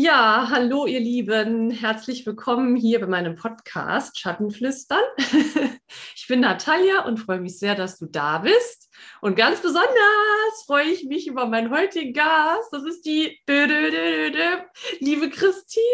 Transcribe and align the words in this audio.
Ja, 0.00 0.46
hallo 0.48 0.86
ihr 0.86 1.00
Lieben, 1.00 1.72
herzlich 1.72 2.24
willkommen 2.24 2.76
hier 2.76 3.00
bei 3.00 3.08
meinem 3.08 3.34
Podcast 3.34 4.16
Schattenflüstern. 4.16 5.02
Ich 6.14 6.26
bin 6.28 6.40
Natalia 6.40 7.06
und 7.06 7.18
freue 7.18 7.40
mich 7.40 7.58
sehr, 7.58 7.74
dass 7.74 7.98
du 7.98 8.04
da 8.04 8.38
bist. 8.38 8.90
Und 9.22 9.36
ganz 9.36 9.60
besonders 9.60 9.88
freue 10.66 10.84
ich 10.84 11.04
mich 11.04 11.26
über 11.26 11.46
meinen 11.46 11.70
heutigen 11.70 12.12
Gast. 12.12 12.68
Das 12.70 12.84
ist 12.84 13.06
die 13.06 13.40
liebe 15.00 15.30
Christine. 15.30 15.84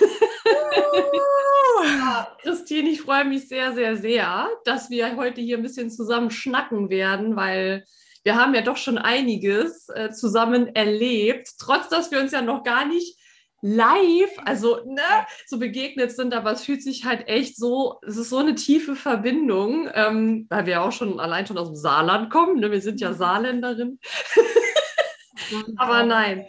ja, 1.84 2.36
Christine, 2.42 2.90
ich 2.90 3.00
freue 3.00 3.24
mich 3.24 3.48
sehr, 3.48 3.72
sehr, 3.72 3.96
sehr, 3.96 4.48
dass 4.64 4.90
wir 4.90 5.16
heute 5.16 5.40
hier 5.40 5.56
ein 5.56 5.62
bisschen 5.62 5.90
zusammen 5.90 6.32
schnacken 6.32 6.90
werden, 6.90 7.36
weil 7.36 7.84
wir 8.24 8.34
haben 8.34 8.54
ja 8.54 8.62
doch 8.62 8.76
schon 8.76 8.98
einiges 8.98 9.88
äh, 9.90 10.10
zusammen 10.10 10.74
erlebt, 10.74 11.48
trotz 11.58 11.88
dass 11.88 12.10
wir 12.10 12.20
uns 12.20 12.32
ja 12.32 12.42
noch 12.42 12.64
gar 12.64 12.84
nicht 12.84 13.16
live, 13.66 14.38
also 14.44 14.80
ne, 14.84 15.00
so 15.46 15.58
begegnet 15.58 16.12
sind, 16.12 16.34
aber 16.34 16.52
es 16.52 16.64
fühlt 16.64 16.82
sich 16.82 17.06
halt 17.06 17.28
echt 17.28 17.56
so, 17.56 17.98
es 18.06 18.18
ist 18.18 18.28
so 18.28 18.36
eine 18.36 18.54
tiefe 18.54 18.94
Verbindung, 18.94 19.88
ähm, 19.94 20.46
weil 20.50 20.66
wir 20.66 20.82
auch 20.82 20.92
schon 20.92 21.18
allein 21.18 21.46
schon 21.46 21.56
aus 21.56 21.68
dem 21.68 21.76
Saarland 21.76 22.28
kommen, 22.28 22.60
ne? 22.60 22.70
wir 22.70 22.82
sind 22.82 23.00
ja. 23.00 23.14
Saarländerin. 23.14 23.98
aber 25.78 26.02
nein, 26.02 26.44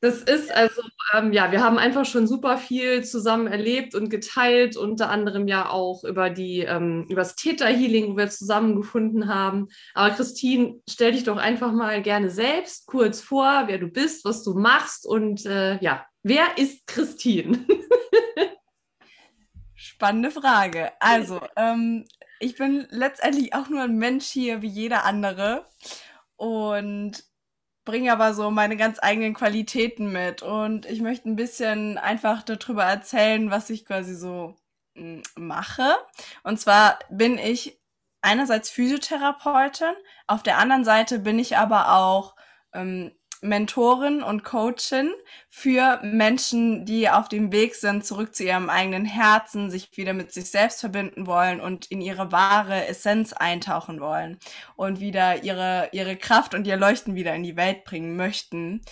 das 0.00 0.22
ist 0.22 0.50
also, 0.50 0.80
ähm, 1.12 1.32
ja, 1.32 1.52
wir 1.52 1.62
haben 1.62 1.76
einfach 1.76 2.06
schon 2.06 2.26
super 2.26 2.56
viel 2.56 3.04
zusammen 3.04 3.46
erlebt 3.46 3.94
und 3.94 4.08
geteilt, 4.08 4.76
unter 4.76 5.10
anderem 5.10 5.48
ja 5.48 5.68
auch 5.68 6.04
über 6.04 6.30
die, 6.30 6.60
ähm, 6.60 7.04
über 7.10 7.22
das 7.22 7.34
Täterhealing, 7.34 8.12
wo 8.12 8.16
wir 8.16 8.30
zusammengefunden 8.30 9.28
haben. 9.28 9.68
Aber 9.94 10.14
Christine, 10.14 10.80
stell 10.88 11.12
dich 11.12 11.24
doch 11.24 11.36
einfach 11.36 11.72
mal 11.72 12.00
gerne 12.00 12.30
selbst 12.30 12.86
kurz 12.86 13.20
vor, 13.20 13.64
wer 13.66 13.78
du 13.78 13.88
bist, 13.88 14.24
was 14.24 14.44
du 14.44 14.54
machst 14.54 15.04
und 15.04 15.44
äh, 15.44 15.78
ja, 15.82 16.06
Wer 16.28 16.58
ist 16.58 16.86
Christine? 16.86 17.64
Spannende 19.74 20.30
Frage. 20.30 20.92
Also, 21.00 21.40
ähm, 21.56 22.06
ich 22.38 22.56
bin 22.56 22.86
letztendlich 22.90 23.54
auch 23.54 23.70
nur 23.70 23.80
ein 23.80 23.96
Mensch 23.96 24.26
hier 24.26 24.60
wie 24.60 24.68
jeder 24.68 25.06
andere 25.06 25.64
und 26.36 27.24
bringe 27.86 28.12
aber 28.12 28.34
so 28.34 28.50
meine 28.50 28.76
ganz 28.76 28.98
eigenen 29.00 29.32
Qualitäten 29.32 30.12
mit. 30.12 30.42
Und 30.42 30.84
ich 30.84 31.00
möchte 31.00 31.30
ein 31.30 31.36
bisschen 31.36 31.96
einfach 31.96 32.42
darüber 32.42 32.84
erzählen, 32.84 33.50
was 33.50 33.70
ich 33.70 33.86
quasi 33.86 34.14
so 34.14 34.54
hm, 34.96 35.22
mache. 35.34 35.94
Und 36.42 36.60
zwar 36.60 36.98
bin 37.08 37.38
ich 37.38 37.80
einerseits 38.20 38.68
Physiotherapeutin, 38.68 39.94
auf 40.26 40.42
der 40.42 40.58
anderen 40.58 40.84
Seite 40.84 41.20
bin 41.20 41.38
ich 41.38 41.56
aber 41.56 41.94
auch 41.94 42.36
ähm, 42.74 43.12
Mentorin 43.40 44.22
und 44.22 44.44
Coachin 44.44 45.12
für 45.48 46.00
Menschen, 46.02 46.84
die 46.84 47.08
auf 47.08 47.28
dem 47.28 47.52
Weg 47.52 47.74
sind, 47.74 48.04
zurück 48.04 48.34
zu 48.34 48.44
ihrem 48.44 48.68
eigenen 48.70 49.04
Herzen, 49.04 49.70
sich 49.70 49.96
wieder 49.96 50.12
mit 50.12 50.32
sich 50.32 50.50
selbst 50.50 50.80
verbinden 50.80 51.26
wollen 51.26 51.60
und 51.60 51.86
in 51.86 52.00
ihre 52.00 52.32
wahre 52.32 52.86
Essenz 52.86 53.32
eintauchen 53.32 54.00
wollen 54.00 54.38
und 54.76 55.00
wieder 55.00 55.42
ihre, 55.44 55.88
ihre 55.92 56.16
Kraft 56.16 56.54
und 56.54 56.66
ihr 56.66 56.76
Leuchten 56.76 57.14
wieder 57.14 57.34
in 57.34 57.42
die 57.42 57.56
Welt 57.56 57.84
bringen 57.84 58.16
möchten, 58.16 58.82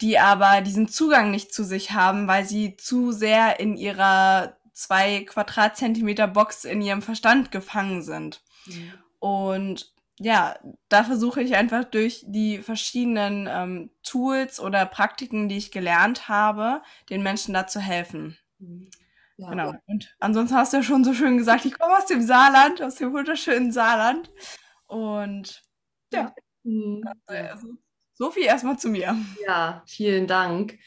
die 0.00 0.18
aber 0.18 0.60
diesen 0.60 0.88
Zugang 0.88 1.30
nicht 1.30 1.54
zu 1.54 1.64
sich 1.64 1.92
haben, 1.92 2.28
weil 2.28 2.44
sie 2.44 2.76
zu 2.76 3.12
sehr 3.12 3.60
in 3.60 3.76
ihrer 3.76 4.56
zwei 4.72 5.24
Quadratzentimeter 5.24 6.26
Box 6.26 6.64
in 6.64 6.82
ihrem 6.82 7.00
Verstand 7.00 7.50
gefangen 7.50 8.02
sind. 8.02 8.42
Mhm. 8.66 8.92
Und 9.20 9.93
ja, 10.20 10.56
da 10.88 11.04
versuche 11.04 11.42
ich 11.42 11.56
einfach 11.56 11.84
durch 11.84 12.24
die 12.26 12.58
verschiedenen 12.58 13.48
ähm, 13.50 13.90
Tools 14.02 14.60
oder 14.60 14.86
Praktiken, 14.86 15.48
die 15.48 15.56
ich 15.56 15.72
gelernt 15.72 16.28
habe, 16.28 16.82
den 17.10 17.22
Menschen 17.22 17.54
da 17.54 17.66
zu 17.66 17.80
helfen. 17.80 18.36
Mhm. 18.58 18.88
Ja, 19.36 19.50
genau. 19.50 19.74
Und 19.86 20.14
ansonsten 20.20 20.56
hast 20.56 20.72
du 20.72 20.76
ja 20.76 20.82
schon 20.84 21.02
so 21.02 21.12
schön 21.12 21.38
gesagt, 21.38 21.64
ich 21.64 21.76
komme 21.76 21.96
aus 21.96 22.06
dem 22.06 22.22
Saarland, 22.22 22.80
aus 22.82 22.94
dem 22.96 23.12
wunderschönen 23.12 23.72
Saarland. 23.72 24.30
Und 24.86 25.62
ja, 26.12 26.32
mhm. 26.62 27.02
also, 27.26 27.68
so 28.12 28.30
viel 28.30 28.44
erstmal 28.44 28.78
zu 28.78 28.88
mir. 28.88 29.16
Ja, 29.44 29.82
vielen 29.86 30.28
Dank. 30.28 30.78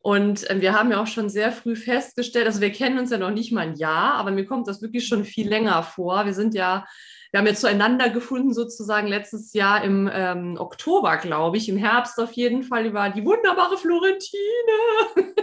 Und 0.00 0.48
äh, 0.48 0.60
wir 0.60 0.72
haben 0.72 0.92
ja 0.92 1.02
auch 1.02 1.08
schon 1.08 1.28
sehr 1.28 1.50
früh 1.50 1.74
festgestellt, 1.74 2.46
also 2.46 2.60
wir 2.60 2.70
kennen 2.70 3.00
uns 3.00 3.10
ja 3.10 3.18
noch 3.18 3.32
nicht 3.32 3.50
mal 3.50 3.66
ein 3.66 3.74
Jahr, 3.74 4.14
aber 4.14 4.30
mir 4.30 4.46
kommt 4.46 4.68
das 4.68 4.80
wirklich 4.80 5.08
schon 5.08 5.24
viel 5.24 5.48
länger 5.48 5.82
vor. 5.82 6.26
Wir 6.26 6.34
sind 6.34 6.54
ja 6.54 6.86
wir 7.36 7.40
haben 7.40 7.48
jetzt 7.48 7.60
zueinander 7.60 8.08
gefunden, 8.08 8.54
sozusagen 8.54 9.08
letztes 9.08 9.52
Jahr 9.52 9.84
im 9.84 10.08
ähm, 10.10 10.56
Oktober, 10.58 11.18
glaube 11.18 11.58
ich, 11.58 11.68
im 11.68 11.76
Herbst 11.76 12.18
auf 12.18 12.32
jeden 12.32 12.62
Fall, 12.62 12.86
über 12.86 13.10
die 13.10 13.26
wunderbare 13.26 13.76
Florentine. 13.76 14.40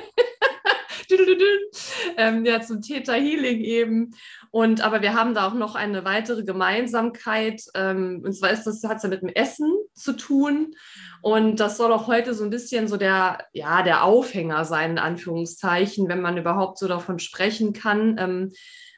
ähm, 2.17 2.45
ja, 2.45 2.61
zum 2.61 2.81
Theta 2.81 3.13
Healing 3.13 3.61
eben. 3.61 4.15
Und 4.49 4.81
aber 4.81 5.03
wir 5.03 5.13
haben 5.13 5.35
da 5.35 5.47
auch 5.47 5.53
noch 5.53 5.75
eine 5.75 6.03
weitere 6.03 6.43
Gemeinsamkeit. 6.43 7.61
Ähm, 7.75 8.23
und 8.25 8.33
zwar 8.33 8.49
ist 8.49 8.63
das, 8.63 8.83
hat 8.85 8.97
es 8.97 9.03
ja 9.03 9.09
mit 9.09 9.21
dem 9.21 9.29
Essen 9.29 9.71
zu 9.93 10.13
tun. 10.13 10.73
Und 11.21 11.59
das 11.59 11.77
soll 11.77 11.93
auch 11.93 12.07
heute 12.07 12.33
so 12.33 12.43
ein 12.43 12.49
bisschen 12.49 12.87
so 12.87 12.97
der, 12.97 13.45
ja, 13.53 13.83
der 13.83 14.03
Aufhänger 14.03 14.65
sein, 14.65 14.93
in 14.93 14.97
Anführungszeichen, 14.97 16.09
wenn 16.09 16.21
man 16.21 16.37
überhaupt 16.37 16.79
so 16.79 16.87
davon 16.87 17.19
sprechen 17.19 17.71
kann. 17.71 18.15
Ähm, 18.17 18.51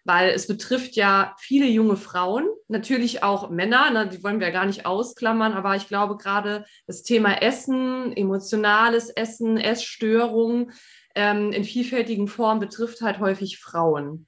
weil 0.05 0.29
es 0.29 0.47
betrifft 0.47 0.95
ja 0.95 1.35
viele 1.39 1.66
junge 1.66 1.97
Frauen, 1.97 2.47
natürlich 2.67 3.23
auch 3.23 3.49
Männer, 3.49 3.89
ne, 3.89 4.07
die 4.07 4.23
wollen 4.23 4.39
wir 4.39 4.47
ja 4.47 4.53
gar 4.53 4.66
nicht 4.66 4.85
ausklammern, 4.85 5.53
aber 5.53 5.75
ich 5.75 5.88
glaube 5.88 6.16
gerade 6.17 6.66
das 6.88 7.03
Thema 7.03 7.41
Essen, 7.41 8.16
emotionales 8.16 9.09
Essen, 9.09 9.57
Essstörungen, 9.57 10.71
ähm, 11.15 11.53
in 11.53 11.63
vielfältigen 11.63 12.27
Formen 12.27 12.59
betrifft 12.59 13.01
halt 13.01 13.19
häufig 13.19 13.57
Frauen. 13.57 14.05
Mhm. 14.05 14.25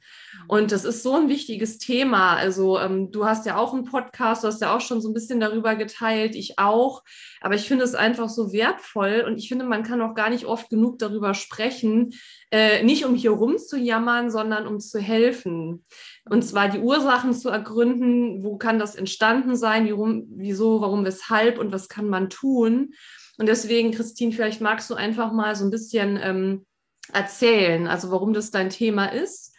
Und 0.47 0.71
das 0.71 0.85
ist 0.85 1.03
so 1.03 1.15
ein 1.15 1.27
wichtiges 1.27 1.77
Thema. 1.77 2.35
Also 2.35 2.79
ähm, 2.79 3.11
du 3.11 3.25
hast 3.25 3.45
ja 3.45 3.57
auch 3.57 3.73
einen 3.73 3.83
Podcast, 3.83 4.43
du 4.43 4.47
hast 4.47 4.61
ja 4.61 4.75
auch 4.75 4.79
schon 4.79 5.01
so 5.01 5.09
ein 5.09 5.13
bisschen 5.13 5.41
darüber 5.41 5.75
geteilt, 5.75 6.35
ich 6.35 6.57
auch. 6.57 7.03
Aber 7.41 7.55
ich 7.55 7.67
finde 7.67 7.83
es 7.83 7.93
einfach 7.93 8.29
so 8.29 8.53
wertvoll 8.53 9.25
und 9.27 9.37
ich 9.37 9.49
finde, 9.49 9.65
man 9.65 9.83
kann 9.83 10.01
auch 10.01 10.15
gar 10.15 10.29
nicht 10.29 10.45
oft 10.45 10.69
genug 10.69 10.97
darüber 10.99 11.33
sprechen, 11.33 12.13
äh, 12.51 12.81
nicht 12.83 13.05
um 13.05 13.15
hier 13.15 13.31
rumzujammern, 13.31 14.31
sondern 14.31 14.65
um 14.65 14.79
zu 14.79 14.99
helfen. 14.99 15.85
Und 16.29 16.43
zwar 16.43 16.69
die 16.69 16.79
Ursachen 16.79 17.33
zu 17.33 17.49
ergründen, 17.49 18.43
wo 18.43 18.57
kann 18.57 18.79
das 18.79 18.95
entstanden 18.95 19.57
sein, 19.57 19.85
wie 19.85 19.91
rum, 19.91 20.25
wieso, 20.35 20.79
warum, 20.79 21.03
weshalb 21.03 21.59
und 21.59 21.73
was 21.73 21.89
kann 21.89 22.07
man 22.07 22.29
tun. 22.29 22.93
Und 23.37 23.47
deswegen, 23.47 23.91
Christine, 23.91 24.31
vielleicht 24.31 24.61
magst 24.61 24.89
du 24.89 24.95
einfach 24.95 25.31
mal 25.31 25.55
so 25.55 25.63
ein 25.63 25.69
bisschen 25.69 26.19
ähm, 26.21 26.65
erzählen, 27.13 27.87
also 27.87 28.11
warum 28.11 28.33
das 28.33 28.51
dein 28.51 28.69
Thema 28.69 29.05
ist, 29.07 29.55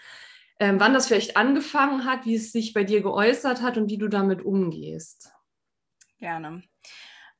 ähm, 0.60 0.80
wann 0.80 0.94
das 0.94 1.06
vielleicht 1.06 1.36
angefangen 1.36 2.04
hat, 2.04 2.26
wie 2.26 2.34
es 2.34 2.52
sich 2.52 2.72
bei 2.72 2.84
dir 2.84 3.02
geäußert 3.02 3.62
hat 3.62 3.76
und 3.76 3.90
wie 3.90 3.98
du 3.98 4.08
damit 4.08 4.42
umgehst. 4.42 5.32
Gerne. 6.18 6.62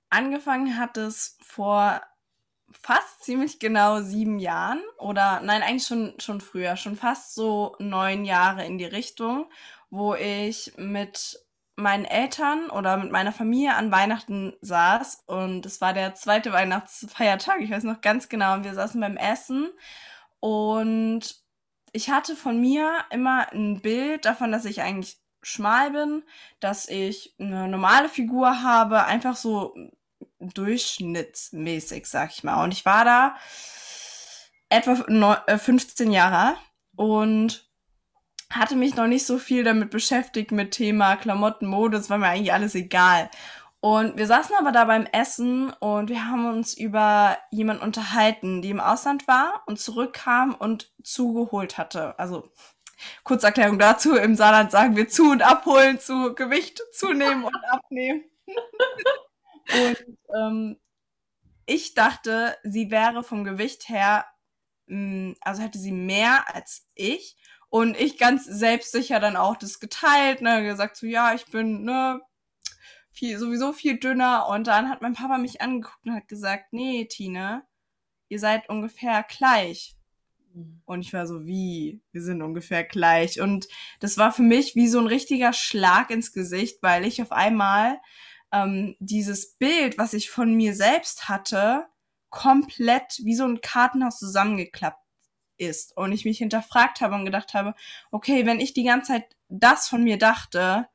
Angefangen 0.09 0.79
hat 0.79 0.97
es 0.97 1.37
vor 1.43 2.01
fast 2.71 3.25
ziemlich 3.25 3.59
genau 3.59 4.03
sieben 4.03 4.39
Jahren 4.39 4.83
oder 4.99 5.41
nein, 5.41 5.63
eigentlich 5.63 5.87
schon, 5.87 6.15
schon 6.19 6.41
früher, 6.41 6.77
schon 6.77 6.97
fast 6.97 7.35
so 7.35 7.75
neun 7.79 8.25
Jahre 8.25 8.65
in 8.67 8.79
die 8.79 8.85
Richtung, 8.85 9.51
wo 9.91 10.15
ich 10.15 10.73
mit 10.77 11.41
meinen 11.79 12.05
Eltern 12.05 12.71
oder 12.71 12.97
mit 12.97 13.13
meiner 13.13 13.33
Familie 13.33 13.75
an 13.75 13.93
Weihnachten 13.93 14.55
saß 14.61 15.25
und 15.27 15.65
es 15.65 15.81
war 15.81 15.95
der 15.95 16.15
zweite 16.15 16.53
Weihnachtsfeiertag, 16.53 17.61
ich 17.61 17.71
weiß 17.71 17.85
noch 17.85 18.01
ganz 18.01 18.29
genau, 18.29 18.55
und 18.55 18.65
wir 18.65 18.75
saßen 18.75 19.01
beim 19.01 19.17
Essen 19.17 19.71
und 20.41 21.37
ich 21.93 22.11
hatte 22.11 22.37
von 22.37 22.61
mir 22.61 22.93
immer 23.11 23.53
ein 23.53 23.81
Bild 23.81 24.25
davon, 24.25 24.53
dass 24.53 24.65
ich 24.65 24.83
eigentlich 24.83 25.19
schmal 25.43 25.91
bin, 25.91 26.25
dass 26.61 26.89
ich 26.89 27.35
eine 27.39 27.69
normale 27.69 28.09
Figur 28.09 28.63
habe, 28.63 29.05
einfach 29.05 29.37
so 29.37 29.75
durchschnittsmäßig, 30.41 32.07
sag 32.07 32.31
ich 32.31 32.45
mal. 32.45 32.63
Und 32.63 32.73
ich 32.73 32.85
war 32.85 33.05
da 33.05 33.37
etwa 34.69 35.59
15 35.59 36.11
äh, 36.11 36.15
Jahre 36.15 36.57
und 36.97 37.68
hatte 38.51 38.77
mich 38.77 38.97
noch 38.97 39.07
nicht 39.07 39.27
so 39.27 39.39
viel 39.39 39.65
damit 39.65 39.91
beschäftigt 39.91 40.53
mit 40.53 40.73
Thema 40.73 41.17
Klamotten, 41.17 41.67
Mode, 41.67 41.97
das 41.99 42.11
war 42.11 42.19
mir 42.19 42.29
eigentlich 42.29 42.53
alles 42.53 42.75
egal. 42.75 43.31
Und 43.81 44.17
wir 44.17 44.27
saßen 44.27 44.57
aber 44.59 44.73
da 44.73 44.87
beim 44.87 45.07
Essen 45.07 45.71
und 45.75 46.11
wir 46.11 46.27
haben 46.27 46.47
uns 46.49 46.77
über 46.77 47.39
jemanden 47.53 47.85
unterhalten, 47.85 48.61
die 48.61 48.71
im 48.71 48.81
Ausland 48.81 49.29
war 49.29 49.63
und 49.67 49.79
zurückkam 49.79 50.55
und 50.55 50.93
zugeholt 51.05 51.79
hatte. 51.79 52.19
Also 52.19 52.51
Kurzerklärung 53.23 53.79
dazu, 53.79 54.17
im 54.17 54.35
Saarland 54.35 54.73
sagen 54.73 54.97
wir 54.97 55.09
zu 55.09 55.31
und 55.31 55.43
abholen, 55.43 56.01
zu 56.01 56.35
Gewicht 56.35 56.83
zunehmen 56.93 57.45
und 57.45 57.57
abnehmen. 57.71 58.25
und 59.73 60.05
ähm, 60.35 60.81
ich 61.67 61.95
dachte, 61.95 62.57
sie 62.65 62.91
wäre 62.91 63.23
vom 63.23 63.45
Gewicht 63.45 63.89
her, 63.89 64.25
mh, 64.87 65.31
mm, 65.31 65.37
also 65.43 65.63
hätte 65.63 65.79
sie 65.79 65.93
mehr 65.93 66.53
als 66.53 66.89
ich 66.95 67.37
und 67.71 67.99
ich 67.99 68.19
ganz 68.19 68.45
selbstsicher 68.45 69.21
dann 69.21 69.37
auch 69.37 69.57
das 69.57 69.81
geteilt, 69.81 70.41
ne, 70.41 70.63
gesagt 70.63 70.97
so, 70.97 71.07
ja, 71.07 71.35
ich 71.35 71.47
bin, 71.47 71.85
ne, 71.85 72.21
viel, 73.19 73.39
sowieso 73.39 73.73
viel 73.73 73.99
dünner. 73.99 74.49
Und 74.49 74.67
dann 74.67 74.89
hat 74.89 75.03
mein 75.03 75.15
Papa 75.15 75.39
mich 75.39 75.61
angeguckt 75.61 76.07
und 76.07 76.15
hat 76.15 76.29
gesagt, 76.29 76.73
nee, 76.73 77.05
Tine, 77.07 77.65
ihr 78.29 78.39
seid 78.39 78.69
ungefähr 78.69 79.25
gleich. 79.25 79.97
Und 80.87 81.01
ich 81.03 81.13
war 81.13 81.27
so, 81.27 81.47
wie? 81.47 82.01
Wir 82.13 82.23
sind 82.23 82.43
ungefähr 82.43 82.85
gleich. 82.85 83.41
Und 83.41 83.69
das 84.01 84.17
war 84.17 84.33
für 84.33 84.43
mich 84.43 84.75
wie 84.75 84.89
so 84.89 84.99
ein 84.99 85.07
richtiger 85.07 85.53
Schlag 85.53 86.11
ins 86.11 86.33
Gesicht, 86.33 86.79
weil 86.83 87.05
ich 87.05 87.21
auf 87.21 87.33
einmal 87.33 88.01
ähm, 88.53 88.97
dieses 88.99 89.57
Bild, 89.57 89.99
was 89.99 90.15
ich 90.15 90.31
von 90.31 90.55
mir 90.55 90.75
selbst 90.75 91.29
hatte, 91.29 91.87
komplett 92.31 93.21
wie 93.25 93.35
so 93.35 93.45
ein 93.45 93.61
Kartenhaus 93.61 94.19
zusammengeklappt 94.19 95.03
ist. 95.59 95.97
Und 95.97 96.13
ich 96.13 96.25
mich 96.25 96.39
hinterfragt 96.39 97.01
habe 97.01 97.15
und 97.15 97.25
gedacht 97.25 97.55
habe, 97.55 97.75
okay, 98.11 98.47
wenn 98.47 98.61
ich 98.61 98.75
die 98.75 98.85
ganze 98.85 99.13
Zeit 99.13 99.37
das 99.49 99.89
von 99.89 100.05
mir 100.05 100.19
dachte, 100.19 100.89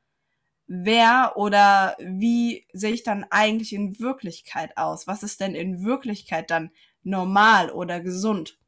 wer 0.66 1.34
oder 1.36 1.96
wie 1.98 2.66
sehe 2.72 2.92
ich 2.92 3.02
dann 3.02 3.24
eigentlich 3.30 3.72
in 3.72 3.98
Wirklichkeit 4.00 4.76
aus? 4.76 5.06
Was 5.06 5.22
ist 5.22 5.40
denn 5.40 5.54
in 5.54 5.84
Wirklichkeit 5.84 6.50
dann 6.50 6.70
normal 7.02 7.70
oder 7.70 8.00
gesund? 8.00 8.58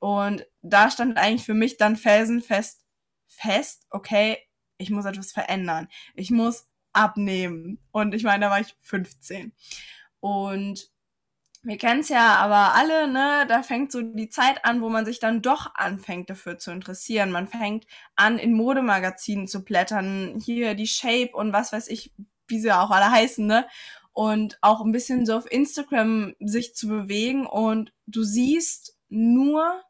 Und 0.00 0.46
da 0.62 0.90
stand 0.90 1.16
eigentlich 1.16 1.44
für 1.44 1.54
mich 1.54 1.76
dann 1.76 1.96
felsenfest 1.96 2.84
fest, 3.28 3.86
okay, 3.90 4.38
ich 4.78 4.90
muss 4.90 5.04
etwas 5.04 5.32
verändern. 5.32 5.88
Ich 6.14 6.30
muss 6.30 6.66
abnehmen. 6.92 7.78
Und 7.92 8.14
ich 8.14 8.24
meine, 8.24 8.46
da 8.46 8.50
war 8.50 8.60
ich 8.60 8.74
15. 8.80 9.52
Und 10.20 10.90
wir 11.62 11.76
kennen 11.76 12.00
es 12.00 12.08
ja 12.08 12.36
aber 12.36 12.74
alle, 12.74 13.08
ne? 13.08 13.44
Da 13.48 13.62
fängt 13.62 13.90
so 13.92 14.00
die 14.02 14.28
Zeit 14.30 14.64
an, 14.64 14.80
wo 14.80 14.88
man 14.88 15.04
sich 15.04 15.18
dann 15.18 15.42
doch 15.42 15.74
anfängt 15.74 16.30
dafür 16.30 16.58
zu 16.58 16.70
interessieren. 16.70 17.30
Man 17.32 17.48
fängt 17.48 17.86
an, 18.16 18.38
in 18.38 18.54
Modemagazinen 18.54 19.48
zu 19.48 19.64
blättern. 19.64 20.40
Hier 20.44 20.74
die 20.74 20.86
Shape 20.86 21.30
und 21.32 21.52
was 21.52 21.72
weiß 21.72 21.88
ich, 21.88 22.12
wie 22.46 22.60
sie 22.60 22.72
auch 22.72 22.90
alle 22.90 23.10
heißen, 23.10 23.46
ne? 23.46 23.66
Und 24.12 24.58
auch 24.62 24.80
ein 24.84 24.92
bisschen 24.92 25.26
so 25.26 25.36
auf 25.36 25.50
Instagram 25.50 26.34
sich 26.40 26.74
zu 26.74 26.88
bewegen 26.88 27.46
und 27.46 27.92
du 28.06 28.22
siehst 28.24 28.96
nur 29.08 29.82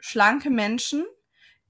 schlanke 0.00 0.50
Menschen, 0.50 1.04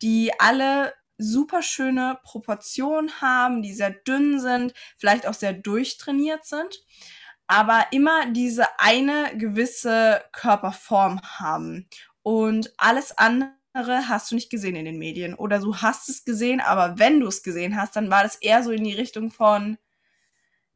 die 0.02 0.32
alle 0.38 0.92
super 1.18 1.62
schöne 1.62 2.18
Proportionen 2.22 3.20
haben, 3.20 3.62
die 3.62 3.72
sehr 3.72 3.90
dünn 3.90 4.40
sind, 4.40 4.74
vielleicht 4.98 5.26
auch 5.26 5.34
sehr 5.34 5.54
durchtrainiert 5.54 6.44
sind, 6.44 6.84
aber 7.46 7.86
immer 7.92 8.26
diese 8.30 8.66
eine 8.78 9.36
gewisse 9.36 10.24
Körperform 10.32 11.20
haben. 11.22 11.88
Und 12.22 12.72
alles 12.76 13.16
andere 13.16 13.52
hast 14.08 14.30
du 14.30 14.34
nicht 14.34 14.50
gesehen 14.50 14.74
in 14.74 14.84
den 14.84 14.98
Medien. 14.98 15.34
Oder 15.34 15.60
du 15.60 15.76
hast 15.76 16.08
es 16.08 16.24
gesehen, 16.24 16.60
aber 16.60 16.98
wenn 16.98 17.20
du 17.20 17.28
es 17.28 17.42
gesehen 17.42 17.76
hast, 17.76 17.94
dann 17.94 18.10
war 18.10 18.22
das 18.22 18.36
eher 18.36 18.62
so 18.62 18.72
in 18.72 18.84
die 18.84 18.94
Richtung 18.94 19.30
von, 19.30 19.78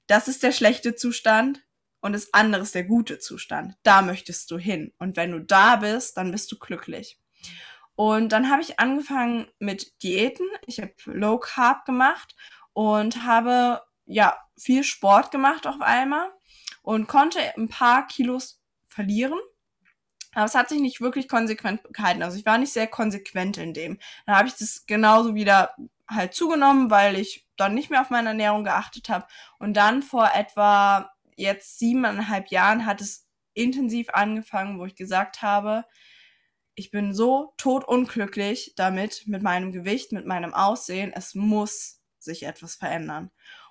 das 0.06 0.28
ist 0.28 0.42
der 0.42 0.52
schlechte 0.52 0.94
Zustand 0.94 1.64
und 2.00 2.12
das 2.12 2.32
andere 2.32 2.62
ist 2.62 2.74
der 2.74 2.84
gute 2.84 3.18
Zustand. 3.18 3.76
Da 3.82 4.02
möchtest 4.02 4.50
du 4.50 4.58
hin. 4.58 4.92
Und 4.98 5.16
wenn 5.16 5.32
du 5.32 5.40
da 5.40 5.76
bist, 5.76 6.16
dann 6.16 6.30
bist 6.30 6.50
du 6.52 6.58
glücklich. 6.58 7.18
Und 7.96 8.30
dann 8.30 8.50
habe 8.50 8.62
ich 8.62 8.80
angefangen 8.80 9.48
mit 9.58 10.02
Diäten. 10.02 10.46
Ich 10.66 10.80
habe 10.80 10.94
Low 11.04 11.38
Carb 11.38 11.84
gemacht 11.84 12.34
und 12.72 13.24
habe 13.24 13.82
ja 14.06 14.36
viel 14.56 14.84
Sport 14.84 15.30
gemacht 15.30 15.66
auf 15.66 15.80
einmal 15.80 16.30
und 16.82 17.08
konnte 17.08 17.38
ein 17.56 17.68
paar 17.68 18.06
Kilos 18.06 18.60
verlieren. 18.86 19.38
Aber 20.32 20.44
es 20.44 20.54
hat 20.54 20.68
sich 20.68 20.80
nicht 20.80 21.00
wirklich 21.00 21.28
konsequent 21.28 21.82
gehalten. 21.92 22.22
Also 22.22 22.38
ich 22.38 22.46
war 22.46 22.58
nicht 22.58 22.72
sehr 22.72 22.86
konsequent 22.86 23.58
in 23.58 23.74
dem. 23.74 23.98
Dann 24.26 24.36
habe 24.36 24.48
ich 24.48 24.54
das 24.54 24.86
genauso 24.86 25.34
wieder 25.34 25.74
halt 26.08 26.34
zugenommen, 26.34 26.90
weil 26.90 27.16
ich 27.16 27.46
dann 27.56 27.74
nicht 27.74 27.90
mehr 27.90 28.00
auf 28.00 28.10
meine 28.10 28.28
Ernährung 28.28 28.64
geachtet 28.64 29.08
habe. 29.08 29.26
Und 29.58 29.74
dann 29.74 30.02
vor 30.02 30.30
etwa 30.34 31.10
jetzt 31.36 31.78
siebeneinhalb 31.78 32.48
Jahren 32.48 32.86
hat 32.86 33.00
es 33.00 33.26
intensiv 33.54 34.10
angefangen, 34.10 34.78
wo 34.78 34.84
ich 34.84 34.94
gesagt 34.94 35.42
habe, 35.42 35.84
ich 36.74 36.90
bin 36.90 37.12
so 37.14 37.52
totunglücklich 37.56 38.74
damit, 38.76 39.24
mit 39.26 39.42
meinem 39.42 39.72
Gewicht, 39.72 40.12
mit 40.12 40.26
meinem 40.26 40.54
Aussehen. 40.54 41.12
Es 41.14 41.34
muss 41.34 42.00
sich 42.18 42.44
etwas 42.44 42.76
verändern. 42.76 43.30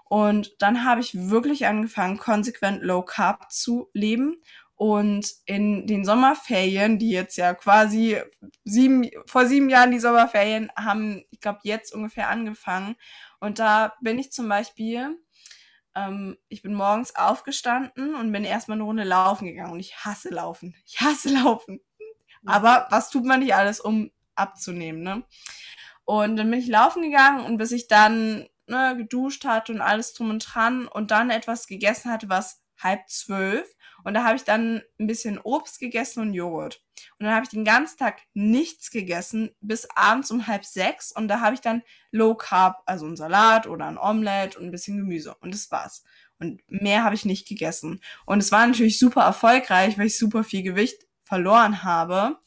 Und 0.10 0.56
dann 0.60 0.84
habe 0.84 1.02
ich 1.02 1.30
wirklich 1.30 1.68
angefangen, 1.68 2.18
konsequent 2.18 2.82
Low 2.82 3.04
Carb 3.04 3.52
zu 3.52 3.90
leben. 3.94 4.36
Und 4.76 5.36
in 5.46 5.86
den 5.88 6.04
Sommerferien, 6.04 6.98
die 6.98 7.12
jetzt 7.12 7.38
ja 7.38 7.54
quasi 7.54 8.18
sieben, 8.64 9.10
vor 9.28 9.46
sieben 9.46 9.70
Jahren 9.70 9.92
die 9.92 10.00
Sommerferien 10.00 10.72
haben, 10.76 11.24
ich 11.30 11.40
glaube, 11.40 11.60
jetzt 11.64 11.94
ungefähr 11.94 12.30
angefangen. 12.30 12.96
Und 13.40 13.60
da 13.60 13.94
bin 14.02 14.18
ich 14.18 14.32
zum 14.32 14.50
Beispiel, 14.50 15.20
ähm, 15.96 16.38
ich 16.48 16.64
bin 16.64 16.74
morgens 16.74 17.16
aufgestanden 17.16 18.16
und 18.16 18.32
bin 18.32 18.44
erstmal 18.44 18.78
eine 18.78 18.86
Runde 18.86 19.04
laufen 19.04 19.46
gegangen. 19.46 19.74
Und 19.74 19.80
ich 19.80 19.96
hasse 20.06 20.30
Laufen. 20.30 20.76
Ich 20.88 21.02
hasse 21.02 21.30
Laufen. 21.30 21.82
Aber 22.46 22.88
was 22.90 23.12
tut 23.12 23.26
man 23.26 23.42
nicht 23.42 23.54
alles, 23.54 23.80
um 23.80 24.10
abzunehmen, 24.34 25.04
ne? 25.04 25.24
Und 26.06 26.38
dann 26.38 26.50
bin 26.50 26.60
ich 26.60 26.68
laufen 26.68 27.04
gegangen 27.04 27.46
und 27.46 27.58
bis 27.58 27.72
ich 27.72 27.88
dann 27.88 28.48
ne, 28.70 28.96
geduscht 28.98 29.46
hatte 29.46 29.72
und 29.74 29.82
alles 29.82 30.14
drum 30.14 30.30
und 30.30 30.40
dran 30.40 30.88
und 30.88 31.12
dann 31.12 31.30
etwas 31.30 31.68
gegessen 31.68 32.12
hatte, 32.12 32.30
was 32.30 32.62
halb 32.82 33.10
zwölf. 33.10 33.68
Und 34.04 34.14
da 34.14 34.24
habe 34.24 34.38
ich 34.38 34.44
dann 34.44 34.82
ein 35.00 35.08
bisschen 35.08 35.40
Obst 35.40 35.80
gegessen 35.80 36.22
und 36.22 36.34
Joghurt. 36.34 36.82
Und 37.18 37.26
dann 37.26 37.36
habe 37.36 37.44
ich 37.44 37.50
den 37.50 37.66
ganzen 37.66 37.98
Tag 37.98 38.22
nichts 38.34 38.92
gegessen 38.92 39.52
bis 39.60 39.88
abends 39.96 40.32
um 40.32 40.48
halb 40.48 40.64
sechs. 40.64 41.12
Und 41.12 41.28
da 41.28 41.42
habe 41.42 41.56
ich 41.56 41.62
dann 41.62 41.84
Low 42.12 42.36
Carb, 42.36 42.82
also 42.86 43.06
ein 43.06 43.18
Salat 43.18 43.68
oder 43.68 43.86
ein 43.86 43.98
Omelette 43.98 44.58
und 44.58 44.66
ein 44.66 44.72
bisschen 44.72 44.98
Gemüse. 44.98 45.36
Und 45.42 45.54
das 45.54 45.70
war's. 45.72 46.04
Und 46.40 46.62
mehr 46.68 47.04
habe 47.04 47.16
ich 47.16 47.26
nicht 47.26 47.48
gegessen. 47.48 48.02
Und 48.26 48.40
es 48.40 48.52
war 48.52 48.66
natürlich 48.66 48.98
super 48.98 49.24
erfolgreich, 49.24 49.98
weil 49.98 50.08
ich 50.08 50.18
super 50.18 50.46
viel 50.46 50.64
Gewicht 50.64 51.06
verloren 51.24 51.84
habe 51.84 52.40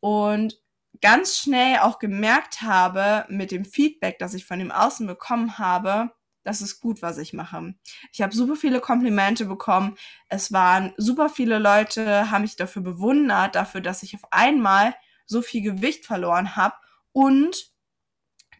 und 0.00 0.61
ganz 1.00 1.38
schnell 1.38 1.78
auch 1.78 1.98
gemerkt 1.98 2.62
habe 2.62 3.24
mit 3.28 3.50
dem 3.50 3.64
Feedback, 3.64 4.18
das 4.18 4.34
ich 4.34 4.44
von 4.44 4.58
dem 4.58 4.70
Außen 4.70 5.06
bekommen 5.06 5.58
habe, 5.58 6.12
das 6.44 6.60
ist 6.60 6.80
gut, 6.80 7.02
was 7.02 7.18
ich 7.18 7.32
mache. 7.32 7.74
Ich 8.12 8.20
habe 8.20 8.34
super 8.34 8.56
viele 8.56 8.80
Komplimente 8.80 9.44
bekommen. 9.44 9.96
Es 10.28 10.52
waren 10.52 10.92
super 10.96 11.28
viele 11.28 11.58
Leute, 11.58 12.30
haben 12.30 12.42
mich 12.42 12.56
dafür 12.56 12.82
bewundert, 12.82 13.54
dafür, 13.54 13.80
dass 13.80 14.02
ich 14.02 14.14
auf 14.14 14.32
einmal 14.32 14.94
so 15.24 15.40
viel 15.40 15.62
Gewicht 15.62 16.04
verloren 16.04 16.56
habe 16.56 16.74
und 17.12 17.70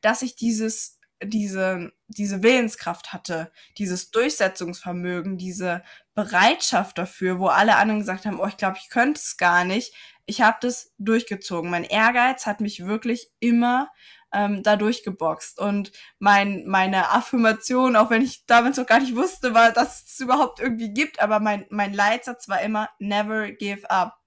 dass 0.01 0.23
ich 0.23 0.37
dieses 0.37 1.01
diese, 1.25 1.93
diese 2.09 2.43
Willenskraft 2.43 3.13
hatte, 3.13 3.53
dieses 3.79 4.11
Durchsetzungsvermögen, 4.11 5.39
diese 5.39 5.83
Bereitschaft 6.15 6.99
dafür, 6.99 7.39
wo 7.39 7.47
alle 7.47 7.77
anderen 7.77 8.01
gesagt 8.01 8.27
haben, 8.27 8.41
oh, 8.41 8.47
ich 8.47 8.57
glaube, 8.57 8.79
ich 8.81 8.91
könnte 8.91 9.21
es 9.21 9.37
gar 9.37 9.65
nicht. 9.65 9.95
Ich 10.27 10.41
habe 10.41 10.59
das 10.61 10.93
durchgezogen. 10.99 11.71
Mein 11.71 11.85
Ehrgeiz 11.85 12.47
hat 12.47 12.61
mich 12.61 12.87
wirklich 12.87 13.31
immer 13.41 13.91
ähm, 14.33 14.63
da 14.63 14.77
durchgeboxt. 14.77 15.59
Und 15.59 15.93
mein, 16.19 16.67
meine 16.67 17.11
Affirmation, 17.11 17.97
auch 17.97 18.11
wenn 18.11 18.23
ich 18.23 18.47
damals 18.47 18.77
noch 18.77 18.87
gar 18.87 19.01
nicht 19.01 19.17
wusste, 19.17 19.55
war, 19.55 19.73
dass 19.73 20.05
es 20.05 20.21
überhaupt 20.21 20.61
irgendwie 20.61 20.93
gibt, 20.93 21.21
aber 21.21 21.41
mein, 21.41 21.67
mein 21.71 21.93
Leitsatz 21.93 22.49
war 22.49 22.61
immer, 22.63 22.89
never 22.99 23.53
give 23.53 23.89
up. 23.91 24.19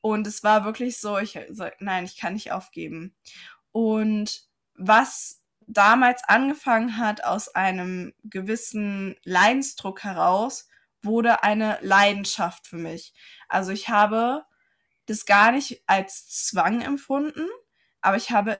Und 0.00 0.26
es 0.26 0.42
war 0.42 0.64
wirklich 0.64 0.98
so, 0.98 1.18
ich 1.18 1.38
so, 1.50 1.66
nein, 1.78 2.04
ich 2.04 2.18
kann 2.18 2.34
nicht 2.34 2.52
aufgeben. 2.52 3.16
Und 3.72 4.42
was 4.74 5.42
damals 5.66 6.22
angefangen 6.24 6.98
hat 6.98 7.24
aus 7.24 7.54
einem 7.54 8.12
gewissen 8.24 9.16
Leidensdruck 9.24 10.04
heraus, 10.04 10.68
wurde 11.02 11.42
eine 11.42 11.78
Leidenschaft 11.80 12.66
für 12.66 12.76
mich. 12.76 13.14
Also 13.48 13.72
ich 13.72 13.88
habe 13.88 14.44
das 15.06 15.26
gar 15.26 15.52
nicht 15.52 15.82
als 15.86 16.28
Zwang 16.28 16.80
empfunden, 16.80 17.48
aber 18.00 18.16
ich 18.16 18.30
habe 18.30 18.58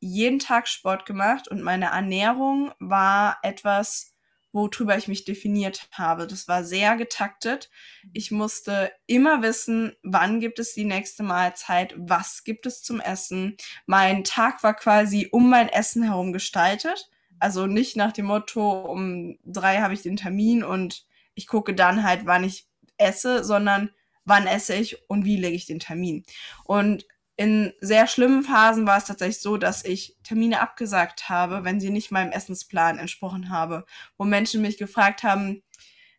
jeden 0.00 0.38
Tag 0.38 0.68
Sport 0.68 1.06
gemacht 1.06 1.48
und 1.48 1.62
meine 1.62 1.86
Ernährung 1.86 2.72
war 2.78 3.38
etwas, 3.42 4.14
worüber 4.52 4.96
ich 4.96 5.08
mich 5.08 5.24
definiert 5.24 5.88
habe. 5.92 6.26
Das 6.26 6.48
war 6.48 6.64
sehr 6.64 6.96
getaktet. 6.96 7.70
Ich 8.12 8.30
musste 8.30 8.92
immer 9.06 9.42
wissen, 9.42 9.96
wann 10.02 10.40
gibt 10.40 10.58
es 10.58 10.72
die 10.74 10.84
nächste 10.84 11.22
Mahlzeit, 11.22 11.94
was 11.96 12.44
gibt 12.44 12.66
es 12.66 12.82
zum 12.82 13.00
Essen. 13.00 13.56
Mein 13.86 14.24
Tag 14.24 14.62
war 14.62 14.74
quasi 14.74 15.28
um 15.30 15.50
mein 15.50 15.68
Essen 15.68 16.02
herum 16.02 16.32
gestaltet. 16.32 17.10
Also 17.38 17.66
nicht 17.66 17.96
nach 17.96 18.12
dem 18.12 18.26
Motto, 18.26 18.80
um 18.80 19.38
drei 19.44 19.78
habe 19.78 19.94
ich 19.94 20.02
den 20.02 20.16
Termin 20.16 20.64
und 20.64 21.06
ich 21.34 21.46
gucke 21.46 21.74
dann 21.74 22.02
halt, 22.02 22.26
wann 22.26 22.42
ich 22.42 22.66
esse, 22.96 23.44
sondern 23.44 23.90
wann 24.28 24.46
esse 24.46 24.74
ich 24.74 25.08
und 25.08 25.24
wie 25.24 25.36
lege 25.36 25.56
ich 25.56 25.66
den 25.66 25.80
Termin. 25.80 26.24
Und 26.64 27.06
in 27.36 27.72
sehr 27.80 28.08
schlimmen 28.08 28.42
Phasen 28.42 28.86
war 28.86 28.98
es 28.98 29.04
tatsächlich 29.04 29.40
so, 29.40 29.56
dass 29.56 29.84
ich 29.84 30.16
Termine 30.24 30.60
abgesagt 30.60 31.28
habe, 31.28 31.62
wenn 31.62 31.78
sie 31.78 31.90
nicht 31.90 32.10
meinem 32.10 32.32
Essensplan 32.32 32.98
entsprochen 32.98 33.50
habe, 33.50 33.84
wo 34.16 34.24
Menschen 34.24 34.60
mich 34.60 34.76
gefragt 34.76 35.22
haben, 35.22 35.62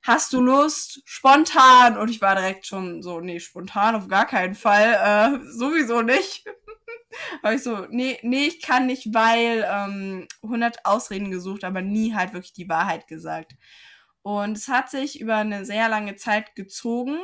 hast 0.02 0.32
du 0.32 0.42
Lust? 0.42 1.02
Spontan. 1.04 1.98
Und 1.98 2.10
ich 2.10 2.22
war 2.22 2.36
direkt 2.36 2.66
schon 2.66 3.02
so, 3.02 3.20
nee, 3.20 3.42
spontan 3.42 3.96
auf 3.96 4.08
gar 4.08 4.26
keinen 4.26 4.56
Fall. 4.56 4.94
Äh, 4.94 5.46
sowieso 5.52 6.02
nicht. 6.02 6.46
Habe 7.44 7.56
ich 7.56 7.64
so, 7.64 7.86
nee, 7.90 8.18
nee, 8.22 8.46
ich 8.46 8.62
kann 8.62 8.86
nicht, 8.86 9.14
weil 9.14 9.68
ähm, 9.70 10.26
100 10.44 10.86
Ausreden 10.86 11.32
gesucht, 11.32 11.66
aber 11.66 11.82
nie 11.82 12.14
halt 12.14 12.32
wirklich 12.32 12.54
die 12.54 12.70
Wahrheit 12.70 13.08
gesagt. 13.08 13.56
Und 14.22 14.58
es 14.58 14.68
hat 14.68 14.90
sich 14.90 15.20
über 15.20 15.38
eine 15.38 15.66
sehr 15.66 15.90
lange 15.90 16.16
Zeit 16.16 16.56
gezogen 16.56 17.20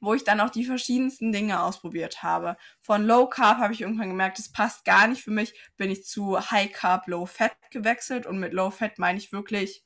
wo 0.00 0.14
ich 0.14 0.24
dann 0.24 0.40
auch 0.40 0.50
die 0.50 0.64
verschiedensten 0.64 1.32
Dinge 1.32 1.62
ausprobiert 1.62 2.22
habe. 2.22 2.56
Von 2.80 3.04
Low 3.04 3.26
Carb 3.28 3.58
habe 3.58 3.72
ich 3.72 3.82
irgendwann 3.82 4.08
gemerkt, 4.08 4.38
das 4.38 4.50
passt 4.50 4.84
gar 4.84 5.06
nicht 5.06 5.22
für 5.22 5.30
mich, 5.30 5.54
bin 5.76 5.90
ich 5.90 6.04
zu 6.04 6.50
High 6.50 6.72
Carb, 6.72 7.06
Low 7.06 7.26
Fat 7.26 7.52
gewechselt 7.70 8.26
und 8.26 8.38
mit 8.38 8.52
Low 8.52 8.70
Fat 8.70 8.98
meine 8.98 9.18
ich 9.18 9.32
wirklich 9.32 9.84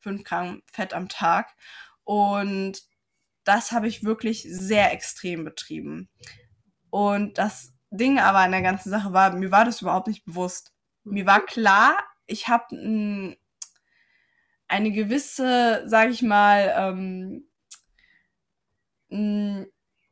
5 0.00 0.22
Gramm 0.22 0.62
Fett 0.70 0.92
am 0.94 1.08
Tag. 1.08 1.54
Und 2.04 2.82
das 3.44 3.72
habe 3.72 3.88
ich 3.88 4.04
wirklich 4.04 4.46
sehr 4.48 4.92
extrem 4.92 5.44
betrieben. 5.44 6.08
Und 6.90 7.38
das 7.38 7.74
Ding 7.90 8.18
aber 8.18 8.38
an 8.38 8.52
der 8.52 8.62
ganzen 8.62 8.90
Sache 8.90 9.12
war, 9.12 9.34
mir 9.34 9.50
war 9.50 9.64
das 9.64 9.80
überhaupt 9.80 10.08
nicht 10.08 10.24
bewusst. 10.24 10.72
Mir 11.04 11.26
war 11.26 11.44
klar, 11.44 11.96
ich 12.26 12.48
habe 12.48 12.66
eine 14.68 14.92
gewisse, 14.92 15.84
sage 15.86 16.10
ich 16.10 16.22
mal, 16.22 16.74
ähm, 16.76 17.48
mh, 19.08 19.66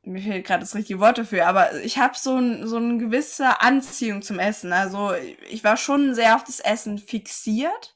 mir 0.04 0.20
fehlt 0.22 0.46
gerade 0.46 0.60
das 0.60 0.74
richtige 0.74 1.00
Wort 1.00 1.18
dafür, 1.18 1.46
aber 1.46 1.80
ich 1.82 1.98
habe 1.98 2.14
so, 2.16 2.36
ein, 2.36 2.66
so 2.66 2.76
eine 2.76 2.98
gewisse 2.98 3.60
Anziehung 3.60 4.22
zum 4.22 4.38
Essen. 4.40 4.72
Also 4.72 5.12
ich 5.48 5.62
war 5.62 5.76
schon 5.76 6.14
sehr 6.14 6.34
auf 6.34 6.44
das 6.44 6.58
Essen 6.60 6.98
fixiert 6.98 7.94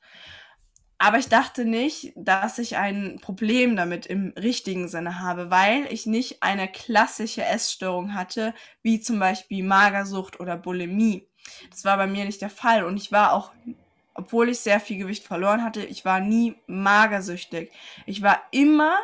aber 0.99 1.19
ich 1.19 1.29
dachte 1.29 1.65
nicht, 1.67 2.13
dass 2.17 2.59
ich 2.59 2.77
ein 2.77 3.19
Problem 3.21 3.77
damit 3.77 4.07
im 4.07 4.33
richtigen 4.37 4.89
Sinne 4.89 5.21
habe, 5.21 5.51
weil 5.51 5.87
ich 5.93 6.07
nicht 6.07 6.43
eine 6.43 6.69
klassische 6.69 7.45
Essstörung 7.45 8.15
hatte, 8.15 8.55
wie 8.83 9.01
zum 9.01 9.19
Beispiel 9.19 9.63
Magersucht 9.63 10.41
oder 10.41 10.57
Bulimie. 10.57 11.29
Das 11.71 11.85
war 11.85 11.99
bei 11.99 12.07
mir 12.07 12.25
nicht 12.25 12.41
der 12.41 12.51
Fall 12.51 12.85
und 12.85 12.97
ich 12.97 13.13
war 13.13 13.35
auch, 13.35 13.53
obwohl 14.15 14.49
ich 14.49 14.61
sehr 14.61 14.81
viel 14.81 14.97
Gewicht 14.97 15.25
verloren 15.25 15.63
hatte, 15.63 15.85
ich 15.85 16.07
war 16.07 16.21
nie 16.21 16.57
magersüchtig. 16.67 17.71
Ich 18.07 18.23
war 18.23 18.41
immer 18.51 18.97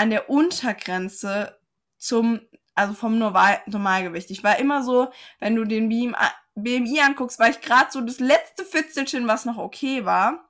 an 0.00 0.08
der 0.08 0.30
Untergrenze 0.30 1.60
zum, 1.98 2.40
also 2.74 2.94
vom 2.94 3.18
Normal 3.18 3.60
Normalgewicht. 3.66 4.30
Ich 4.30 4.42
war 4.42 4.58
immer 4.58 4.82
so, 4.82 5.12
wenn 5.40 5.54
du 5.54 5.64
den 5.64 5.90
BMI 5.90 7.00
anguckst, 7.00 7.38
war 7.38 7.50
ich 7.50 7.60
gerade 7.60 7.90
so 7.90 8.00
das 8.00 8.18
letzte 8.18 8.64
Fitzelchen, 8.64 9.28
was 9.28 9.44
noch 9.44 9.58
okay 9.58 10.06
war. 10.06 10.48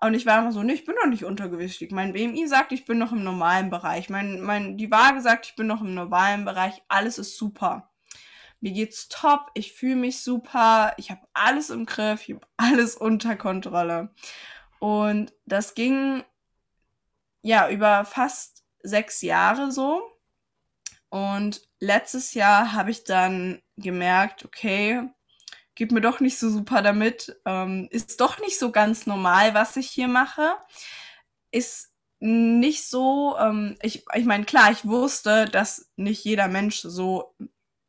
Und 0.00 0.14
ich 0.14 0.26
war 0.26 0.40
immer 0.40 0.50
so, 0.50 0.64
nee, 0.64 0.72
ich 0.72 0.86
bin 0.86 0.96
noch 0.96 1.08
nicht 1.08 1.24
untergewichtig. 1.24 1.92
Mein 1.92 2.14
BMI 2.14 2.48
sagt, 2.48 2.72
ich 2.72 2.84
bin 2.84 2.98
noch 2.98 3.12
im 3.12 3.22
normalen 3.22 3.70
Bereich. 3.70 4.10
Mein, 4.10 4.40
mein, 4.40 4.76
die 4.76 4.90
Waage 4.90 5.20
sagt, 5.20 5.46
ich 5.46 5.54
bin 5.54 5.68
noch 5.68 5.82
im 5.82 5.94
normalen 5.94 6.44
Bereich. 6.44 6.82
Alles 6.88 7.18
ist 7.18 7.36
super. 7.36 7.92
Mir 8.60 8.72
geht's 8.72 9.08
top. 9.08 9.52
Ich 9.54 9.72
fühle 9.72 9.96
mich 9.96 10.20
super. 10.20 10.94
Ich 10.96 11.12
habe 11.12 11.20
alles 11.32 11.70
im 11.70 11.86
Griff. 11.86 12.28
Ich 12.28 12.34
habe 12.34 12.46
alles 12.56 12.96
unter 12.96 13.36
Kontrolle. 13.36 14.12
Und 14.80 15.32
das 15.46 15.74
ging 15.74 16.24
ja 17.42 17.70
über 17.70 18.04
fast 18.04 18.59
sechs 18.82 19.22
Jahre 19.22 19.72
so. 19.72 20.02
Und 21.08 21.62
letztes 21.80 22.34
Jahr 22.34 22.72
habe 22.72 22.90
ich 22.90 23.04
dann 23.04 23.62
gemerkt, 23.76 24.44
okay, 24.44 25.08
geht 25.74 25.92
mir 25.92 26.00
doch 26.00 26.20
nicht 26.20 26.38
so 26.38 26.50
super 26.50 26.82
damit, 26.82 27.40
ähm, 27.46 27.88
ist 27.90 28.20
doch 28.20 28.38
nicht 28.38 28.58
so 28.58 28.70
ganz 28.70 29.06
normal, 29.06 29.54
was 29.54 29.76
ich 29.76 29.88
hier 29.88 30.08
mache, 30.08 30.54
ist 31.50 31.94
nicht 32.20 32.86
so, 32.86 33.36
ähm, 33.38 33.78
ich, 33.80 34.04
ich 34.14 34.24
meine, 34.26 34.44
klar, 34.44 34.70
ich 34.70 34.84
wusste, 34.84 35.46
dass 35.46 35.90
nicht 35.96 36.22
jeder 36.24 36.48
Mensch 36.48 36.80
so 36.82 37.34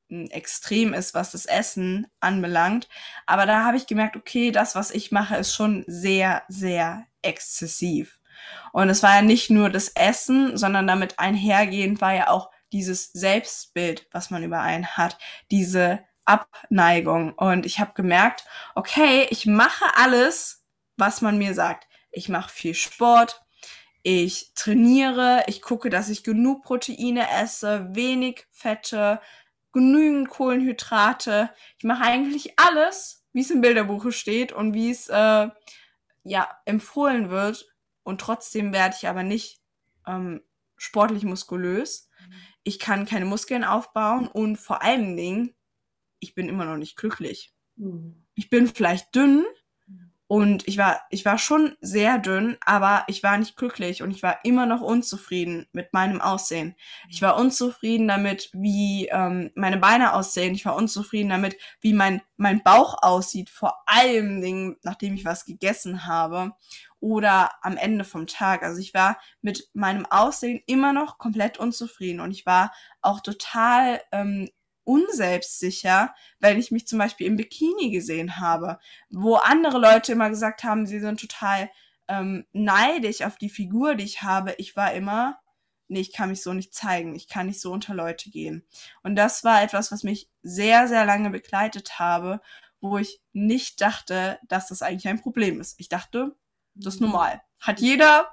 extrem 0.08 0.94
ist, 0.94 1.14
was 1.14 1.32
das 1.32 1.46
Essen 1.46 2.08
anbelangt, 2.22 2.88
aber 3.26 3.46
da 3.46 3.66
habe 3.66 3.78
ich 3.78 3.88
gemerkt, 3.88 4.16
okay, 4.16 4.52
das, 4.52 4.74
was 4.74 4.92
ich 4.92 5.12
mache, 5.12 5.36
ist 5.36 5.54
schon 5.54 5.84
sehr, 5.88 6.44
sehr 6.48 7.06
exzessiv. 7.22 8.21
Und 8.74 8.90
es 8.90 9.04
war 9.04 9.16
ja 9.16 9.22
nicht 9.22 9.50
nur 9.50 9.70
das 9.70 9.90
Essen, 9.90 10.58
sondern 10.58 10.88
damit 10.88 11.20
einhergehend 11.20 12.02
war 12.02 12.14
ja 12.14 12.30
auch 12.30 12.50
dieses 12.72 13.12
Selbstbild, 13.12 14.08
was 14.12 14.30
man 14.30 14.44
über 14.44 14.62
einen 14.62 14.88
hat, 14.88 15.18
diese 15.52 16.00
Abneigung. 16.26 17.34
Und 17.34 17.66
ich 17.66 17.80
habe 17.80 17.94
gemerkt, 17.94 18.46
okay, 18.76 19.28
ich 19.30 19.46
mache 19.46 19.86
alles, 19.96 20.64
was 20.98 21.22
man 21.22 21.38
mir 21.38 21.54
sagt. 21.54 21.88
Ich 22.12 22.30
mache 22.30 22.50
viel 22.50 22.74
Sport, 22.74 23.42
ich 24.04 24.52
trainiere, 24.56 25.44
ich 25.48 25.62
gucke, 25.62 25.90
dass 25.90 26.10
ich 26.10 26.24
genug 26.24 26.64
Proteine 26.64 27.30
esse, 27.42 27.88
wenig 27.92 28.46
Fette, 28.50 29.22
genügend 29.72 30.30
Kohlenhydrate. 30.30 31.52
Ich 31.78 31.84
mache 31.84 32.04
eigentlich 32.04 32.60
alles, 32.60 33.24
wie 33.34 33.42
es 33.42 33.52
im 33.52 33.62
Bilderbuche 33.62 34.12
steht 34.12 34.52
und 34.52 34.74
wie 34.74 34.90
es 34.90 35.08
äh, 35.08 35.50
ja 36.24 36.50
empfohlen 36.66 37.30
wird. 37.30 37.71
Und 38.04 38.22
trotzdem 38.22 38.74
werde 38.74 38.96
ich 38.98 39.08
aber 39.08 39.24
nicht 39.24 39.62
ähm, 40.08 40.42
sportlich 40.78 41.24
muskulös. 41.24 42.10
Ich 42.64 42.80
kann 42.80 43.06
keine 43.06 43.26
Muskeln 43.26 43.64
aufbauen 43.64 44.28
und 44.28 44.58
vor 44.58 44.82
allen 44.84 45.18
Dingen 45.18 45.56
ich 46.22 46.36
bin 46.36 46.48
immer 46.48 46.66
noch 46.66 46.78
nicht 46.78 46.96
glücklich. 46.96 47.54
Mhm. 47.76 48.24
Ich 48.36 48.50
bin 48.50 48.68
vielleicht 48.68 49.14
dünn 49.14 49.44
und 50.32 50.66
ich 50.66 50.78
war, 50.78 51.02
ich 51.10 51.26
war 51.26 51.38
schon 51.38 51.76
sehr 51.82 52.18
dünn, 52.18 52.56
aber 52.66 53.04
ich 53.08 53.22
war 53.22 53.38
nicht 53.38 53.58
glücklich 53.58 54.02
und 54.02 54.12
ich 54.12 54.24
war 54.24 54.46
immer 54.46 54.66
noch 54.66 54.80
unzufrieden 54.80 55.68
mit 55.74 55.92
meinem 55.92 56.22
Aussehen. 56.22 56.78
Ich 57.10 57.22
war 57.22 57.36
unzufrieden 57.36 58.08
damit, 58.08 58.50
wie 58.54 59.10
ähm, 59.12 59.52
meine 59.56 59.76
Beine 59.76 60.14
aussehen. 60.14 60.56
Ich 60.56 60.64
war 60.64 60.78
unzufrieden 60.78 61.28
damit, 61.28 61.58
wie 61.82 61.92
mein, 61.92 62.22
mein 62.38 62.64
Bauch 62.64 63.04
aussieht, 63.04 63.50
vor 63.50 63.84
allem 63.86 64.40
Dingen, 64.40 64.78
nachdem 64.84 65.16
ich 65.16 65.26
was 65.26 65.44
gegessen 65.44 66.08
habe 66.08 66.54
oder 67.02 67.52
am 67.62 67.76
Ende 67.76 68.06
vom 68.06 68.26
Tag. 68.26 68.64
Also 68.64 68.80
ich 68.80 68.94
war 68.94 69.20
mit 69.42 69.70
meinem 69.74 70.06
Aussehen 70.06 70.62
immer 70.66 70.94
noch 70.94 71.18
komplett 71.18 71.58
unzufrieden 71.58 72.22
und 72.22 72.32
ich 72.32 72.46
war 72.46 72.72
auch 73.02 73.20
total 73.20 74.00
ähm, 74.14 74.48
unselbstsicher, 74.92 76.14
wenn 76.40 76.60
ich 76.60 76.70
mich 76.70 76.86
zum 76.86 77.00
Beispiel 77.00 77.28
im 77.28 77.38
Bikini 77.38 77.92
gesehen 77.92 78.42
habe, 78.42 78.78
wo 79.10 79.36
andere 79.36 79.80
Leute 79.80 80.12
immer 80.12 80.30
gesagt 80.30 80.66
haben, 80.66 80.86
sie 80.86 81.00
sind 81.00 81.20
total 81.20 81.72
ähm, 82.10 82.46
neidisch 82.52 83.22
auf 83.22 83.38
die 83.38 83.50
Figur, 83.50 83.96
die 83.96 84.04
ich 84.04 84.22
habe. 84.22 84.54
Ich 84.58 84.76
war 84.76 84.94
immer, 84.94 85.40
nee, 85.88 86.02
ich 86.02 86.12
kann 86.12 86.30
mich 86.30 86.44
so 86.44 86.52
nicht 86.52 86.74
zeigen, 86.74 87.16
ich 87.16 87.30
kann 87.30 87.48
nicht 87.48 87.62
so 87.62 87.72
unter 87.72 87.94
Leute 87.94 88.30
gehen. 88.30 88.68
Und 89.02 89.16
das 89.16 89.46
war 89.46 89.64
etwas, 89.64 89.94
was 89.94 90.04
mich 90.04 90.30
sehr, 90.44 90.90
sehr 90.90 91.06
lange 91.06 91.30
begleitet 91.30 91.98
habe, 91.98 92.42
wo 92.82 92.98
ich 92.98 93.22
nicht 93.32 93.80
dachte, 93.80 94.40
dass 94.50 94.68
das 94.68 94.82
eigentlich 94.82 95.08
ein 95.08 95.22
Problem 95.22 95.62
ist. 95.62 95.80
Ich 95.80 95.88
dachte, 95.88 96.36
das 96.74 96.96
ist 96.96 97.02
normal. 97.02 97.42
Hat 97.60 97.80
jeder, 97.80 98.28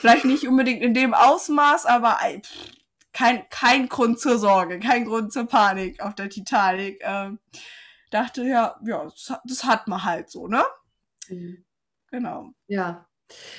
vielleicht 0.00 0.26
nicht 0.26 0.46
unbedingt 0.46 0.82
in 0.82 0.92
dem 0.92 1.14
Ausmaß, 1.14 1.86
aber 1.86 2.18
pff, 2.42 2.77
kein, 3.18 3.48
kein 3.50 3.88
Grund 3.88 4.20
zur 4.20 4.38
Sorge, 4.38 4.78
kein 4.78 5.04
Grund 5.04 5.32
zur 5.32 5.46
Panik 5.46 6.00
auf 6.00 6.14
der 6.14 6.28
Titanic. 6.28 7.00
Ähm, 7.02 7.40
dachte, 8.10 8.44
ja, 8.44 8.76
ja, 8.86 9.04
das, 9.04 9.32
das, 9.44 9.64
hat 9.64 9.88
man 9.88 10.04
halt 10.04 10.30
so, 10.30 10.46
ne? 10.46 10.62
Mhm. 11.28 11.64
Genau. 12.12 12.52
Ja, 12.68 13.08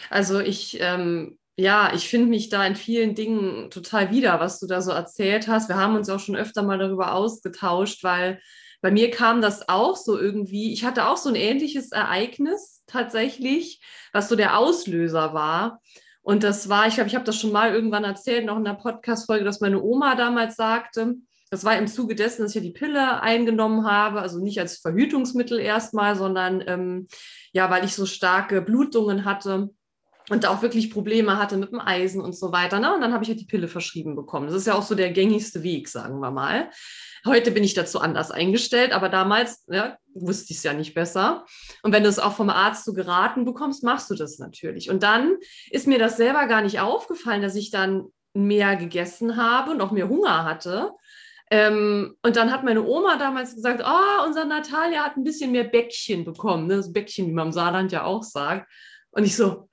also 0.10 0.40
ich, 0.40 0.80
ähm, 0.80 1.38
ja, 1.58 1.94
ich 1.94 2.08
finde 2.08 2.28
mich 2.28 2.48
da 2.48 2.66
in 2.66 2.78
vielen 2.78 3.16
Dingen 3.16 3.70
total 3.70 4.12
wieder, 4.12 4.40
was 4.40 4.62
du 4.62 4.66
da 4.66 4.82
so 4.82 4.92
erzählt 4.92 5.50
hast. 5.50 5.68
Wir 5.68 5.76
haben 5.76 5.96
uns 5.96 6.10
auch 6.10 6.22
schon 6.22 6.38
öfter 6.38 6.64
mal 6.64 6.78
darüber 6.78 7.14
ausgetauscht, 7.14 8.04
weil 8.04 8.42
bei 8.82 8.92
mir 8.92 9.12
kam 9.12 9.42
das 9.42 9.68
auch 9.68 9.98
so 9.98 10.18
irgendwie. 10.18 10.72
Ich 10.72 10.86
hatte 10.86 11.08
auch 11.08 11.18
so 11.18 11.28
ein 11.28 11.36
ähnliches 11.36 11.92
Ereignis 11.92 12.84
tatsächlich, 12.88 13.82
was 14.14 14.30
so 14.30 14.38
der 14.38 14.58
Auslöser 14.58 15.34
war. 15.34 15.82
Und 16.22 16.44
das 16.44 16.70
war, 16.70 16.88
ich 16.88 16.96
glaube, 16.96 17.08
ich 17.10 17.16
habe 17.16 17.26
das 17.26 17.40
schon 17.40 17.52
mal 17.52 17.74
irgendwann 17.74 18.04
erzählt, 18.04 18.46
noch 18.46 18.58
in 18.58 18.66
der 18.66 18.74
Podcast-Folge, 18.74 19.46
dass 19.46 19.62
meine 19.62 19.82
Oma 19.82 20.16
damals 20.16 20.56
sagte, 20.56 21.16
das 21.50 21.64
war 21.64 21.78
im 21.78 21.88
Zuge 21.88 22.14
dessen, 22.14 22.44
dass 22.44 22.56
ich 22.56 22.62
die 22.62 22.72
Pille 22.72 23.22
eingenommen 23.22 23.86
habe, 23.86 24.22
also 24.22 24.40
nicht 24.40 24.60
als 24.60 24.78
Verhütungsmittel 24.78 25.60
erstmal, 25.60 26.16
sondern 26.16 26.64
ähm, 26.68 27.08
ja, 27.54 27.72
weil 27.72 27.86
ich 27.86 27.96
so 27.96 28.06
starke 28.06 28.62
Blutungen 28.62 29.26
hatte 29.26 29.70
und 30.30 30.46
auch 30.46 30.62
wirklich 30.62 30.92
Probleme 30.92 31.38
hatte 31.38 31.58
mit 31.58 31.72
dem 31.72 31.80
Eisen 31.80 32.22
und 32.22 32.36
so 32.36 32.52
weiter. 32.52 32.80
Ne? 32.80 32.94
Und 32.94 33.02
dann 33.02 33.14
habe 33.14 33.24
ich 33.24 33.30
halt 33.30 33.40
die 33.40 33.46
Pille 33.46 33.68
verschrieben 33.68 34.16
bekommen. 34.16 34.48
Das 34.48 34.56
ist 34.56 34.68
ja 34.68 34.76
auch 34.76 34.84
so 34.84 34.96
der 34.96 35.12
gängigste 35.12 35.64
Weg, 35.64 35.88
sagen 35.88 36.20
wir 36.20 36.32
mal. 36.32 36.70
Heute 37.26 37.52
bin 37.52 37.64
ich 37.64 37.74
dazu 37.74 38.00
anders 38.00 38.32
eingestellt, 38.32 38.94
aber 38.94 39.10
damals 39.10 39.66
ja, 39.68 39.98
wusste 40.14 40.52
ich 40.52 40.58
es 40.58 40.64
ja 40.64 40.74
nicht 40.74 40.94
besser. 40.94 41.46
Und 41.84 41.92
wenn 41.92 42.04
du 42.04 42.10
es 42.10 42.20
auch 42.20 42.34
vom 42.34 42.50
Arzt 42.50 42.86
so 42.86 42.94
geraten 42.94 43.44
bekommst, 43.44 43.84
machst 43.84 44.10
du 44.10 44.16
das 44.16 44.40
natürlich. 44.40 44.90
Und 44.90 45.04
dann 45.04 45.38
ist 45.70 45.88
mir 45.88 46.00
das 46.00 46.18
selber 46.18 46.48
gar 46.48 46.62
nicht 46.62 46.80
aufgefallen, 46.80 47.42
dass 47.42 47.56
ich 47.56 47.72
dann 47.72 48.06
mehr 48.34 48.76
gegessen 48.76 49.36
habe 49.36 49.72
und 49.72 49.82
auch 49.82 49.92
mehr 49.92 50.08
Hunger 50.08 50.46
hatte. 50.46 50.92
Ähm, 51.52 52.16
und 52.22 52.36
dann 52.36 52.52
hat 52.52 52.64
meine 52.64 52.84
Oma 52.86 53.18
damals 53.18 53.56
gesagt, 53.56 53.84
oh, 53.84 54.26
unser 54.26 54.46
Natalia 54.46 55.04
hat 55.04 55.18
ein 55.18 55.24
bisschen 55.24 55.52
mehr 55.52 55.64
Bäckchen 55.64 56.24
bekommen. 56.24 56.68
Ne? 56.68 56.78
Das 56.78 56.94
Bäckchen, 56.94 57.28
wie 57.28 57.34
man 57.34 57.48
im 57.48 57.54
Saarland 57.54 57.92
ja 57.92 58.04
auch 58.04 58.24
sagt. 58.24 58.72
Und 59.20 59.26
ich 59.26 59.36
so, 59.36 59.68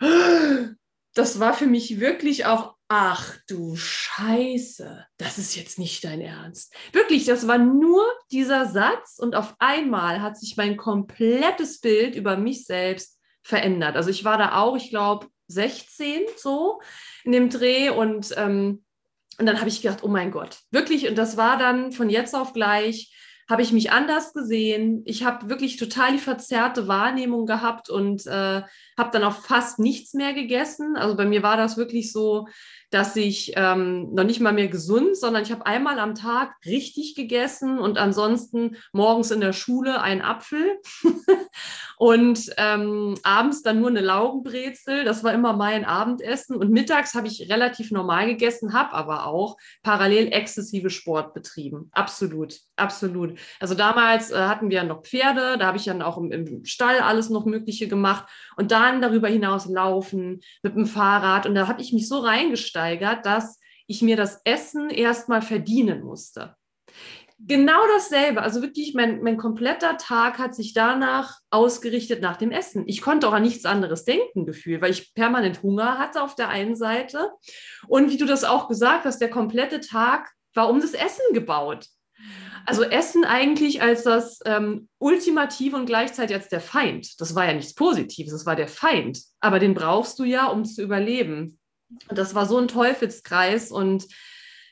das 1.15 1.39
war 1.39 1.55
für 1.55 1.69
mich 1.69 2.01
wirklich 2.01 2.47
auch 2.47 2.75
ach 2.89 3.37
du 3.47 3.77
Scheiße, 3.77 5.07
das 5.19 5.39
ist 5.39 5.55
jetzt 5.55 5.79
nicht 5.79 6.03
dein 6.03 6.21
Ernst. 6.21 6.75
Wirklich, 6.93 7.27
das 7.27 7.47
war 7.47 7.57
nur 7.57 8.05
dieser 8.33 8.67
Satz 8.67 9.21
und 9.21 9.37
auf 9.37 9.55
einmal 9.61 10.21
hat 10.21 10.37
sich 10.37 10.57
mein 10.57 10.77
komplettes 10.77 11.79
Bild 11.81 12.17
über 12.17 12.37
mich 12.37 12.65
selbst 12.65 13.21
verändert. 13.45 13.95
Also 13.95 14.11
ich 14.11 14.25
war 14.25 14.37
da 14.37 14.57
auch, 14.57 14.77
ich 14.77 14.91
glaube, 14.91 15.29
16 15.47 16.23
so 16.37 16.81
in 17.23 17.31
dem 17.31 17.49
Dreh 17.49 17.91
und 17.91 18.35
ähm, 18.37 18.85
und 19.39 19.47
dann 19.47 19.61
habe 19.61 19.69
ich 19.69 19.81
gedacht, 19.81 20.03
oh 20.03 20.09
mein 20.09 20.33
Gott, 20.33 20.59
wirklich, 20.73 21.09
und 21.09 21.17
das 21.17 21.37
war 21.37 21.57
dann 21.57 21.93
von 21.93 22.11
jetzt 22.11 22.35
auf 22.35 22.53
gleich, 22.53 23.15
habe 23.49 23.63
ich 23.63 23.73
mich 23.73 23.93
anders 23.93 24.33
gesehen. 24.33 25.03
Ich 25.05 25.25
habe 25.25 25.49
wirklich 25.49 25.77
total 25.77 26.13
die 26.13 26.19
verzerrte 26.19 26.89
Wahrnehmung 26.89 27.47
gehabt 27.47 27.89
und 27.89 28.27
äh, 28.27 28.63
habe 28.99 29.11
dann 29.13 29.25
auch 29.25 29.37
fast 29.37 29.79
nichts 29.79 30.15
mehr 30.15 30.33
gegessen. 30.33 30.97
Also 30.97 31.17
bei 31.17 31.27
mir 31.27 31.43
war 31.43 31.57
das 31.57 31.77
wirklich 31.77 32.13
so, 32.13 32.47
dass 32.91 33.17
ich 33.17 33.53
ähm, 33.57 34.13
noch 34.15 34.25
nicht 34.25 34.41
mal 34.41 34.53
mehr 34.53 34.69
gesund, 34.69 35.17
sondern 35.17 35.43
ich 35.43 35.53
habe 35.53 35.67
einmal 35.67 35.99
am 35.99 36.15
Tag 36.15 36.55
richtig 36.65 37.15
gegessen 37.15 37.79
und 37.79 37.99
ansonsten 37.99 38.77
morgens 38.93 39.31
in 39.31 39.41
der 39.41 39.53
Schule 39.53 40.01
einen 40.01 40.23
Apfel 40.23 40.79
und 41.99 42.51
ähm, 42.57 43.17
abends 43.23 43.63
dann 43.63 43.81
nur 43.81 43.91
eine 43.91 44.01
Laugenbrezel. 44.01 45.05
Das 45.05 45.25
war 45.25 45.33
immer 45.33 45.53
mein 45.53 45.85
Abendessen 45.85 46.57
und 46.57 46.71
mittags 46.71 47.15
habe 47.15 47.27
ich 47.27 47.51
relativ 47.51 47.91
normal 47.91 48.27
gegessen, 48.27 48.73
habe 48.73 48.93
aber 48.93 49.27
auch 49.27 49.57
parallel 49.83 50.33
exzessive 50.33 50.91
Sport 50.91 51.35
betrieben. 51.35 51.91
Absolut, 51.93 52.59
absolut. 52.77 53.36
Also 53.61 53.75
damals 53.75 54.31
äh, 54.31 54.37
hatten 54.37 54.71
wir 54.71 54.85
noch 54.85 55.03
Pferde, 55.03 55.57
da 55.59 55.67
habe 55.67 55.79
ich 55.79 55.85
dann 55.85 56.03
auch 56.03 56.19
im, 56.19 56.31
im 56.31 56.65
Stall 56.65 57.01
alles 57.01 57.31
noch 57.31 57.47
Mögliche 57.47 57.89
gemacht 57.89 58.27
und 58.57 58.71
dann 58.71 59.01
darüber 59.01 59.29
hinaus 59.29 59.67
laufen 59.67 60.41
mit 60.63 60.75
dem 60.75 60.87
Fahrrad 60.87 61.47
und 61.47 61.55
da 61.55 61.69
habe 61.69 61.81
ich 61.81 61.93
mich 61.93 62.09
so 62.09 62.19
reingestellt 62.19 62.77
gesteigert, 62.77 63.25
dass 63.25 63.61
ich 63.87 64.03
mir 64.03 64.17
das 64.17 64.41
Essen 64.45 64.91
erstmal 64.91 65.43
verdienen 65.43 66.03
musste. 66.03 66.57
Genau 67.39 67.81
dasselbe, 67.95 68.41
also 68.41 68.63
wirklich 68.63 68.95
mein, 68.95 69.23
mein 69.23 69.37
kompletter 69.37 69.99
Tag 69.99 70.39
hat 70.39 70.55
sich 70.55 70.73
danach 70.73 71.39
ausgerichtet 71.51 72.23
nach 72.23 72.39
dem 72.39 72.51
Essen. 72.51 72.85
Ich 72.87 73.03
konnte 73.03 73.29
auch 73.29 73.35
an 73.35 73.43
nichts 73.43 73.67
anderes 73.67 74.05
denken, 74.05 74.47
Gefühl, 74.47 74.81
weil 74.81 74.91
ich 74.91 75.13
permanent 75.15 75.63
Hunger 75.63 75.99
hatte 75.99 76.23
auf 76.23 76.35
der 76.35 76.49
einen 76.49 76.77
Seite. 76.77 77.31
Und 77.89 78.11
wie 78.11 78.17
du 78.17 78.25
das 78.25 78.45
auch 78.45 78.69
gesagt 78.69 79.05
hast, 79.05 79.21
der 79.21 79.29
komplette 79.29 79.81
Tag 79.81 80.33
war 80.55 80.71
um 80.71 80.81
das 80.81 80.95
Essen 80.95 81.35
gebaut. 81.35 81.87
Also 82.65 82.83
Essen 82.83 83.25
eigentlich 83.25 83.81
als 83.81 84.03
das 84.03 84.41
ähm, 84.45 84.89
Ultimative 84.99 85.77
und 85.77 85.87
gleichzeitig 85.87 86.37
als 86.37 86.49
der 86.49 86.61
Feind. 86.61 87.21
Das 87.21 87.35
war 87.35 87.47
ja 87.47 87.53
nichts 87.53 87.75
Positives, 87.75 88.33
das 88.33 88.47
war 88.47 88.57
der 88.57 88.69
Feind. 88.69 89.21
Aber 89.41 89.59
den 89.59 89.75
brauchst 89.75 90.19
du 90.19 90.25
ja, 90.25 90.47
um 90.47 90.65
zu 90.65 90.83
überleben. 90.83 91.59
Und 92.09 92.19
das 92.19 92.35
war 92.35 92.47
so 92.47 92.59
ein 92.59 92.69
Teufelskreis. 92.69 93.71
Und 93.71 94.07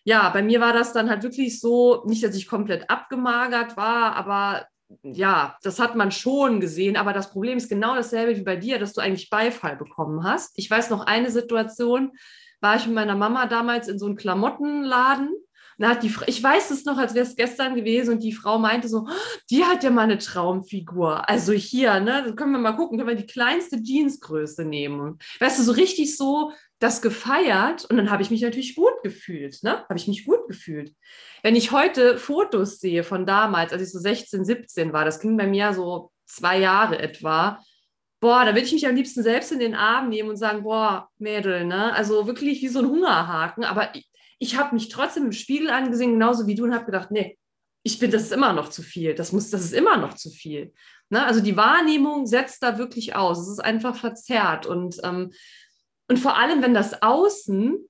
ja, 0.04 0.28
bei 0.30 0.42
mir 0.42 0.60
war 0.60 0.72
das 0.72 0.92
dann 0.92 1.08
halt 1.08 1.22
wirklich 1.22 1.60
so, 1.60 2.02
nicht, 2.06 2.24
dass 2.24 2.34
ich 2.34 2.48
komplett 2.48 2.90
abgemagert 2.90 3.76
war, 3.76 4.16
aber 4.16 4.66
ja, 5.02 5.56
das 5.62 5.78
hat 5.78 5.96
man 5.96 6.10
schon 6.10 6.60
gesehen. 6.60 6.96
Aber 6.96 7.12
das 7.12 7.30
Problem 7.30 7.58
ist 7.58 7.68
genau 7.68 7.94
dasselbe 7.94 8.36
wie 8.36 8.44
bei 8.44 8.56
dir, 8.56 8.78
dass 8.78 8.92
du 8.92 9.00
eigentlich 9.00 9.30
Beifall 9.30 9.76
bekommen 9.76 10.24
hast. 10.24 10.52
Ich 10.58 10.70
weiß 10.70 10.90
noch 10.90 11.06
eine 11.06 11.30
Situation, 11.30 12.12
war 12.60 12.76
ich 12.76 12.86
mit 12.86 12.94
meiner 12.94 13.14
Mama 13.14 13.46
damals 13.46 13.88
in 13.88 13.98
so 13.98 14.06
einem 14.06 14.16
Klamottenladen 14.16 15.30
da 15.78 15.90
hat 15.90 16.02
die, 16.02 16.14
ich 16.26 16.42
weiß 16.42 16.70
es 16.70 16.84
noch, 16.84 16.98
als 16.98 17.14
wäre 17.14 17.26
es 17.26 17.36
gestern 17.36 17.74
gewesen 17.74 18.14
und 18.14 18.22
die 18.22 18.32
Frau 18.32 18.58
meinte 18.58 18.88
so, 18.88 19.08
die 19.50 19.64
hat 19.64 19.84
ja 19.84 19.90
mal 19.90 20.02
eine 20.02 20.18
Traumfigur. 20.18 21.28
Also 21.28 21.52
hier, 21.52 22.00
ne, 22.00 22.34
können 22.36 22.52
wir 22.52 22.58
mal 22.58 22.72
gucken, 22.72 22.98
können 22.98 23.08
wir 23.08 23.16
die 23.16 23.26
kleinste 23.26 23.76
Jeansgröße 23.76 24.64
nehmen. 24.64 25.18
Weißt 25.40 25.58
du, 25.58 25.62
so 25.62 25.72
richtig 25.72 26.16
so 26.16 26.52
das 26.78 27.00
gefeiert 27.00 27.84
und 27.86 27.96
dann 27.96 28.10
habe 28.10 28.22
ich 28.22 28.30
mich 28.30 28.42
natürlich 28.42 28.76
gut 28.76 29.02
gefühlt, 29.02 29.62
ne? 29.62 29.84
Habe 29.88 29.96
ich 29.96 30.06
mich 30.06 30.26
gut 30.26 30.46
gefühlt. 30.48 30.94
Wenn 31.42 31.56
ich 31.56 31.72
heute 31.72 32.18
Fotos 32.18 32.78
sehe 32.78 33.04
von 33.04 33.26
damals, 33.26 33.72
als 33.72 33.82
ich 33.82 33.90
so 33.90 33.98
16, 33.98 34.44
17 34.44 34.92
war, 34.92 35.04
das 35.04 35.20
ging 35.20 35.36
bei 35.36 35.46
mir 35.46 35.72
so 35.72 36.10
zwei 36.26 36.58
Jahre 36.58 36.98
etwa, 36.98 37.60
boah, 38.20 38.44
da 38.44 38.52
würde 38.52 38.66
ich 38.66 38.72
mich 38.72 38.86
am 38.86 38.96
liebsten 38.96 39.22
selbst 39.22 39.52
in 39.52 39.58
den 39.58 39.74
Arm 39.74 40.08
nehmen 40.08 40.30
und 40.30 40.36
sagen, 40.36 40.62
boah, 40.62 41.08
Mädel, 41.18 41.64
ne? 41.64 41.92
Also 41.94 42.26
wirklich 42.26 42.60
wie 42.62 42.68
so 42.68 42.80
ein 42.80 42.88
Hungerhaken, 42.88 43.64
aber 43.64 43.94
ich 44.38 44.56
habe 44.56 44.74
mich 44.74 44.88
trotzdem 44.88 45.26
im 45.26 45.32
Spiegel 45.32 45.70
angesehen, 45.70 46.12
genauso 46.12 46.46
wie 46.46 46.54
du, 46.54 46.64
und 46.64 46.74
habe 46.74 46.86
gedacht, 46.86 47.10
nee, 47.10 47.38
ich 47.82 47.98
bin, 47.98 48.10
das 48.10 48.22
ist 48.22 48.32
immer 48.32 48.52
noch 48.52 48.68
zu 48.70 48.82
viel. 48.82 49.14
Das 49.14 49.32
muss, 49.32 49.50
das 49.50 49.62
ist 49.62 49.74
immer 49.74 49.98
noch 49.98 50.14
zu 50.14 50.30
viel. 50.30 50.72
Ne? 51.10 51.24
Also 51.24 51.40
die 51.40 51.56
Wahrnehmung 51.56 52.26
setzt 52.26 52.62
da 52.62 52.78
wirklich 52.78 53.14
aus. 53.14 53.38
Es 53.38 53.48
ist 53.48 53.60
einfach 53.60 53.94
verzerrt. 53.94 54.66
Und, 54.66 54.96
ähm, 55.04 55.32
und 56.08 56.18
vor 56.18 56.38
allem, 56.38 56.62
wenn 56.62 56.72
das 56.72 57.02
Außen 57.02 57.86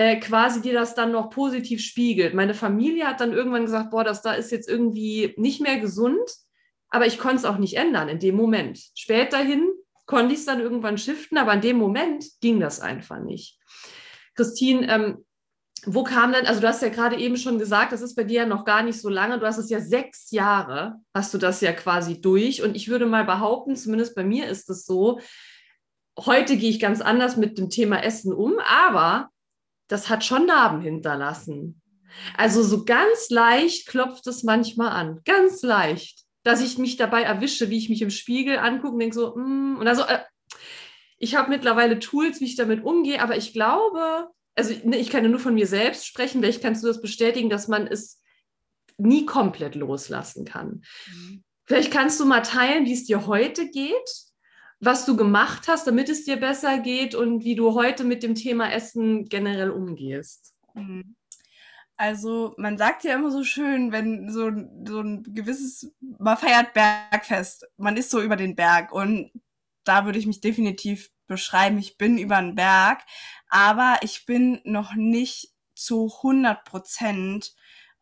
äh, 0.00 0.16
quasi 0.16 0.62
dir 0.62 0.72
das 0.72 0.94
dann 0.94 1.12
noch 1.12 1.28
positiv 1.28 1.82
spiegelt. 1.82 2.32
Meine 2.32 2.54
Familie 2.54 3.06
hat 3.06 3.20
dann 3.20 3.34
irgendwann 3.34 3.66
gesagt, 3.66 3.90
boah, 3.90 4.02
das 4.02 4.22
da 4.22 4.32
ist 4.32 4.50
jetzt 4.50 4.66
irgendwie 4.66 5.34
nicht 5.36 5.60
mehr 5.60 5.78
gesund, 5.78 6.30
aber 6.88 7.06
ich 7.06 7.18
konnte 7.18 7.36
es 7.36 7.44
auch 7.44 7.58
nicht 7.58 7.76
ändern 7.76 8.08
in 8.08 8.18
dem 8.18 8.34
Moment. 8.34 8.80
Späterhin 8.94 9.68
konnte 10.06 10.32
ich 10.32 10.40
es 10.40 10.46
dann 10.46 10.60
irgendwann 10.60 10.96
shiften, 10.96 11.36
aber 11.36 11.52
in 11.52 11.60
dem 11.60 11.76
Moment 11.76 12.24
ging 12.40 12.60
das 12.60 12.80
einfach 12.80 13.20
nicht. 13.20 13.58
Christine, 14.36 14.88
ähm, 14.88 15.26
wo 15.86 16.04
kam 16.04 16.32
denn, 16.32 16.46
also 16.46 16.60
du 16.60 16.68
hast 16.68 16.82
ja 16.82 16.88
gerade 16.88 17.16
eben 17.16 17.36
schon 17.36 17.58
gesagt, 17.58 17.92
das 17.92 18.02
ist 18.02 18.14
bei 18.14 18.24
dir 18.24 18.42
ja 18.42 18.46
noch 18.46 18.64
gar 18.64 18.82
nicht 18.82 19.00
so 19.00 19.08
lange, 19.08 19.38
du 19.38 19.46
hast 19.46 19.58
es 19.58 19.70
ja 19.70 19.80
sechs 19.80 20.30
Jahre, 20.30 20.96
hast 21.14 21.32
du 21.32 21.38
das 21.38 21.60
ja 21.60 21.72
quasi 21.72 22.20
durch. 22.20 22.62
Und 22.62 22.76
ich 22.76 22.88
würde 22.88 23.06
mal 23.06 23.24
behaupten, 23.24 23.76
zumindest 23.76 24.14
bei 24.14 24.24
mir 24.24 24.48
ist 24.48 24.68
es 24.68 24.84
so, 24.84 25.20
heute 26.18 26.56
gehe 26.56 26.70
ich 26.70 26.80
ganz 26.80 27.00
anders 27.00 27.36
mit 27.36 27.58
dem 27.58 27.70
Thema 27.70 28.02
Essen 28.02 28.32
um, 28.32 28.58
aber 28.58 29.30
das 29.88 30.08
hat 30.08 30.24
schon 30.24 30.46
Narben 30.46 30.80
hinterlassen. 30.80 31.80
Also 32.36 32.62
so 32.62 32.84
ganz 32.84 33.30
leicht 33.30 33.86
klopft 33.86 34.26
es 34.26 34.42
manchmal 34.42 34.90
an, 34.90 35.20
ganz 35.24 35.62
leicht, 35.62 36.24
dass 36.42 36.60
ich 36.60 36.78
mich 36.78 36.96
dabei 36.96 37.22
erwische, 37.22 37.70
wie 37.70 37.78
ich 37.78 37.88
mich 37.88 38.02
im 38.02 38.10
Spiegel 38.10 38.58
angucke 38.58 38.94
und 38.94 39.00
denke 39.00 39.14
so, 39.14 39.36
mm, 39.36 39.78
und 39.78 39.86
also, 39.86 40.02
äh, 40.02 40.18
ich 41.18 41.36
habe 41.36 41.50
mittlerweile 41.50 41.98
Tools, 41.98 42.40
wie 42.40 42.46
ich 42.46 42.56
damit 42.56 42.82
umgehe, 42.82 43.20
aber 43.22 43.36
ich 43.36 43.52
glaube, 43.52 44.30
also 44.60 44.74
ne, 44.86 44.98
ich 44.98 45.08
kann 45.08 45.24
ja 45.24 45.30
nur 45.30 45.40
von 45.40 45.54
mir 45.54 45.66
selbst 45.66 46.06
sprechen, 46.06 46.42
vielleicht 46.42 46.62
kannst 46.62 46.82
du 46.82 46.88
das 46.88 47.00
bestätigen, 47.00 47.48
dass 47.48 47.66
man 47.66 47.86
es 47.86 48.20
nie 48.98 49.24
komplett 49.24 49.74
loslassen 49.74 50.44
kann. 50.44 50.82
Mhm. 51.06 51.42
Vielleicht 51.64 51.90
kannst 51.90 52.20
du 52.20 52.26
mal 52.26 52.42
teilen, 52.42 52.84
wie 52.84 52.92
es 52.92 53.04
dir 53.04 53.26
heute 53.26 53.70
geht, 53.70 54.10
was 54.80 55.06
du 55.06 55.16
gemacht 55.16 55.66
hast, 55.66 55.86
damit 55.86 56.10
es 56.10 56.24
dir 56.24 56.36
besser 56.36 56.78
geht 56.78 57.14
und 57.14 57.42
wie 57.42 57.54
du 57.54 57.74
heute 57.74 58.04
mit 58.04 58.22
dem 58.22 58.34
Thema 58.34 58.70
Essen 58.70 59.30
generell 59.30 59.70
umgehst. 59.70 60.54
Mhm. 60.74 61.16
Also 61.96 62.54
man 62.58 62.76
sagt 62.76 63.04
ja 63.04 63.14
immer 63.14 63.30
so 63.30 63.44
schön, 63.44 63.92
wenn 63.92 64.30
so, 64.30 64.50
so 64.86 65.00
ein 65.00 65.22
gewisses, 65.22 65.90
man 66.18 66.36
feiert 66.36 66.74
Bergfest, 66.74 67.66
man 67.78 67.96
ist 67.96 68.10
so 68.10 68.20
über 68.20 68.36
den 68.36 68.56
Berg 68.56 68.92
und 68.92 69.30
da 69.84 70.04
würde 70.04 70.18
ich 70.18 70.26
mich 70.26 70.42
definitiv 70.42 71.10
beschreiben, 71.30 71.78
ich 71.78 71.96
bin 71.96 72.18
über 72.18 72.42
den 72.42 72.56
Berg, 72.56 73.02
aber 73.48 73.98
ich 74.02 74.26
bin 74.26 74.60
noch 74.64 74.94
nicht 74.94 75.52
zu 75.74 76.12
100 76.18 76.64
Prozent 76.64 77.54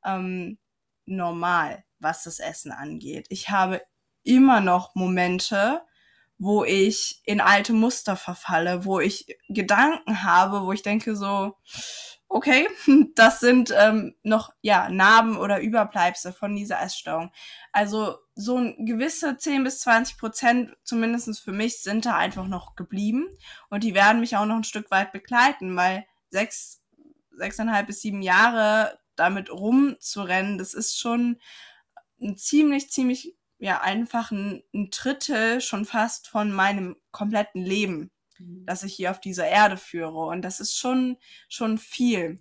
ähm, 0.03 0.59
normal, 1.05 1.85
was 1.99 2.25
das 2.25 2.41
Essen 2.41 2.73
angeht. 2.73 3.27
Ich 3.29 3.51
habe 3.51 3.83
immer 4.25 4.61
noch 4.63 4.95
Momente, 4.95 5.83
wo 6.39 6.65
ich 6.65 7.21
in 7.25 7.43
alte 7.43 7.75
Muster 7.75 8.17
verfalle, 8.17 8.87
wo 8.87 8.99
ich 8.99 9.27
Gedanken 9.49 10.23
habe, 10.23 10.63
wo 10.63 10.73
ich 10.73 10.83
denke 10.83 11.15
so, 11.15 11.55
okay, 12.29 12.69
das 13.15 13.41
sind 13.41 13.73
ähm, 13.77 14.15
noch 14.23 14.53
ja 14.61 14.89
Narben 14.89 15.37
oder 15.37 15.61
Überbleibsel 15.61 16.33
von 16.33 16.55
dieser 16.55 16.81
Essstörung. 16.81 17.33
Also 17.73 18.19
so 18.35 18.57
ein 18.57 18.87
gewisse 18.87 19.37
10 19.37 19.65
bis 19.65 19.81
20 19.81 20.19
Prozent, 20.19 20.77
zumindestens 20.85 21.39
für 21.39 21.53
mich, 21.53 21.81
sind 21.83 22.07
da 22.07 22.17
einfach 22.17 22.47
noch 22.47 22.77
geblieben. 22.77 23.29
Und 23.71 23.83
die 23.85 23.95
werden 23.95 24.21
mich 24.21 24.37
auch 24.37 24.47
noch 24.47 24.57
ein 24.57 24.65
Stück 24.65 24.91
weit 24.91 25.13
begleiten, 25.13 25.75
weil 25.77 26.07
sechs, 26.31 26.83
sechseinhalb 27.33 27.87
bis 27.87 28.03
sieben 28.03 28.23
Jahre 28.23 28.99
damit 29.17 29.51
rumzurennen, 29.51 30.59
das 30.59 30.75
ist 30.75 30.99
schon 30.99 31.41
ein 32.21 32.37
ziemlich, 32.37 32.91
ziemlich, 32.91 33.37
ja, 33.59 33.81
einfach 33.81 34.31
ein, 34.31 34.63
ein 34.73 34.91
Drittel 34.91 35.61
schon 35.61 35.85
fast 35.85 36.29
von 36.29 36.53
meinem 36.53 36.97
kompletten 37.11 37.65
Leben, 37.65 38.11
das 38.39 38.83
ich 38.83 38.95
hier 38.95 39.11
auf 39.11 39.21
dieser 39.21 39.47
Erde 39.47 39.77
führe. 39.77 40.27
Und 40.27 40.43
das 40.43 40.61
ist 40.61 40.77
schon, 40.77 41.17
schon 41.49 41.79
viel. 41.79 42.41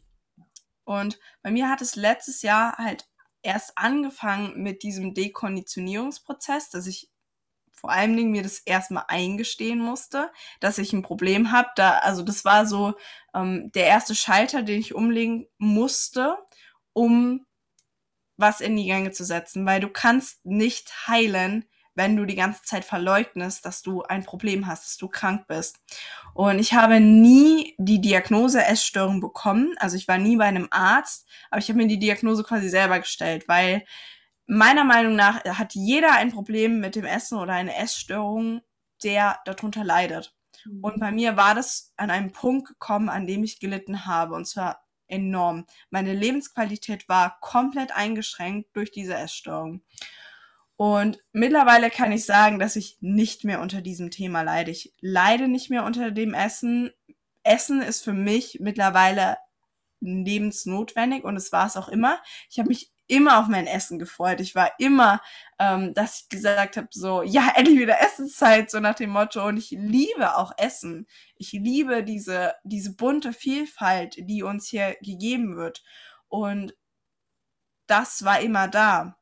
Und 0.84 1.20
bei 1.42 1.52
mir 1.52 1.70
hat 1.70 1.82
es 1.82 1.96
letztes 1.96 2.42
Jahr 2.42 2.78
halt 2.78 3.08
erst 3.42 3.78
angefangen 3.78 4.62
mit 4.62 4.84
diesem 4.84 5.14
Dekonditionierungsprozess, 5.14 6.70
dass 6.70 6.88
ich 6.88 7.10
vor 7.74 7.92
allen 7.92 8.18
Dingen 8.18 8.32
mir 8.32 8.42
das 8.42 8.60
erstmal 8.60 9.06
eingestehen 9.08 9.80
musste, 9.80 10.32
dass 10.60 10.80
ich 10.80 10.94
ein 10.94 11.04
Problem 11.04 11.52
habe. 11.52 11.70
Da, 11.76 12.00
also 12.00 12.24
das 12.24 12.44
war 12.44 12.66
so 12.66 12.96
ähm, 13.36 13.72
der 13.74 13.86
erste 13.86 14.16
Schalter, 14.16 14.64
den 14.64 14.80
ich 14.80 14.96
umlegen 14.96 15.48
musste, 15.58 16.38
um 16.94 17.46
was 18.36 18.62
in 18.62 18.76
die 18.76 18.86
Gänge 18.86 19.12
zu 19.12 19.24
setzen, 19.24 19.66
weil 19.66 19.80
du 19.80 19.90
kannst 19.90 20.46
nicht 20.46 21.08
heilen, 21.08 21.66
wenn 21.98 22.16
du 22.16 22.26
die 22.26 22.36
ganze 22.36 22.62
Zeit 22.64 22.86
verleugnest, 22.86 23.66
dass 23.66 23.82
du 23.82 24.04
ein 24.04 24.24
Problem 24.24 24.68
hast, 24.68 24.86
dass 24.86 24.98
du 24.98 25.08
krank 25.10 25.48
bist. 25.48 25.80
Und 26.34 26.60
ich 26.60 26.74
habe 26.74 27.00
nie 27.00 27.76
die 27.80 28.00
Diagnose 28.00 28.64
Essstörung 28.64 29.20
bekommen. 29.20 29.74
Also 29.80 29.98
ich 29.98 30.08
war 30.08 30.20
nie 30.20 30.38
bei 30.38 30.46
einem 30.46 30.68
Arzt, 30.70 31.28
aber 31.50 31.60
ich 31.60 31.70
habe 31.70 31.78
mir 31.78 31.88
die 31.88 32.00
Diagnose 32.00 32.44
quasi 32.44 32.70
selber 32.70 33.00
gestellt, 33.00 33.48
weil 33.48 33.84
meiner 34.46 34.84
Meinung 34.84 35.16
nach 35.16 35.44
hat 35.44 35.74
jeder 35.74 36.14
ein 36.14 36.32
Problem 36.32 36.80
mit 36.80 36.96
dem 36.96 37.06
Essen 37.06 37.40
oder 37.40 37.54
eine 37.54 37.76
Essstörung, 37.76 38.62
der 39.04 39.40
darunter 39.46 39.84
leidet. 39.84 40.34
Und 40.82 41.00
bei 41.00 41.12
mir 41.12 41.36
war 41.36 41.56
das 41.56 41.94
an 41.98 42.12
einem 42.12 42.32
Punkt 42.32 42.68
gekommen, 42.68 43.10
an 43.10 43.26
dem 43.26 43.44
ich 43.44 43.60
gelitten 43.60 44.06
habe. 44.06 44.36
Und 44.36 44.46
zwar 44.46 44.86
enorm. 45.08 45.66
Meine 45.90 46.14
Lebensqualität 46.14 47.10
war 47.10 47.40
komplett 47.40 47.92
eingeschränkt 47.96 48.76
durch 48.76 48.92
diese 48.92 49.16
Essstörung. 49.16 49.82
Und 50.78 51.20
mittlerweile 51.34 51.90
kann 51.90 52.12
ich 52.12 52.26
sagen, 52.26 52.60
dass 52.60 52.76
ich 52.76 52.98
nicht 53.02 53.44
mehr 53.44 53.62
unter 53.62 53.82
diesem 53.82 54.12
Thema 54.12 54.44
leide. 54.44 54.72
Ich 54.72 54.94
leide 55.02 55.48
nicht 55.48 55.70
mehr 55.72 55.84
unter 55.84 56.12
dem 56.12 56.36
Essen. 56.36 56.92
Essen 57.44 57.82
ist 57.82 58.04
für 58.04 58.14
mich 58.14 58.60
mittlerweile 58.62 59.38
lebensnotwendig 60.00 61.24
und 61.24 61.36
es 61.36 61.52
war 61.52 61.66
es 61.66 61.78
auch 61.78 61.88
immer. 61.88 62.22
Ich 62.50 62.60
habe 62.60 62.70
mich 62.70 62.92
immer 63.08 63.40
auf 63.40 63.48
mein 63.48 63.68
Essen 63.68 64.00
gefreut. 64.00 64.40
Ich 64.40 64.54
war 64.54 64.72
immer, 64.80 65.22
ähm, 65.60 65.94
dass 65.94 66.22
ich 66.22 66.30
gesagt 66.30 66.78
habe, 66.78 66.90
so, 66.92 67.24
ja, 67.24 67.54
endlich 67.56 67.80
wieder 67.80 68.02
Essenszeit, 68.02 68.70
so 68.70 68.80
nach 68.80 68.96
dem 68.96 69.10
Motto. 69.10 69.46
Und 69.46 69.58
ich 69.58 69.72
liebe 69.72 70.38
auch 70.38 70.52
Essen. 70.58 71.08
Ich 71.36 71.54
liebe 71.54 72.04
diese, 72.04 72.54
diese 72.64 72.94
bunte 72.94 73.34
Vielfalt, 73.34 74.16
die 74.18 74.44
uns 74.44 74.68
hier 74.68 74.96
gegeben 75.02 75.56
wird. 75.56 75.84
Und 76.28 76.76
das 77.88 78.24
war 78.26 78.42
immer 78.42 78.68
da. 78.68 79.18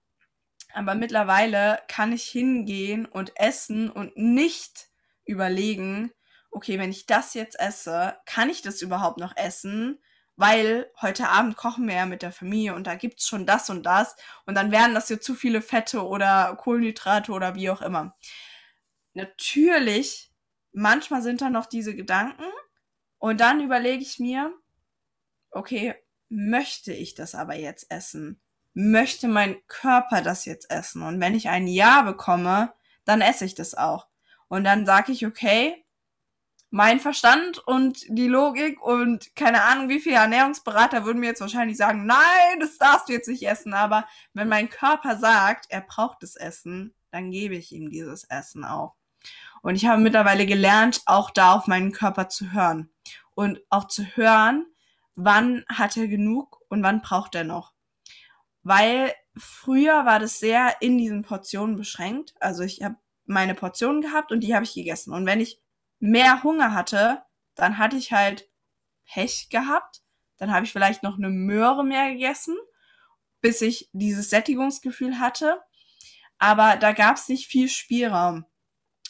Aber 0.76 0.96
mittlerweile 0.96 1.80
kann 1.88 2.12
ich 2.12 2.26
hingehen 2.26 3.06
und 3.06 3.32
essen 3.36 3.90
und 3.90 4.18
nicht 4.18 4.90
überlegen, 5.26 6.12
okay, 6.52 6.78
wenn 6.78 6.92
ich 6.92 7.06
das 7.06 7.34
jetzt 7.34 7.60
esse, 7.60 8.18
kann 8.26 8.50
ich 8.50 8.62
das 8.62 8.82
überhaupt 8.82 9.20
noch 9.20 9.36
essen? 9.38 10.00
weil 10.38 10.92
heute 11.02 11.30
Abend 11.30 11.56
kochen 11.56 11.88
wir 11.88 11.96
ja 11.96 12.06
mit 12.06 12.22
der 12.22 12.32
Familie 12.32 12.76
und 12.76 12.88
da 12.88 12.96
gibt's 12.96 13.28
schon 13.28 13.46
das 13.46 13.70
und 13.70 13.84
das 13.84 14.16
und 14.46 14.56
dann 14.56 14.72
wären 14.72 14.94
das 14.94 15.10
ja 15.10 15.20
zu 15.20 15.34
viele 15.34 15.62
Fette 15.62 16.06
oder 16.06 16.56
Kohlenhydrate 16.58 17.32
oder 17.32 17.56
wie 17.56 17.70
auch 17.70 17.82
immer. 17.82 18.18
Natürlich, 19.14 20.32
manchmal 20.74 21.22
sind 21.22 21.42
da 21.42 21.50
noch 21.50 21.68
diese 21.68 21.96
Gedanken 21.96 22.44
und 23.18 23.40
dann 23.40 23.62
überlege 23.62 24.04
ich 24.04 24.20
mir, 24.20 24.54
okay, 25.52 25.96
möchte 26.28 26.92
ich 26.92 27.16
das 27.16 27.34
aber 27.34 27.56
jetzt 27.56 27.90
essen? 27.90 28.42
Möchte 28.76 29.28
mein 29.28 29.56
Körper 29.68 30.22
das 30.22 30.46
jetzt 30.46 30.70
essen? 30.70 31.02
Und 31.02 31.20
wenn 31.20 31.34
ich 31.34 31.50
ein 31.50 31.66
Ja 31.66 32.04
bekomme, 32.04 32.74
dann 33.06 33.22
esse 33.22 33.46
ich 33.46 33.56
das 33.56 33.74
auch. 33.74 34.08
Und 34.48 34.64
dann 34.64 34.86
sage 34.86 35.12
ich, 35.12 35.26
okay, 35.26 35.86
mein 36.70 37.00
Verstand 37.00 37.60
und 37.60 38.04
die 38.10 38.28
Logik 38.28 38.82
und 38.82 39.34
keine 39.36 39.64
Ahnung, 39.64 39.88
wie 39.88 40.02
viele 40.02 40.18
Ernährungsberater 40.18 41.06
würden 41.06 41.22
mir 41.22 41.28
jetzt 41.28 41.40
wahrscheinlich 41.40 41.78
sagen, 41.78 42.06
nein, 42.06 42.60
das 42.60 42.78
darfst 42.78 43.08
du 43.08 43.14
jetzt 43.14 43.30
nicht 43.30 43.48
essen. 43.48 43.74
Aber 43.74 44.06
wenn 44.34 44.50
mein 44.50 44.70
Körper 44.70 45.18
sagt, 45.18 45.68
er 45.70 45.82
braucht 45.82 46.22
das 46.22 46.36
Essen, 46.36 46.94
dann 47.12 47.32
gebe 47.32 47.56
ich 47.56 47.72
ihm 47.72 47.90
dieses 47.90 48.26
Essen 48.26 48.66
auch. 48.66 48.96
Und 49.62 49.76
ich 49.76 49.86
habe 49.86 50.02
mittlerweile 50.02 50.46
gelernt, 50.46 51.02
auch 51.06 51.32
da 51.32 51.54
auf 51.54 51.68
meinen 51.68 51.94
Körper 51.94 52.28
zu 52.28 52.52
hören. 52.52 52.90
Und 53.36 53.62
auch 53.70 53.88
zu 53.88 54.04
hören, 54.04 54.66
wann 55.16 55.64
hat 55.70 55.96
er 55.96 56.08
genug 56.08 56.60
und 56.68 56.84
wann 56.84 57.02
braucht 57.02 57.36
er 57.36 57.46
noch. 57.46 57.75
Weil 58.66 59.14
früher 59.38 60.06
war 60.06 60.18
das 60.18 60.40
sehr 60.40 60.82
in 60.82 60.98
diesen 60.98 61.22
Portionen 61.22 61.76
beschränkt. 61.76 62.34
Also 62.40 62.64
ich 62.64 62.82
habe 62.82 62.96
meine 63.26 63.54
Portionen 63.54 64.02
gehabt 64.02 64.32
und 64.32 64.40
die 64.40 64.56
habe 64.56 64.66
ich 64.66 64.74
gegessen. 64.74 65.14
Und 65.14 65.28
wenn 65.28 65.40
ich 65.40 65.62
mehr 66.00 66.42
Hunger 66.42 66.74
hatte, 66.74 67.22
dann 67.54 67.78
hatte 67.78 67.96
ich 67.96 68.12
halt 68.12 68.50
Pech 69.06 69.50
gehabt. 69.50 70.02
Dann 70.38 70.52
habe 70.52 70.66
ich 70.66 70.72
vielleicht 70.72 71.04
noch 71.04 71.18
eine 71.18 71.30
Möhre 71.30 71.86
mehr 71.86 72.12
gegessen, 72.12 72.58
bis 73.40 73.62
ich 73.62 73.88
dieses 73.94 74.32
Sättigungsgefühl 74.32 75.20
hatte. 75.20 75.62
Aber 76.40 76.76
da 76.76 76.92
gab 76.92 77.18
es 77.18 77.30
nicht 77.30 77.46
viel 77.46 77.70
Spielraum. 77.70 78.46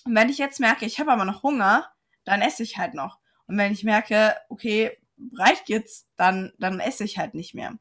Und 0.03 0.15
wenn 0.15 0.29
ich 0.29 0.37
jetzt 0.37 0.59
merke, 0.59 0.85
ich 0.85 0.99
habe 0.99 1.13
aber 1.13 1.23
noch 1.23 1.43
Hunger, 1.43 1.89
dann 2.25 2.41
esse 2.41 2.61
ich 2.61 2.77
halt 2.77 2.93
noch. 2.93 3.19
Und 3.47 3.57
wenn 3.57 3.71
ich 3.71 3.85
merke, 3.85 4.35
okay, 4.49 4.97
reicht 5.37 5.69
jetzt, 5.69 6.09
dann, 6.17 6.51
dann 6.59 6.81
esse 6.81 7.05
ich 7.05 7.17
halt 7.17 7.35
nicht 7.35 7.55
mehr. 7.55 7.79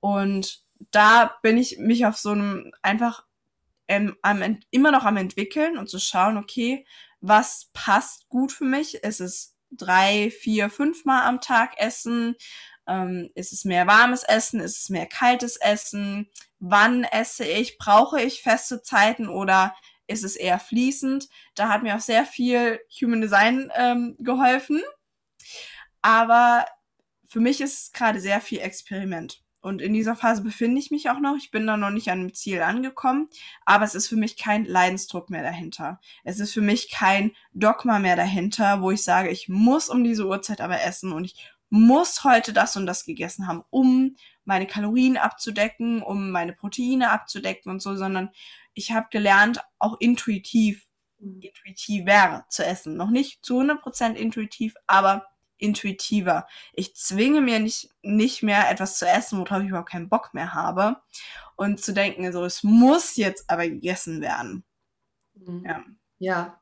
Und 0.00 0.65
da 0.90 1.36
bin 1.42 1.58
ich 1.58 1.78
mich 1.78 2.06
auf 2.06 2.16
so 2.16 2.30
einem 2.30 2.72
einfach 2.82 3.24
ähm, 3.88 4.16
am, 4.22 4.58
immer 4.70 4.90
noch 4.90 5.04
am 5.04 5.16
entwickeln 5.16 5.78
und 5.78 5.88
zu 5.88 5.98
schauen, 5.98 6.36
okay, 6.36 6.86
was 7.20 7.70
passt 7.72 8.28
gut 8.28 8.52
für 8.52 8.64
mich? 8.64 8.96
Ist 8.96 9.20
es 9.20 9.56
drei, 9.70 10.30
vier, 10.30 10.70
fünf 10.70 11.04
Mal 11.04 11.24
am 11.24 11.40
Tag 11.40 11.78
essen? 11.78 12.36
Ähm, 12.86 13.30
ist 13.34 13.52
es 13.52 13.64
mehr 13.64 13.86
warmes 13.86 14.22
Essen? 14.22 14.60
Ist 14.60 14.78
es 14.82 14.88
mehr 14.90 15.06
kaltes 15.06 15.56
Essen? 15.56 16.28
Wann 16.58 17.04
esse 17.04 17.44
ich? 17.44 17.78
Brauche 17.78 18.20
ich 18.20 18.42
feste 18.42 18.82
Zeiten 18.82 19.28
oder 19.28 19.74
ist 20.06 20.24
es 20.24 20.36
eher 20.36 20.58
fließend? 20.58 21.28
Da 21.54 21.68
hat 21.68 21.82
mir 21.82 21.96
auch 21.96 22.00
sehr 22.00 22.24
viel 22.24 22.80
Human 23.00 23.20
Design 23.20 23.72
ähm, 23.76 24.16
geholfen. 24.20 24.82
Aber 26.02 26.64
für 27.28 27.40
mich 27.40 27.60
ist 27.60 27.80
es 27.80 27.92
gerade 27.92 28.20
sehr 28.20 28.40
viel 28.40 28.60
Experiment. 28.60 29.42
Und 29.66 29.82
in 29.82 29.94
dieser 29.94 30.14
Phase 30.14 30.42
befinde 30.42 30.78
ich 30.78 30.92
mich 30.92 31.10
auch 31.10 31.18
noch. 31.18 31.34
Ich 31.36 31.50
bin 31.50 31.66
da 31.66 31.76
noch 31.76 31.90
nicht 31.90 32.08
an 32.08 32.20
dem 32.20 32.34
Ziel 32.34 32.62
angekommen, 32.62 33.28
aber 33.64 33.84
es 33.84 33.96
ist 33.96 34.06
für 34.06 34.14
mich 34.14 34.36
kein 34.36 34.64
Leidensdruck 34.64 35.28
mehr 35.28 35.42
dahinter. 35.42 36.00
Es 36.22 36.38
ist 36.38 36.54
für 36.54 36.60
mich 36.60 36.88
kein 36.88 37.32
Dogma 37.52 37.98
mehr 37.98 38.14
dahinter, 38.14 38.80
wo 38.80 38.92
ich 38.92 39.02
sage, 39.02 39.28
ich 39.28 39.48
muss 39.48 39.88
um 39.88 40.04
diese 40.04 40.24
Uhrzeit 40.28 40.60
aber 40.60 40.82
essen 40.82 41.12
und 41.12 41.24
ich 41.24 41.50
muss 41.68 42.22
heute 42.22 42.52
das 42.52 42.76
und 42.76 42.86
das 42.86 43.04
gegessen 43.06 43.48
haben, 43.48 43.64
um 43.70 44.14
meine 44.44 44.68
Kalorien 44.68 45.16
abzudecken, 45.16 46.00
um 46.00 46.30
meine 46.30 46.52
Proteine 46.52 47.10
abzudecken 47.10 47.72
und 47.72 47.82
so, 47.82 47.96
sondern 47.96 48.30
ich 48.72 48.92
habe 48.92 49.08
gelernt, 49.10 49.58
auch 49.80 49.96
intuitiv, 49.98 50.86
mhm. 51.18 51.40
intuitiver 51.40 52.46
zu 52.50 52.64
essen. 52.64 52.96
Noch 52.96 53.10
nicht 53.10 53.44
zu 53.44 53.58
100% 53.60 54.14
intuitiv, 54.14 54.74
aber 54.86 55.26
intuitiver. 55.58 56.46
Ich 56.72 56.94
zwinge 56.94 57.40
mir 57.40 57.58
nicht, 57.58 57.90
nicht 58.02 58.42
mehr 58.42 58.70
etwas 58.70 58.98
zu 58.98 59.06
essen, 59.06 59.38
worauf 59.38 59.62
ich 59.62 59.68
überhaupt 59.68 59.90
keinen 59.90 60.08
Bock 60.08 60.34
mehr 60.34 60.54
habe. 60.54 60.96
Und 61.56 61.82
zu 61.82 61.92
denken, 61.92 62.30
so, 62.32 62.44
es 62.44 62.62
muss 62.62 63.16
jetzt 63.16 63.48
aber 63.48 63.68
gegessen 63.68 64.20
werden. 64.20 64.64
Mhm. 65.34 65.64
Ja. 65.66 65.84
Ja. 66.18 66.60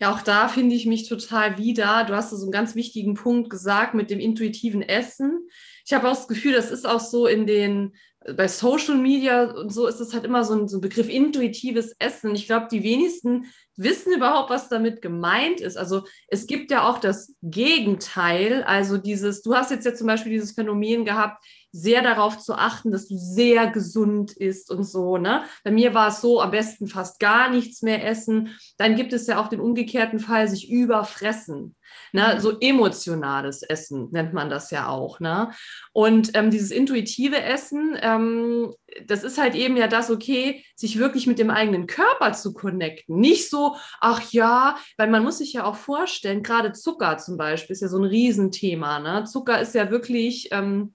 Ja, 0.00 0.12
auch 0.12 0.22
da 0.22 0.48
finde 0.48 0.74
ich 0.74 0.86
mich 0.86 1.08
total 1.08 1.58
wieder. 1.58 2.04
Du 2.04 2.16
hast 2.16 2.30
so 2.30 2.42
einen 2.42 2.50
ganz 2.50 2.74
wichtigen 2.74 3.14
Punkt 3.14 3.50
gesagt 3.50 3.94
mit 3.94 4.10
dem 4.10 4.18
intuitiven 4.18 4.82
Essen. 4.82 5.48
Ich 5.84 5.92
habe 5.92 6.08
auch 6.08 6.16
das 6.16 6.26
Gefühl, 6.26 6.52
das 6.52 6.70
ist 6.70 6.86
auch 6.86 7.00
so 7.00 7.26
in 7.26 7.46
den 7.46 7.94
bei 8.36 8.48
Social 8.48 8.96
Media 8.96 9.50
und 9.50 9.72
so 9.72 9.86
ist 9.86 10.00
es 10.00 10.14
halt 10.14 10.24
immer 10.24 10.44
so 10.44 10.54
ein, 10.54 10.68
so 10.68 10.78
ein 10.78 10.80
Begriff 10.80 11.08
intuitives 11.08 11.94
Essen. 11.98 12.34
Ich 12.34 12.46
glaube, 12.46 12.68
die 12.70 12.82
wenigsten 12.82 13.46
wissen 13.76 14.12
überhaupt, 14.12 14.50
was 14.50 14.68
damit 14.68 15.02
gemeint 15.02 15.60
ist. 15.60 15.76
Also 15.76 16.04
es 16.28 16.46
gibt 16.46 16.70
ja 16.70 16.88
auch 16.88 16.98
das 16.98 17.34
Gegenteil. 17.42 18.62
Also 18.64 18.98
dieses, 18.98 19.42
du 19.42 19.54
hast 19.54 19.70
jetzt 19.70 19.86
ja 19.86 19.94
zum 19.94 20.06
Beispiel 20.06 20.32
dieses 20.32 20.52
Phänomen 20.52 21.04
gehabt, 21.04 21.44
sehr 21.72 22.02
darauf 22.02 22.38
zu 22.38 22.54
achten, 22.54 22.90
dass 22.90 23.08
du 23.08 23.16
sehr 23.16 23.66
gesund 23.66 24.32
isst 24.32 24.70
und 24.70 24.84
so. 24.84 25.16
Ne? 25.16 25.44
Bei 25.64 25.70
mir 25.70 25.94
war 25.94 26.08
es 26.08 26.20
so, 26.20 26.40
am 26.40 26.50
besten 26.50 26.86
fast 26.86 27.18
gar 27.18 27.48
nichts 27.48 27.80
mehr 27.80 28.06
essen. 28.06 28.50
Dann 28.76 28.94
gibt 28.94 29.14
es 29.14 29.26
ja 29.26 29.40
auch 29.40 29.48
den 29.48 29.60
umgekehrten 29.60 30.20
Fall, 30.20 30.48
sich 30.48 30.70
überfressen. 30.70 31.74
Ne? 32.12 32.40
So 32.40 32.58
emotionales 32.60 33.62
Essen 33.62 34.08
nennt 34.12 34.34
man 34.34 34.50
das 34.50 34.70
ja 34.70 34.88
auch. 34.88 35.18
Ne? 35.18 35.50
Und 35.92 36.36
ähm, 36.36 36.50
dieses 36.50 36.70
intuitive 36.70 37.40
Essen, 37.42 37.96
ähm, 38.00 38.74
das 39.06 39.24
ist 39.24 39.38
halt 39.38 39.54
eben 39.54 39.78
ja 39.78 39.88
das, 39.88 40.10
okay, 40.10 40.64
sich 40.76 40.98
wirklich 40.98 41.26
mit 41.26 41.38
dem 41.38 41.48
eigenen 41.48 41.86
Körper 41.86 42.34
zu 42.34 42.52
connecten. 42.52 43.18
Nicht 43.18 43.48
so, 43.48 43.76
ach 44.00 44.30
ja, 44.30 44.76
weil 44.98 45.08
man 45.08 45.22
muss 45.22 45.38
sich 45.38 45.54
ja 45.54 45.64
auch 45.64 45.76
vorstellen, 45.76 46.42
gerade 46.42 46.72
Zucker 46.72 47.16
zum 47.16 47.38
Beispiel 47.38 47.72
ist 47.72 47.80
ja 47.80 47.88
so 47.88 47.98
ein 47.98 48.04
Riesenthema. 48.04 48.98
Ne? 48.98 49.24
Zucker 49.24 49.58
ist 49.58 49.74
ja 49.74 49.90
wirklich... 49.90 50.48
Ähm, 50.52 50.94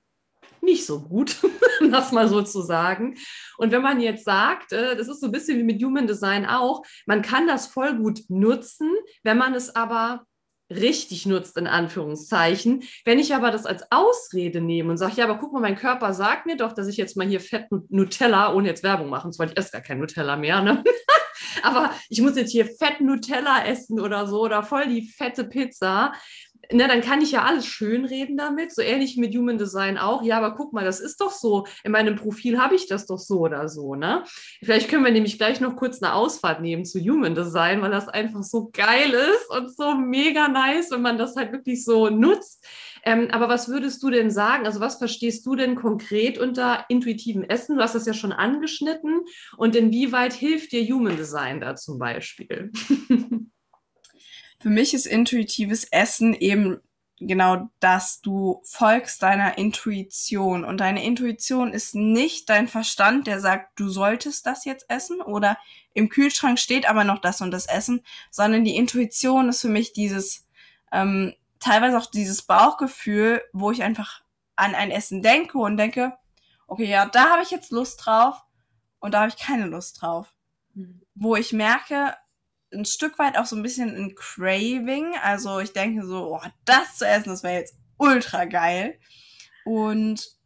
nicht 0.62 0.86
so 0.86 1.02
gut, 1.02 1.38
das 1.92 2.12
mal 2.12 2.28
so 2.28 2.42
zu 2.42 2.62
sagen. 2.62 3.16
Und 3.58 3.72
wenn 3.72 3.82
man 3.82 4.00
jetzt 4.00 4.26
sagt, 4.26 4.74
äh, 4.74 4.96
das 4.96 5.08
ist 5.08 5.22
so 5.22 5.28
ein 5.28 5.32
bisschen 5.32 5.58
wie 5.58 5.64
mit 5.64 5.84
Human 5.84 6.08
Design 6.08 6.46
auch, 6.46 6.84
man 7.06 7.22
kann 7.22 7.48
das 7.48 7.68
voll 7.68 7.96
gut 7.96 8.22
nutzen, 8.30 8.92
wenn 9.24 9.38
man 9.38 9.54
es 9.54 9.76
aber 9.76 10.26
richtig 10.70 11.26
nutzt, 11.26 11.58
in 11.58 11.68
Anführungszeichen. 11.68 12.84
Wenn 13.06 13.20
ich 13.20 13.34
aber 13.34 13.52
das 13.52 13.66
als 13.66 13.84
Ausrede 13.90 14.62
nehme 14.62 14.92
und 14.92 14.98
sage, 14.98 15.14
ja, 15.16 15.24
aber 15.24 15.38
guck 15.38 15.54
mal, 15.54 15.62
mein 15.62 15.78
Körper 15.78 16.14
sagt 16.14 16.46
mir 16.46 16.58
doch, 16.58 16.74
dass 16.74 16.88
ich 16.88 16.98
jetzt 16.98 17.16
mal 17.16 17.28
hier 17.28 17.40
fett 17.40 17.68
Nutella, 17.90 18.54
ohne 18.54 18.68
jetzt 18.68 18.84
Werbung 18.84 19.10
machen, 19.10 19.32
weil 19.38 19.50
ich 19.50 19.58
esse 19.58 19.72
gar 19.72 19.82
kein 19.82 20.00
Nutella 20.00 20.36
mehr, 20.36 20.62
ne? 20.62 20.84
aber 21.64 21.92
ich 22.10 22.22
muss 22.22 22.36
jetzt 22.36 22.52
hier 22.52 22.66
fett 22.66 23.00
Nutella 23.00 23.66
essen 23.66 24.00
oder 24.00 24.28
so 24.28 24.42
oder 24.42 24.64
voll 24.64 24.88
die 24.88 25.08
fette 25.08 25.46
Pizza 25.46 26.14
ne, 26.72 26.88
dann 26.88 27.02
kann 27.02 27.22
ich 27.22 27.32
ja 27.32 27.44
alles 27.44 27.66
schönreden 27.66 28.38
damit, 28.38 28.74
so 28.74 28.82
ähnlich 28.82 29.18
mit 29.18 29.36
Human 29.36 29.58
Design 29.58 29.98
auch. 29.98 30.24
Ja, 30.24 30.38
aber 30.38 30.56
guck 30.56 30.74
mal, 30.74 30.86
das 30.86 31.00
ist 31.00 31.22
doch 31.22 31.32
so. 31.32 31.68
In 31.84 31.92
meinem 31.92 32.16
Profil 32.16 32.60
habe 32.60 32.76
ich 32.76 32.88
das 32.88 33.06
doch 33.06 33.20
so 33.20 33.40
oder 33.40 33.68
so, 33.70 33.96
ne? 33.96 34.24
Vielleicht 34.64 34.90
können 34.90 35.06
wir 35.06 35.12
nämlich 35.12 35.38
gleich 35.38 35.62
noch 35.62 35.76
kurz 35.76 36.02
eine 36.02 36.14
Ausfahrt 36.14 36.62
nehmen 36.62 36.86
zu 36.86 37.00
Human 37.00 37.36
Design, 37.36 37.82
weil 37.82 37.92
das 37.92 38.08
einfach 38.08 38.44
so 38.44 38.70
geil 38.72 39.12
ist 39.12 39.50
und 39.50 39.76
so 39.76 39.96
mega 39.96 40.48
nice, 40.48 40.92
wenn 40.92 41.02
man 41.02 41.18
das 41.18 41.36
halt 41.36 41.52
wirklich 41.52 41.84
so 41.84 42.10
nutzt. 42.10 42.66
Ähm, 43.04 43.30
aber 43.32 43.48
was 43.48 43.70
würdest 43.70 44.04
du 44.04 44.10
denn 44.10 44.30
sagen? 44.30 44.66
Also 44.66 44.80
was 44.80 44.98
verstehst 44.98 45.46
du 45.46 45.56
denn 45.56 45.76
konkret 45.76 46.38
unter 46.38 46.86
intuitivem 46.90 47.44
Essen? 47.44 47.78
Du 47.78 47.82
hast 47.82 47.96
das 47.96 48.06
ja 48.06 48.14
schon 48.14 48.34
angeschnitten. 48.34 49.22
Und 49.56 49.76
inwieweit 49.76 50.34
hilft 50.34 50.72
dir 50.72 50.84
Human 50.94 51.16
Design 51.16 51.62
da 51.62 51.76
zum 51.76 52.00
Beispiel? 52.00 52.72
Für 54.68 54.74
mich 54.74 54.94
ist 54.94 55.06
intuitives 55.06 55.86
Essen 55.86 56.34
eben 56.34 56.82
genau 57.22 57.70
das. 57.80 58.20
Du 58.20 58.60
folgst 58.66 59.24
deiner 59.24 59.58
Intuition 59.58 60.66
und 60.66 60.82
deine 60.82 61.06
Intuition 61.06 61.72
ist 61.72 61.96
nicht 61.96 62.50
dein 62.50 62.68
Verstand, 62.68 63.28
der 63.28 63.40
sagt, 63.40 63.80
du 63.80 63.88
solltest 63.88 64.46
das 64.46 64.66
jetzt 64.66 64.90
essen 64.90 65.22
oder 65.22 65.58
im 65.94 66.10
Kühlschrank 66.10 66.60
steht 66.60 66.86
aber 66.90 67.06
noch 67.06 67.20
das 67.20 67.40
und 67.40 67.52
das 67.52 67.66
Essen, 67.66 68.04
sondern 68.30 68.66
die 68.66 68.76
Intuition 68.76 69.48
ist 69.48 69.62
für 69.62 69.70
mich 69.70 69.94
dieses, 69.94 70.46
ähm, 70.92 71.34
teilweise 71.62 71.98
auch 71.98 72.08
dieses 72.08 72.42
Bauchgefühl, 72.42 73.42
wo 73.54 73.72
ich 73.72 73.84
einfach 73.84 74.22
an 74.58 74.76
ein 74.76 74.92
Essen 74.92 75.22
denke 75.22 75.60
und 75.60 75.78
denke, 75.78 76.12
okay, 76.68 76.90
ja, 76.90 77.06
da 77.06 77.30
habe 77.30 77.42
ich 77.42 77.52
jetzt 77.52 77.72
Lust 77.72 78.06
drauf 78.06 78.44
und 79.00 79.14
da 79.14 79.22
habe 79.22 79.30
ich 79.30 79.38
keine 79.38 79.68
Lust 79.68 80.02
drauf. 80.02 80.36
Mhm. 80.74 81.04
Wo 81.16 81.38
ich 81.38 81.54
merke, 81.54 82.16
ein 82.74 82.86
Stück 82.86 83.18
weit 83.20 83.38
auch 83.38 83.46
so 83.46 83.56
ein 83.56 83.64
bisschen 83.64 83.96
ein 83.96 84.16
Craving. 84.16 85.14
Also 85.24 85.60
ich 85.60 85.74
denke 85.74 86.06
so, 86.06 86.36
oh, 86.36 86.48
das 86.66 86.98
zu 86.98 87.08
essen, 87.08 87.30
das 87.30 87.44
wäre 87.44 87.56
jetzt 87.56 87.76
ultra 87.98 88.46
geil. 88.46 89.00
Und 89.66 90.38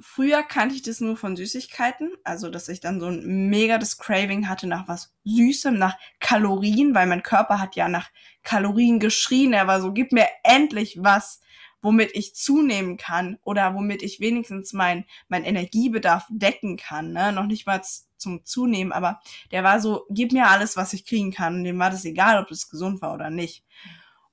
früher 0.00 0.42
kannte 0.42 0.74
ich 0.74 0.82
das 0.82 1.00
nur 1.00 1.16
von 1.16 1.36
Süßigkeiten, 1.36 2.12
also 2.24 2.50
dass 2.50 2.68
ich 2.68 2.80
dann 2.80 3.00
so 3.00 3.06
ein 3.06 3.48
mega 3.48 3.78
das 3.78 3.98
Craving 3.98 4.48
hatte 4.48 4.66
nach 4.66 4.88
was 4.88 5.14
Süßem, 5.24 5.78
nach 5.78 5.96
Kalorien, 6.20 6.94
weil 6.94 7.06
mein 7.06 7.22
Körper 7.22 7.60
hat 7.60 7.76
ja 7.76 7.88
nach 7.88 8.10
Kalorien 8.42 8.98
geschrien. 9.00 9.52
Er 9.52 9.66
war 9.66 9.80
so, 9.80 9.92
gib 9.92 10.12
mir 10.12 10.26
endlich 10.42 10.98
was, 11.00 11.40
womit 11.84 12.12
ich 12.14 12.34
zunehmen 12.34 12.96
kann 12.96 13.38
oder 13.44 13.74
womit 13.74 14.02
ich 14.02 14.18
wenigstens 14.18 14.72
mein, 14.72 15.04
mein 15.28 15.44
Energiebedarf 15.44 16.26
decken 16.30 16.78
kann. 16.78 17.12
Ne? 17.12 17.30
Noch 17.30 17.44
nicht 17.44 17.66
mal 17.66 17.82
zum 18.16 18.42
Zunehmen, 18.42 18.90
aber 18.90 19.20
der 19.50 19.64
war 19.64 19.80
so, 19.80 20.06
gib 20.08 20.32
mir 20.32 20.48
alles, 20.48 20.78
was 20.78 20.94
ich 20.94 21.04
kriegen 21.04 21.30
kann. 21.30 21.56
Und 21.56 21.64
dem 21.64 21.78
war 21.78 21.90
das 21.90 22.06
egal, 22.06 22.42
ob 22.42 22.48
das 22.48 22.70
gesund 22.70 23.02
war 23.02 23.12
oder 23.12 23.28
nicht. 23.28 23.64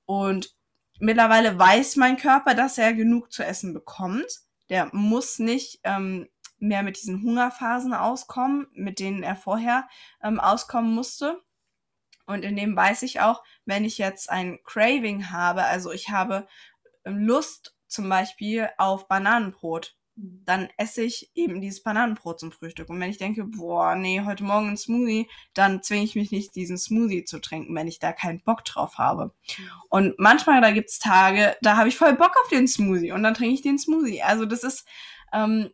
Und 0.05 0.55
mittlerweile 0.99 1.59
weiß 1.59 1.97
mein 1.97 2.15
Körper, 2.15 2.55
dass 2.55 2.77
er 2.77 2.93
genug 2.93 3.33
zu 3.33 3.43
essen 3.43 3.73
bekommt. 3.73 4.27
Der 4.69 4.89
muss 4.93 5.37
nicht 5.37 5.81
ähm, 5.83 6.29
mehr 6.57 6.83
mit 6.83 7.01
diesen 7.01 7.21
Hungerphasen 7.21 7.93
auskommen, 7.93 8.67
mit 8.71 8.99
denen 8.99 9.23
er 9.23 9.35
vorher 9.35 9.89
ähm, 10.23 10.39
auskommen 10.39 10.95
musste. 10.95 11.41
Und 12.27 12.45
in 12.45 12.55
dem 12.55 12.77
weiß 12.77 13.03
ich 13.03 13.19
auch, 13.19 13.43
wenn 13.65 13.83
ich 13.83 13.97
jetzt 13.97 14.29
ein 14.29 14.59
Craving 14.63 15.31
habe, 15.31 15.63
also 15.65 15.91
ich 15.91 16.11
habe 16.11 16.47
Lust 17.05 17.75
zum 17.87 18.07
Beispiel 18.09 18.69
auf 18.77 19.07
Bananenbrot, 19.07 19.95
mhm. 20.15 20.41
dann 20.45 20.69
esse 20.77 21.03
ich 21.03 21.29
eben 21.35 21.61
dieses 21.61 21.83
Bananenbrot 21.83 22.39
zum 22.39 22.51
Frühstück. 22.51 22.89
Und 22.89 22.99
wenn 22.99 23.09
ich 23.09 23.17
denke, 23.17 23.43
boah, 23.43 23.95
nee, 23.95 24.21
heute 24.25 24.43
Morgen 24.43 24.69
ein 24.69 24.77
Smoothie, 24.77 25.29
dann 25.53 25.83
zwinge 25.83 26.03
ich 26.03 26.15
mich 26.15 26.31
nicht, 26.31 26.55
diesen 26.55 26.77
Smoothie 26.77 27.25
zu 27.25 27.39
trinken, 27.39 27.75
wenn 27.75 27.87
ich 27.87 27.99
da 27.99 28.13
keinen 28.13 28.41
Bock 28.41 28.63
drauf 28.63 28.97
habe. 28.97 29.25
Mhm. 29.57 29.69
Und 29.89 30.19
manchmal, 30.19 30.61
da 30.61 30.71
gibt's 30.71 30.99
Tage, 30.99 31.57
da 31.61 31.75
habe 31.75 31.89
ich 31.89 31.97
voll 31.97 32.13
Bock 32.13 32.35
auf 32.41 32.49
den 32.49 32.67
Smoothie 32.67 33.11
und 33.11 33.23
dann 33.23 33.33
trinke 33.33 33.53
ich 33.53 33.61
den 33.61 33.77
Smoothie. 33.77 34.23
Also 34.23 34.45
das 34.45 34.63
ist 34.63 34.87
ähm, 35.33 35.69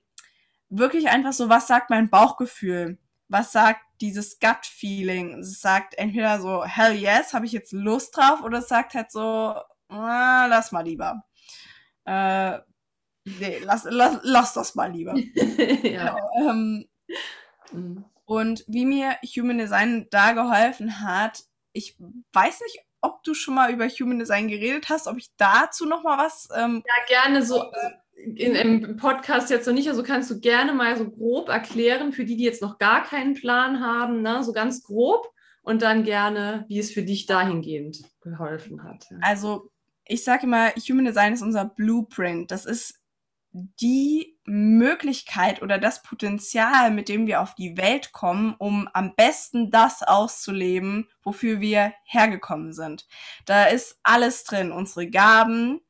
wirklich 0.69 1.09
einfach 1.09 1.33
so, 1.33 1.49
was 1.49 1.67
sagt 1.67 1.89
mein 1.89 2.09
Bauchgefühl? 2.09 2.97
Was 3.29 3.51
sagt 3.51 3.81
dieses 4.01 4.39
Gut-Feeling? 4.39 5.39
Es 5.39 5.59
sagt 5.59 5.97
entweder 5.97 6.39
so, 6.39 6.63
hell 6.63 6.95
yes, 6.95 7.33
habe 7.33 7.45
ich 7.45 7.51
jetzt 7.51 7.73
Lust 7.73 8.15
drauf, 8.15 8.41
oder 8.43 8.59
es 8.59 8.67
sagt 8.67 8.93
halt 8.93 9.11
so, 9.11 9.55
ah, 9.89 10.47
lass 10.47 10.71
mal 10.71 10.83
lieber. 10.83 11.23
Äh, 12.05 12.59
nee, 13.25 13.59
lass, 13.63 13.85
lass, 13.89 14.19
lass 14.23 14.53
das 14.53 14.75
mal 14.75 14.91
lieber. 14.91 15.15
ja. 15.83 16.17
ähm, 16.39 16.87
mhm. 17.71 18.05
Und 18.25 18.65
wie 18.67 18.85
mir 18.85 19.15
Human 19.37 19.57
Design 19.57 20.07
da 20.11 20.33
geholfen 20.33 21.01
hat, 21.01 21.43
ich 21.71 21.97
weiß 22.33 22.61
nicht, 22.61 22.79
ob 23.01 23.23
du 23.23 23.33
schon 23.33 23.55
mal 23.55 23.71
über 23.71 23.87
Human 23.87 24.19
Design 24.19 24.47
geredet 24.47 24.89
hast, 24.89 25.07
ob 25.07 25.17
ich 25.17 25.29
dazu 25.37 25.85
noch 25.85 26.03
mal 26.03 26.17
was. 26.17 26.49
Ähm, 26.55 26.83
ja, 26.85 27.21
gerne 27.21 27.43
so. 27.43 27.63
Äh, 27.63 27.91
in, 28.17 28.55
im 28.55 28.97
Podcast 28.97 29.51
jetzt 29.51 29.67
noch 29.67 29.73
nicht, 29.73 29.87
also 29.87 30.01
kannst 30.01 30.31
du 30.31 30.39
gerne 30.39 30.73
mal 30.73 30.97
so 30.97 31.09
grob 31.09 31.49
erklären, 31.49 32.11
für 32.11 32.25
die, 32.25 32.35
die 32.35 32.43
jetzt 32.43 32.63
noch 32.63 32.79
gar 32.79 33.03
keinen 33.03 33.35
Plan 33.35 33.79
haben, 33.79 34.23
ne, 34.23 34.43
so 34.43 34.53
ganz 34.53 34.83
grob 34.83 35.31
und 35.61 35.83
dann 35.83 36.03
gerne, 36.03 36.65
wie 36.67 36.79
es 36.79 36.91
für 36.91 37.03
dich 37.03 37.27
dahingehend 37.27 38.01
geholfen 38.21 38.83
hat. 38.83 39.05
Ja. 39.11 39.17
Also 39.21 39.69
ich 40.07 40.23
sage 40.23 40.43
immer, 40.43 40.71
Human 40.89 41.05
Design 41.05 41.33
ist 41.33 41.41
unser 41.41 41.65
Blueprint. 41.65 42.51
Das 42.51 42.65
ist 42.65 42.99
die 43.51 44.37
Möglichkeit 44.45 45.61
oder 45.61 45.77
das 45.79 46.03
Potenzial, 46.03 46.91
mit 46.91 47.09
dem 47.09 47.27
wir 47.27 47.41
auf 47.41 47.55
die 47.55 47.77
Welt 47.77 48.11
kommen, 48.11 48.55
um 48.57 48.87
am 48.93 49.15
besten 49.15 49.71
das 49.71 50.03
auszuleben, 50.03 51.09
wofür 51.23 51.59
wir 51.59 51.93
hergekommen 52.03 52.73
sind. 52.73 53.07
Da 53.45 53.65
ist 53.65 53.99
alles 54.03 54.43
drin, 54.43 54.71
unsere 54.71 55.09
Gaben, 55.09 55.81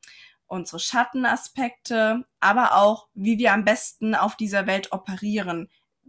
unsere 0.46 0.80
Schattenaspekte, 0.80 2.24
aber 2.40 2.76
auch, 2.76 3.08
wie 3.14 3.38
wir 3.38 3.52
am 3.52 3.64
besten 3.64 4.14
auf 4.14 4.36
dieser 4.36 4.66
Welt 4.66 4.92
operieren, 4.92 5.68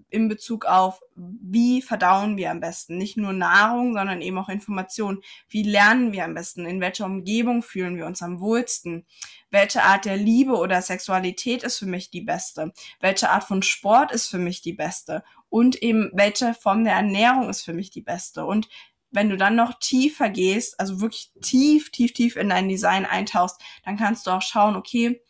in 0.09 0.27
Bezug 0.27 0.65
auf, 0.65 1.01
wie 1.15 1.81
verdauen 1.81 2.37
wir 2.37 2.51
am 2.51 2.59
besten. 2.59 2.97
Nicht 2.97 3.17
nur 3.17 3.33
Nahrung, 3.33 3.93
sondern 3.93 4.21
eben 4.21 4.37
auch 4.37 4.49
Informationen. 4.49 5.21
Wie 5.49 5.63
lernen 5.63 6.11
wir 6.11 6.25
am 6.25 6.33
besten? 6.33 6.65
In 6.65 6.81
welcher 6.81 7.05
Umgebung 7.05 7.61
fühlen 7.61 7.95
wir 7.95 8.05
uns 8.05 8.21
am 8.21 8.39
wohlsten? 8.39 9.05
Welche 9.51 9.83
Art 9.83 10.05
der 10.05 10.17
Liebe 10.17 10.55
oder 10.55 10.81
Sexualität 10.81 11.63
ist 11.63 11.79
für 11.79 11.85
mich 11.85 12.09
die 12.09 12.21
beste? 12.21 12.73
Welche 12.99 13.29
Art 13.29 13.43
von 13.43 13.61
Sport 13.63 14.11
ist 14.11 14.27
für 14.27 14.39
mich 14.39 14.61
die 14.61 14.73
beste? 14.73 15.23
Und 15.49 15.81
eben, 15.81 16.11
welche 16.13 16.53
Form 16.53 16.83
der 16.83 16.93
Ernährung 16.93 17.49
ist 17.49 17.63
für 17.63 17.73
mich 17.73 17.89
die 17.89 18.01
beste? 18.01 18.45
Und 18.45 18.69
wenn 19.11 19.29
du 19.29 19.37
dann 19.37 19.55
noch 19.55 19.79
tiefer 19.79 20.29
gehst, 20.29 20.79
also 20.79 21.01
wirklich 21.01 21.31
tief, 21.41 21.91
tief, 21.91 22.13
tief 22.13 22.35
in 22.35 22.49
dein 22.49 22.69
Design 22.69 23.05
eintauchst, 23.05 23.59
dann 23.83 23.97
kannst 23.97 24.27
du 24.27 24.31
auch 24.31 24.41
schauen, 24.41 24.75
okay, 24.75 25.21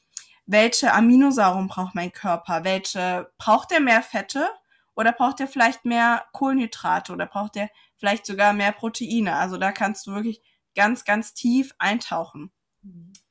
welche 0.51 0.93
Aminosäuren 0.93 1.67
braucht 1.67 1.93
mein 1.93 2.11
Körper? 2.11 2.63
Welche 2.63 3.31
braucht 3.37 3.71
er 3.71 3.79
mehr 3.79 4.01
Fette? 4.01 4.49
Oder 4.95 5.11
braucht 5.13 5.39
er 5.39 5.47
vielleicht 5.47 5.85
mehr 5.85 6.25
Kohlenhydrate 6.33 7.13
oder 7.13 7.27
braucht 7.27 7.55
er 7.55 7.69
vielleicht 7.95 8.25
sogar 8.25 8.53
mehr 8.53 8.71
Proteine? 8.71 9.35
Also 9.35 9.57
da 9.57 9.71
kannst 9.71 10.07
du 10.07 10.13
wirklich 10.13 10.41
ganz, 10.75 11.05
ganz 11.05 11.35
tief 11.35 11.75
eintauchen. 11.77 12.51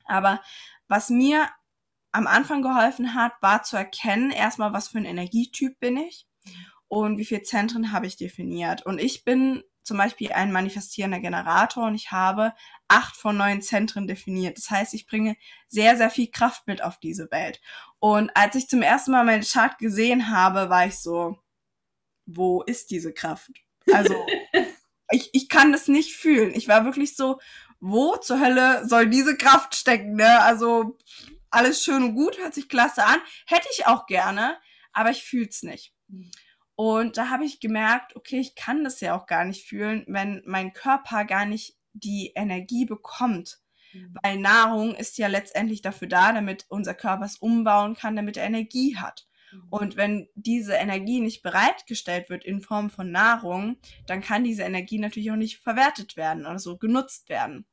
Aber 0.05 0.41
was 0.87 1.09
mir 1.09 1.49
am 2.13 2.25
Anfang 2.25 2.61
geholfen 2.61 3.13
hat, 3.13 3.33
war 3.41 3.63
zu 3.63 3.75
erkennen, 3.75 4.31
erstmal, 4.31 4.71
was 4.71 4.87
für 4.87 4.97
ein 4.97 5.05
Energietyp 5.05 5.77
bin 5.79 5.97
ich 5.97 6.25
und 6.87 7.17
wie 7.17 7.25
viele 7.25 7.43
Zentren 7.43 7.91
habe 7.91 8.07
ich 8.07 8.15
definiert. 8.15 8.85
Und 8.85 8.99
ich 8.99 9.25
bin 9.25 9.63
zum 9.89 9.97
Beispiel 9.97 10.31
ein 10.31 10.51
manifestierender 10.51 11.19
Generator 11.19 11.87
und 11.87 11.95
ich 11.95 12.11
habe 12.11 12.53
acht 12.87 13.17
von 13.17 13.35
neun 13.35 13.63
Zentren 13.63 14.07
definiert. 14.07 14.55
Das 14.55 14.69
heißt, 14.69 14.93
ich 14.93 15.07
bringe 15.07 15.35
sehr, 15.67 15.97
sehr 15.97 16.11
viel 16.11 16.29
Kraft 16.29 16.67
mit 16.67 16.83
auf 16.83 16.99
diese 16.99 17.31
Welt. 17.31 17.59
Und 17.97 18.29
als 18.35 18.53
ich 18.53 18.69
zum 18.69 18.83
ersten 18.83 19.11
Mal 19.11 19.25
meinen 19.25 19.43
Chart 19.43 19.79
gesehen 19.79 20.29
habe, 20.29 20.69
war 20.69 20.85
ich 20.85 20.99
so, 20.99 21.39
wo 22.27 22.61
ist 22.61 22.91
diese 22.91 23.11
Kraft? 23.11 23.49
Also, 23.91 24.15
ich, 25.11 25.31
ich 25.33 25.49
kann 25.49 25.71
das 25.71 25.87
nicht 25.87 26.15
fühlen. 26.15 26.53
Ich 26.53 26.67
war 26.67 26.85
wirklich 26.85 27.15
so, 27.15 27.39
wo 27.79 28.15
zur 28.17 28.39
Hölle 28.39 28.87
soll 28.87 29.09
diese 29.09 29.35
Kraft 29.35 29.75
stecken, 29.75 30.13
ne? 30.17 30.39
Also, 30.41 30.99
alles 31.49 31.83
schön 31.83 32.03
und 32.03 32.13
gut, 32.13 32.37
hört 32.37 32.53
sich 32.53 32.69
klasse 32.69 33.03
an. 33.03 33.19
Hätte 33.47 33.67
ich 33.71 33.87
auch 33.87 34.05
gerne, 34.05 34.59
aber 34.93 35.09
ich 35.09 35.23
fühl's 35.23 35.63
nicht. 35.63 35.95
Und 36.79 37.17
da 37.17 37.27
habe 37.27 37.43
ich 37.43 37.59
gemerkt, 37.59 38.15
okay, 38.15 38.39
ich 38.39 38.55
kann 38.55 38.85
das 38.85 39.01
ja 39.01 39.13
auch 39.13 39.25
gar 39.25 39.43
nicht 39.43 39.67
fühlen, 39.67 40.05
wenn 40.07 40.41
mein 40.45 40.71
Körper 40.71 41.25
gar 41.25 41.45
nicht 41.45 41.75
die 41.91 42.31
Energie 42.35 42.85
bekommt. 42.85 43.59
Mhm. 43.91 44.15
Weil 44.23 44.37
Nahrung 44.37 44.95
ist 44.95 45.17
ja 45.17 45.27
letztendlich 45.27 45.81
dafür 45.81 46.07
da, 46.07 46.31
damit 46.31 46.67
unser 46.69 46.93
Körper 46.93 47.25
es 47.25 47.35
umbauen 47.35 47.95
kann, 47.95 48.15
damit 48.15 48.37
er 48.37 48.45
Energie 48.45 48.95
hat. 48.95 49.27
Mhm. 49.51 49.67
Und 49.69 49.97
wenn 49.97 50.29
diese 50.35 50.71
Energie 50.71 51.19
nicht 51.19 51.41
bereitgestellt 51.41 52.29
wird 52.29 52.45
in 52.45 52.61
Form 52.61 52.89
von 52.89 53.11
Nahrung, 53.11 53.75
dann 54.07 54.21
kann 54.21 54.45
diese 54.45 54.63
Energie 54.63 54.99
natürlich 54.99 55.31
auch 55.31 55.35
nicht 55.35 55.57
verwertet 55.57 56.15
werden 56.15 56.45
oder 56.45 56.59
so 56.59 56.77
genutzt 56.77 57.27
werden. 57.27 57.65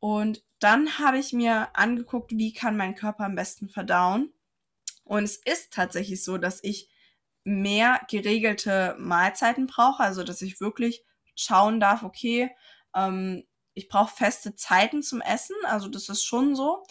Und 0.00 0.44
dann 0.58 0.98
habe 0.98 1.16
ich 1.16 1.32
mir 1.32 1.74
angeguckt, 1.74 2.32
wie 2.32 2.52
kann 2.52 2.76
mein 2.76 2.94
Körper 2.94 3.24
am 3.24 3.36
besten 3.36 3.70
verdauen. 3.70 4.34
Und 5.04 5.24
es 5.24 5.36
ist 5.36 5.72
tatsächlich 5.72 6.22
so, 6.22 6.36
dass 6.36 6.62
ich 6.62 6.90
mehr 7.48 8.00
geregelte 8.10 8.94
Mahlzeiten 8.98 9.66
brauche, 9.66 10.02
also 10.02 10.22
dass 10.22 10.42
ich 10.42 10.60
wirklich 10.60 11.02
schauen 11.34 11.80
darf, 11.80 12.02
okay, 12.02 12.50
ähm, 12.94 13.44
ich 13.74 13.88
brauche 13.88 14.14
feste 14.14 14.54
Zeiten 14.54 15.02
zum 15.02 15.20
Essen, 15.20 15.56
also 15.64 15.88
das 15.88 16.08
ist 16.08 16.24
schon 16.24 16.54
so. 16.56 16.82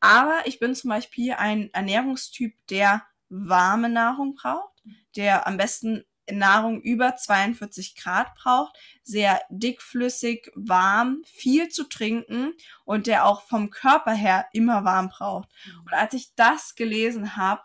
Aber 0.00 0.42
ich 0.44 0.58
bin 0.58 0.74
zum 0.74 0.90
Beispiel 0.90 1.32
ein 1.32 1.72
Ernährungstyp, 1.72 2.54
der 2.70 3.02
warme 3.28 3.88
Nahrung 3.88 4.34
braucht, 4.34 4.82
der 5.16 5.46
am 5.46 5.56
besten 5.56 6.04
Nahrung 6.30 6.80
über 6.80 7.16
42 7.16 7.94
Grad 7.96 8.34
braucht, 8.34 8.76
sehr 9.02 9.40
dickflüssig, 9.50 10.50
warm, 10.54 11.22
viel 11.24 11.68
zu 11.68 11.84
trinken 11.84 12.52
und 12.84 13.06
der 13.06 13.26
auch 13.26 13.42
vom 13.42 13.70
Körper 13.70 14.12
her 14.12 14.46
immer 14.52 14.84
warm 14.84 15.08
braucht. 15.08 15.48
Mhm. 15.66 15.80
Und 15.80 15.92
als 15.92 16.14
ich 16.14 16.34
das 16.34 16.74
gelesen 16.74 17.36
habe, 17.36 17.62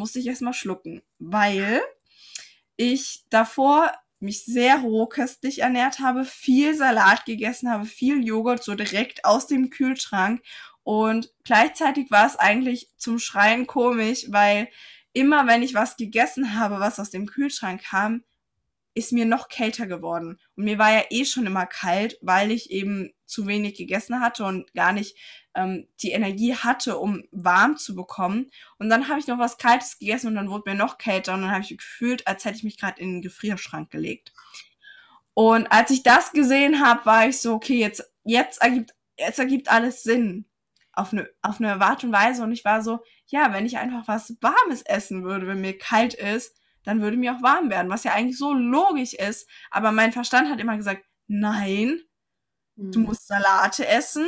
musste 0.00 0.18
ich 0.18 0.26
erstmal 0.26 0.54
schlucken, 0.54 1.02
weil 1.18 1.80
ich 2.76 3.24
davor 3.30 3.92
mich 4.18 4.44
sehr 4.44 4.78
rohköstlich 4.78 5.60
ernährt 5.60 6.00
habe, 6.00 6.24
viel 6.24 6.74
Salat 6.74 7.24
gegessen 7.24 7.70
habe, 7.70 7.84
viel 7.84 8.24
Joghurt 8.24 8.64
so 8.64 8.74
direkt 8.74 9.24
aus 9.24 9.46
dem 9.46 9.70
Kühlschrank 9.70 10.42
Und 10.82 11.30
gleichzeitig 11.44 12.10
war 12.10 12.26
es 12.26 12.36
eigentlich 12.36 12.88
zum 12.96 13.18
Schreien 13.18 13.66
komisch, 13.66 14.26
weil 14.30 14.68
immer 15.12 15.46
wenn 15.46 15.62
ich 15.62 15.74
was 15.74 15.96
gegessen 15.96 16.54
habe, 16.58 16.80
was 16.80 16.98
aus 16.98 17.10
dem 17.10 17.26
Kühlschrank 17.26 17.82
kam, 17.82 18.24
ist 19.00 19.12
mir 19.12 19.24
noch 19.24 19.48
kälter 19.48 19.86
geworden. 19.86 20.38
Und 20.56 20.64
mir 20.64 20.78
war 20.78 20.92
ja 20.92 21.02
eh 21.08 21.24
schon 21.24 21.46
immer 21.46 21.66
kalt, 21.66 22.18
weil 22.20 22.50
ich 22.50 22.70
eben 22.70 23.12
zu 23.24 23.46
wenig 23.46 23.76
gegessen 23.76 24.20
hatte 24.20 24.44
und 24.44 24.72
gar 24.74 24.92
nicht 24.92 25.16
ähm, 25.54 25.88
die 26.02 26.10
Energie 26.10 26.54
hatte, 26.54 26.98
um 26.98 27.24
warm 27.30 27.78
zu 27.78 27.94
bekommen. 27.94 28.50
Und 28.78 28.90
dann 28.90 29.08
habe 29.08 29.18
ich 29.18 29.26
noch 29.26 29.38
was 29.38 29.56
Kaltes 29.56 29.98
gegessen 29.98 30.28
und 30.28 30.34
dann 30.34 30.50
wurde 30.50 30.70
mir 30.70 30.76
noch 30.76 30.98
kälter 30.98 31.32
und 31.32 31.42
dann 31.42 31.50
habe 31.50 31.62
ich 31.62 31.76
gefühlt, 31.76 32.26
als 32.26 32.44
hätte 32.44 32.58
ich 32.58 32.64
mich 32.64 32.78
gerade 32.78 33.00
in 33.00 33.14
den 33.14 33.22
Gefrierschrank 33.22 33.90
gelegt. 33.90 34.32
Und 35.32 35.72
als 35.72 35.90
ich 35.90 36.02
das 36.02 36.32
gesehen 36.32 36.84
habe, 36.84 37.06
war 37.06 37.26
ich 37.26 37.40
so, 37.40 37.54
okay, 37.54 37.78
jetzt, 37.78 38.04
jetzt 38.24 38.60
ergibt, 38.60 38.94
jetzt 39.16 39.38
ergibt 39.38 39.70
alles 39.70 40.02
Sinn 40.02 40.44
auf 40.92 41.12
eine, 41.12 41.30
auf 41.40 41.58
eine 41.58 41.80
Art 41.80 42.04
und 42.04 42.12
Weise. 42.12 42.42
Und 42.42 42.52
ich 42.52 42.66
war 42.66 42.82
so, 42.82 43.00
ja, 43.28 43.54
wenn 43.54 43.64
ich 43.64 43.78
einfach 43.78 44.06
was 44.08 44.36
Warmes 44.42 44.82
essen 44.82 45.24
würde, 45.24 45.46
wenn 45.46 45.62
mir 45.62 45.78
kalt 45.78 46.12
ist, 46.12 46.59
dann 46.84 47.00
würde 47.00 47.16
mir 47.16 47.34
auch 47.34 47.42
warm 47.42 47.70
werden, 47.70 47.90
was 47.90 48.04
ja 48.04 48.12
eigentlich 48.12 48.38
so 48.38 48.52
logisch 48.52 49.14
ist. 49.14 49.48
Aber 49.70 49.92
mein 49.92 50.12
Verstand 50.12 50.48
hat 50.48 50.60
immer 50.60 50.76
gesagt, 50.76 51.04
nein, 51.26 52.00
mhm. 52.76 52.92
du 52.92 53.00
musst 53.00 53.26
Salate 53.26 53.86
essen, 53.86 54.26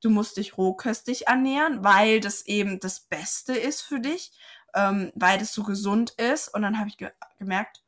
du 0.00 0.10
musst 0.10 0.36
dich 0.36 0.58
rohköstig 0.58 1.26
ernähren, 1.26 1.82
weil 1.82 2.20
das 2.20 2.46
eben 2.46 2.78
das 2.80 3.00
Beste 3.00 3.54
ist 3.54 3.82
für 3.82 4.00
dich, 4.00 4.32
ähm, 4.74 5.12
weil 5.14 5.38
das 5.38 5.52
so 5.52 5.62
gesund 5.62 6.10
ist. 6.10 6.48
Und 6.48 6.62
dann 6.62 6.78
habe 6.78 6.88
ich 6.88 6.98
ge 6.98 7.10
gemerkt, 7.38 7.82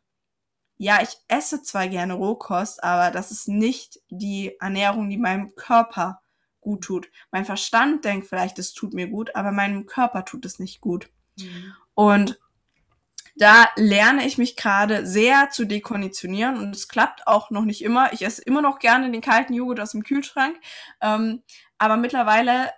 ja, 0.78 1.00
ich 1.02 1.16
esse 1.28 1.62
zwar 1.62 1.88
gerne 1.88 2.14
Rohkost, 2.14 2.84
aber 2.84 3.10
das 3.10 3.30
ist 3.30 3.48
nicht 3.48 4.00
die 4.10 4.56
Ernährung, 4.60 5.08
die 5.08 5.16
meinem 5.16 5.54
Körper 5.54 6.20
gut 6.60 6.84
tut. 6.84 7.08
Mein 7.30 7.44
Verstand 7.44 8.04
denkt 8.04 8.26
vielleicht, 8.26 8.58
es 8.58 8.74
tut 8.74 8.92
mir 8.92 9.08
gut, 9.08 9.34
aber 9.34 9.52
meinem 9.52 9.86
Körper 9.86 10.24
tut 10.24 10.44
es 10.44 10.58
nicht 10.58 10.80
gut. 10.80 11.08
Mhm. 11.38 11.74
Und 11.94 12.38
da 13.36 13.68
lerne 13.76 14.26
ich 14.26 14.38
mich 14.38 14.56
gerade 14.56 15.06
sehr 15.06 15.50
zu 15.50 15.66
dekonditionieren 15.66 16.56
und 16.56 16.74
es 16.74 16.88
klappt 16.88 17.26
auch 17.26 17.50
noch 17.50 17.64
nicht 17.64 17.82
immer. 17.82 18.12
Ich 18.12 18.22
esse 18.22 18.42
immer 18.42 18.62
noch 18.62 18.78
gerne 18.78 19.10
den 19.10 19.20
kalten 19.20 19.52
Joghurt 19.52 19.78
aus 19.80 19.92
dem 19.92 20.02
Kühlschrank, 20.02 20.56
ähm, 21.02 21.42
aber 21.78 21.96
mittlerweile 21.98 22.70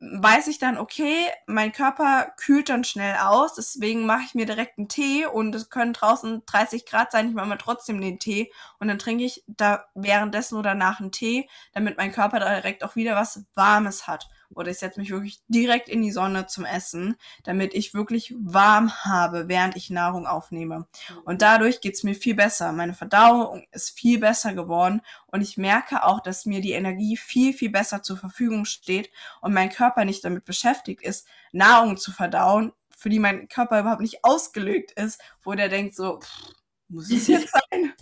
weiß 0.00 0.48
ich 0.48 0.58
dann, 0.58 0.76
okay, 0.78 1.28
mein 1.46 1.72
Körper 1.72 2.32
kühlt 2.36 2.68
dann 2.68 2.84
schnell 2.84 3.16
aus, 3.16 3.54
deswegen 3.54 4.06
mache 4.06 4.22
ich 4.26 4.34
mir 4.34 4.46
direkt 4.46 4.78
einen 4.78 4.88
Tee 4.88 5.26
und 5.26 5.54
es 5.54 5.70
können 5.70 5.92
draußen 5.92 6.42
30 6.46 6.84
Grad 6.86 7.12
sein, 7.12 7.28
ich 7.28 7.34
mache 7.34 7.48
mir 7.48 7.58
trotzdem 7.58 8.00
den 8.00 8.18
Tee 8.18 8.52
und 8.80 8.88
dann 8.88 8.98
trinke 8.98 9.24
ich 9.24 9.44
da 9.46 9.86
währenddessen 9.94 10.58
oder 10.58 10.74
nach 10.74 11.00
einen 11.00 11.12
Tee, 11.12 11.48
damit 11.72 11.96
mein 11.96 12.12
Körper 12.12 12.38
direkt 12.38 12.84
auch 12.84 12.96
wieder 12.96 13.16
was 13.16 13.44
Warmes 13.54 14.06
hat 14.06 14.28
oder 14.54 14.70
ich 14.70 14.78
setze 14.78 15.00
mich 15.00 15.10
wirklich 15.10 15.40
direkt 15.48 15.88
in 15.88 16.02
die 16.02 16.10
Sonne 16.10 16.46
zum 16.46 16.64
Essen, 16.64 17.16
damit 17.42 17.74
ich 17.74 17.94
wirklich 17.94 18.34
warm 18.38 18.92
habe, 19.04 19.48
während 19.48 19.76
ich 19.76 19.90
Nahrung 19.90 20.26
aufnehme. 20.26 20.86
Und 21.24 21.42
dadurch 21.42 21.80
geht's 21.80 22.02
mir 22.02 22.14
viel 22.14 22.34
besser. 22.34 22.72
Meine 22.72 22.94
Verdauung 22.94 23.66
ist 23.72 23.98
viel 23.98 24.18
besser 24.18 24.54
geworden 24.54 25.02
und 25.26 25.40
ich 25.40 25.56
merke 25.56 26.04
auch, 26.04 26.20
dass 26.20 26.46
mir 26.46 26.60
die 26.60 26.72
Energie 26.72 27.16
viel, 27.16 27.52
viel 27.52 27.70
besser 27.70 28.02
zur 28.02 28.16
Verfügung 28.16 28.64
steht 28.64 29.10
und 29.40 29.52
mein 29.52 29.70
Körper 29.70 30.04
nicht 30.04 30.24
damit 30.24 30.44
beschäftigt 30.44 31.02
ist, 31.02 31.26
Nahrung 31.52 31.96
zu 31.96 32.12
verdauen, 32.12 32.72
für 32.96 33.08
die 33.08 33.18
mein 33.18 33.48
Körper 33.48 33.80
überhaupt 33.80 34.00
nicht 34.00 34.24
ausgelegt 34.24 34.92
ist, 34.92 35.20
wo 35.42 35.52
der 35.52 35.68
denkt 35.68 35.94
so, 35.94 36.20
pff, 36.20 36.54
muss 36.88 37.10
es 37.10 37.26
jetzt 37.26 37.52
sein? 37.70 37.92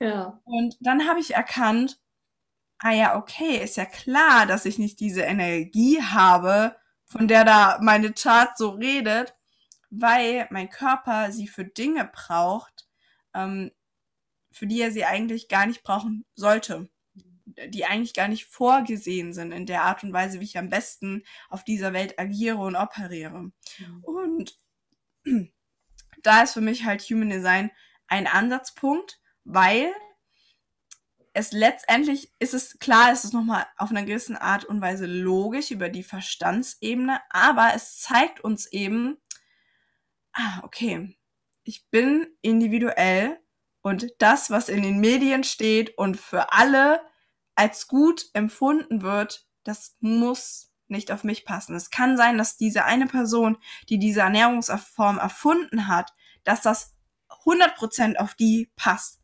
ja. 0.00 0.40
Und 0.44 0.76
dann 0.80 1.08
habe 1.08 1.20
ich 1.20 1.34
erkannt, 1.34 1.98
ah 2.80 2.92
ja, 2.92 3.16
okay, 3.16 3.62
ist 3.62 3.76
ja 3.76 3.84
klar, 3.84 4.46
dass 4.46 4.64
ich 4.64 4.78
nicht 4.78 5.00
diese 5.00 5.22
Energie 5.22 6.02
habe, 6.02 6.76
von 7.04 7.28
der 7.28 7.44
da 7.44 7.78
meine 7.82 8.12
Chart 8.12 8.56
so 8.56 8.70
redet, 8.70 9.34
weil 9.90 10.46
mein 10.50 10.70
Körper 10.70 11.30
sie 11.30 11.46
für 11.46 11.64
Dinge 11.64 12.10
braucht, 12.12 12.88
ähm, 13.34 13.70
für 14.50 14.66
die 14.66 14.80
er 14.80 14.92
sie 14.92 15.04
eigentlich 15.04 15.48
gar 15.48 15.66
nicht 15.66 15.82
brauchen 15.82 16.24
sollte. 16.34 16.88
Die 17.44 17.84
eigentlich 17.84 18.14
gar 18.14 18.28
nicht 18.28 18.46
vorgesehen 18.46 19.32
sind 19.34 19.52
in 19.52 19.66
der 19.66 19.82
Art 19.82 20.02
und 20.02 20.12
Weise, 20.12 20.40
wie 20.40 20.44
ich 20.44 20.56
am 20.56 20.70
besten 20.70 21.24
auf 21.50 21.64
dieser 21.64 21.92
Welt 21.92 22.18
agiere 22.18 22.58
und 22.58 22.76
operiere. 22.76 23.50
Mhm. 23.78 24.04
Und 24.04 24.58
da 26.22 26.42
ist 26.42 26.54
für 26.54 26.60
mich 26.60 26.84
halt 26.84 27.02
Human 27.02 27.28
Design 27.28 27.70
ein 28.06 28.26
Ansatzpunkt, 28.26 29.20
weil 29.44 29.92
es 31.32 31.52
letztendlich 31.52 32.32
ist 32.38 32.54
es 32.54 32.78
klar, 32.78 33.12
es 33.12 33.24
ist 33.24 33.32
nochmal 33.32 33.66
auf 33.76 33.90
einer 33.90 34.02
gewissen 34.02 34.36
Art 34.36 34.64
und 34.64 34.80
Weise 34.80 35.06
logisch 35.06 35.70
über 35.70 35.88
die 35.88 36.02
Verstandsebene, 36.02 37.20
aber 37.30 37.72
es 37.74 38.00
zeigt 38.00 38.40
uns 38.40 38.66
eben, 38.66 39.16
ah, 40.32 40.60
okay, 40.62 41.16
ich 41.62 41.88
bin 41.90 42.26
individuell 42.42 43.38
und 43.82 44.08
das, 44.18 44.50
was 44.50 44.68
in 44.68 44.82
den 44.82 44.98
Medien 44.98 45.44
steht 45.44 45.96
und 45.96 46.16
für 46.16 46.52
alle 46.52 47.00
als 47.54 47.86
gut 47.86 48.26
empfunden 48.32 49.02
wird, 49.02 49.46
das 49.62 49.96
muss 50.00 50.72
nicht 50.88 51.12
auf 51.12 51.22
mich 51.22 51.44
passen. 51.44 51.76
Es 51.76 51.90
kann 51.90 52.16
sein, 52.16 52.38
dass 52.38 52.56
diese 52.56 52.84
eine 52.84 53.06
Person, 53.06 53.58
die 53.88 53.98
diese 53.98 54.20
Ernährungsform 54.20 55.18
erfunden 55.18 55.86
hat, 55.86 56.12
dass 56.42 56.62
das 56.62 56.94
100% 57.44 58.16
auf 58.16 58.34
die 58.34 58.72
passt 58.74 59.19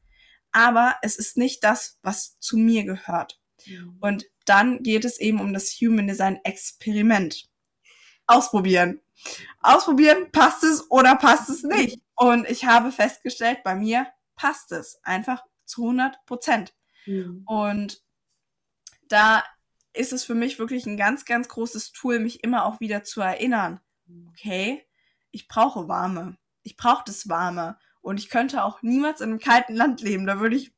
aber 0.56 0.96
es 1.02 1.16
ist 1.16 1.36
nicht 1.36 1.62
das, 1.64 1.98
was 2.00 2.40
zu 2.40 2.56
mir 2.56 2.84
gehört. 2.84 3.38
Mhm. 3.66 3.98
Und 4.00 4.24
dann 4.46 4.82
geht 4.82 5.04
es 5.04 5.20
eben 5.20 5.38
um 5.38 5.52
das 5.52 5.72
Human 5.82 6.06
Design 6.06 6.40
Experiment. 6.44 7.50
Ausprobieren. 8.26 9.02
Ausprobieren, 9.60 10.32
passt 10.32 10.64
es 10.64 10.90
oder 10.90 11.14
passt 11.16 11.50
es 11.50 11.62
nicht. 11.62 12.00
Und 12.14 12.48
ich 12.48 12.64
habe 12.64 12.90
festgestellt, 12.90 13.64
bei 13.64 13.74
mir 13.74 14.06
passt 14.34 14.72
es 14.72 14.98
einfach 15.02 15.44
zu 15.66 15.82
100 15.82 16.24
Prozent. 16.24 16.74
Mhm. 17.04 17.42
Und 17.44 18.02
da 19.08 19.44
ist 19.92 20.14
es 20.14 20.24
für 20.24 20.34
mich 20.34 20.58
wirklich 20.58 20.86
ein 20.86 20.96
ganz, 20.96 21.26
ganz 21.26 21.48
großes 21.48 21.92
Tool, 21.92 22.18
mich 22.18 22.42
immer 22.42 22.64
auch 22.64 22.80
wieder 22.80 23.04
zu 23.04 23.20
erinnern. 23.20 23.80
Mhm. 24.06 24.28
Okay, 24.28 24.86
ich 25.32 25.48
brauche 25.48 25.86
Warme. 25.86 26.38
Ich 26.62 26.78
brauche 26.78 27.04
das 27.04 27.28
Warme. 27.28 27.78
Und 28.06 28.20
ich 28.20 28.30
könnte 28.30 28.62
auch 28.62 28.82
niemals 28.82 29.20
in 29.20 29.30
einem 29.30 29.40
kalten 29.40 29.74
Land 29.74 30.00
leben. 30.00 30.26
Da 30.26 30.38
würde 30.38 30.54
ich. 30.54 30.72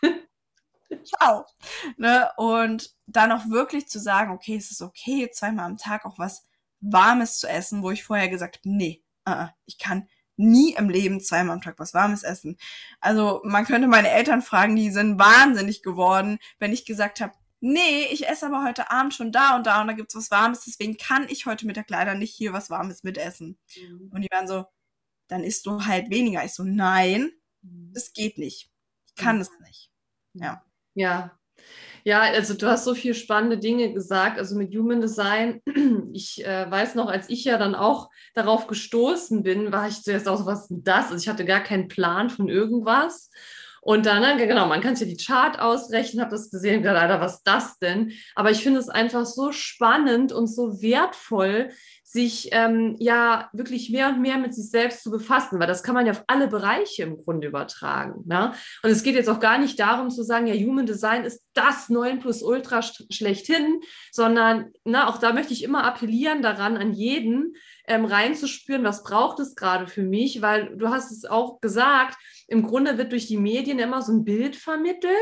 Ciao. 1.04 1.44
Ne? 1.98 2.30
Und 2.38 2.94
dann 3.06 3.32
auch 3.32 3.50
wirklich 3.50 3.86
zu 3.86 4.00
sagen, 4.00 4.32
okay, 4.32 4.56
es 4.56 4.70
ist 4.70 4.80
okay, 4.80 5.30
zweimal 5.30 5.66
am 5.66 5.76
Tag 5.76 6.06
auch 6.06 6.18
was 6.18 6.46
Warmes 6.80 7.38
zu 7.38 7.48
essen, 7.48 7.82
wo 7.82 7.90
ich 7.90 8.02
vorher 8.02 8.30
gesagt 8.30 8.56
habe, 8.56 8.70
nee, 8.70 9.04
uh, 9.28 9.48
ich 9.66 9.76
kann 9.76 10.08
nie 10.36 10.72
im 10.72 10.88
Leben 10.88 11.20
zweimal 11.20 11.56
am 11.56 11.60
Tag 11.60 11.78
was 11.78 11.92
Warmes 11.92 12.22
essen. 12.22 12.56
Also 12.98 13.42
man 13.44 13.66
könnte 13.66 13.86
meine 13.86 14.10
Eltern 14.10 14.40
fragen, 14.40 14.74
die 14.74 14.90
sind 14.90 15.18
wahnsinnig 15.18 15.82
geworden, 15.82 16.38
wenn 16.60 16.72
ich 16.72 16.86
gesagt 16.86 17.20
habe, 17.20 17.34
nee, 17.60 18.06
ich 18.10 18.26
esse 18.26 18.46
aber 18.46 18.64
heute 18.64 18.90
Abend 18.90 19.12
schon 19.12 19.32
da 19.32 19.54
und 19.54 19.66
da 19.66 19.82
und 19.82 19.88
da 19.88 19.92
gibt's 19.92 20.16
was 20.16 20.30
Warmes, 20.30 20.64
deswegen 20.64 20.96
kann 20.96 21.28
ich 21.28 21.44
heute 21.44 21.66
Mittag 21.66 21.90
leider 21.90 22.14
nicht 22.14 22.34
hier 22.34 22.54
was 22.54 22.70
Warmes 22.70 23.02
mitessen. 23.02 23.58
Mhm. 23.76 24.10
Und 24.14 24.22
die 24.22 24.28
waren 24.30 24.48
so, 24.48 24.64
dann 25.28 25.44
isst 25.44 25.66
du 25.66 25.84
halt 25.84 26.10
weniger. 26.10 26.44
Ich 26.44 26.54
so, 26.54 26.64
nein, 26.64 27.30
mhm. 27.62 27.92
das 27.92 28.12
geht 28.12 28.38
nicht. 28.38 28.70
Ich 29.06 29.14
kann 29.14 29.40
es 29.40 29.50
nicht. 29.60 29.90
Ja. 30.34 30.62
Ja. 30.94 31.38
Ja, 32.06 32.20
also 32.20 32.52
du 32.52 32.66
hast 32.66 32.84
so 32.84 32.94
viele 32.94 33.14
spannende 33.14 33.56
Dinge 33.56 33.92
gesagt, 33.94 34.38
also 34.38 34.56
mit 34.56 34.74
Human 34.74 35.00
Design. 35.00 35.60
Ich 36.16 36.46
äh, 36.46 36.70
weiß 36.70 36.94
noch, 36.94 37.08
als 37.08 37.28
ich 37.28 37.42
ja 37.42 37.58
dann 37.58 37.74
auch 37.74 38.08
darauf 38.34 38.68
gestoßen 38.68 39.42
bin, 39.42 39.72
war 39.72 39.88
ich 39.88 40.00
zuerst 40.02 40.28
auch 40.28 40.38
so, 40.38 40.46
was 40.46 40.62
ist 40.62 40.68
denn 40.68 40.84
das? 40.84 41.06
Also 41.06 41.16
ich 41.16 41.28
hatte 41.28 41.44
gar 41.44 41.60
keinen 41.60 41.88
Plan 41.88 42.30
von 42.30 42.48
irgendwas. 42.48 43.30
Und 43.84 44.06
dann, 44.06 44.22
ne, 44.22 44.46
genau, 44.46 44.66
man 44.66 44.80
kann 44.80 44.94
sich 44.94 45.08
ja 45.08 45.14
die 45.14 45.22
Chart 45.22 45.58
ausrechnen, 45.58 46.22
habe 46.22 46.30
das 46.30 46.50
gesehen, 46.50 46.86
Alter, 46.86 47.20
was 47.20 47.34
ist 47.34 47.46
das 47.46 47.78
denn? 47.78 48.12
Aber 48.36 48.50
ich 48.52 48.62
finde 48.62 48.78
es 48.78 48.88
einfach 48.88 49.26
so 49.26 49.50
spannend 49.50 50.32
und 50.32 50.46
so 50.46 50.80
wertvoll, 50.80 51.70
sich 52.14 52.50
ähm, 52.52 52.94
ja 53.00 53.50
wirklich 53.52 53.90
mehr 53.90 54.08
und 54.08 54.22
mehr 54.22 54.38
mit 54.38 54.54
sich 54.54 54.70
selbst 54.70 55.02
zu 55.02 55.10
befassen, 55.10 55.58
weil 55.58 55.66
das 55.66 55.82
kann 55.82 55.96
man 55.96 56.06
ja 56.06 56.12
auf 56.12 56.22
alle 56.28 56.46
Bereiche 56.46 57.02
im 57.02 57.16
Grunde 57.16 57.48
übertragen. 57.48 58.22
Ne? 58.24 58.52
Und 58.84 58.90
es 58.90 59.02
geht 59.02 59.16
jetzt 59.16 59.28
auch 59.28 59.40
gar 59.40 59.58
nicht 59.58 59.80
darum 59.80 60.10
zu 60.10 60.22
sagen, 60.22 60.46
ja, 60.46 60.54
Human 60.54 60.86
Design 60.86 61.24
ist 61.24 61.44
das 61.54 61.88
9 61.88 62.20
plus 62.20 62.40
Ultra 62.44 62.82
schlechthin, 62.82 63.80
sondern 64.12 64.70
ne, 64.84 65.08
auch 65.08 65.18
da 65.18 65.32
möchte 65.32 65.52
ich 65.52 65.64
immer 65.64 65.82
appellieren 65.82 66.40
daran, 66.40 66.76
an 66.76 66.92
jeden 66.92 67.56
ähm, 67.88 68.04
reinzuspüren, 68.04 68.84
was 68.84 69.02
braucht 69.02 69.40
es 69.40 69.56
gerade 69.56 69.88
für 69.88 70.04
mich, 70.04 70.40
weil 70.40 70.76
du 70.76 70.90
hast 70.90 71.10
es 71.10 71.24
auch 71.24 71.60
gesagt, 71.60 72.16
im 72.46 72.62
Grunde 72.62 72.96
wird 72.96 73.10
durch 73.10 73.26
die 73.26 73.38
Medien 73.38 73.80
immer 73.80 74.02
so 74.02 74.12
ein 74.12 74.24
Bild 74.24 74.54
vermittelt, 74.54 75.12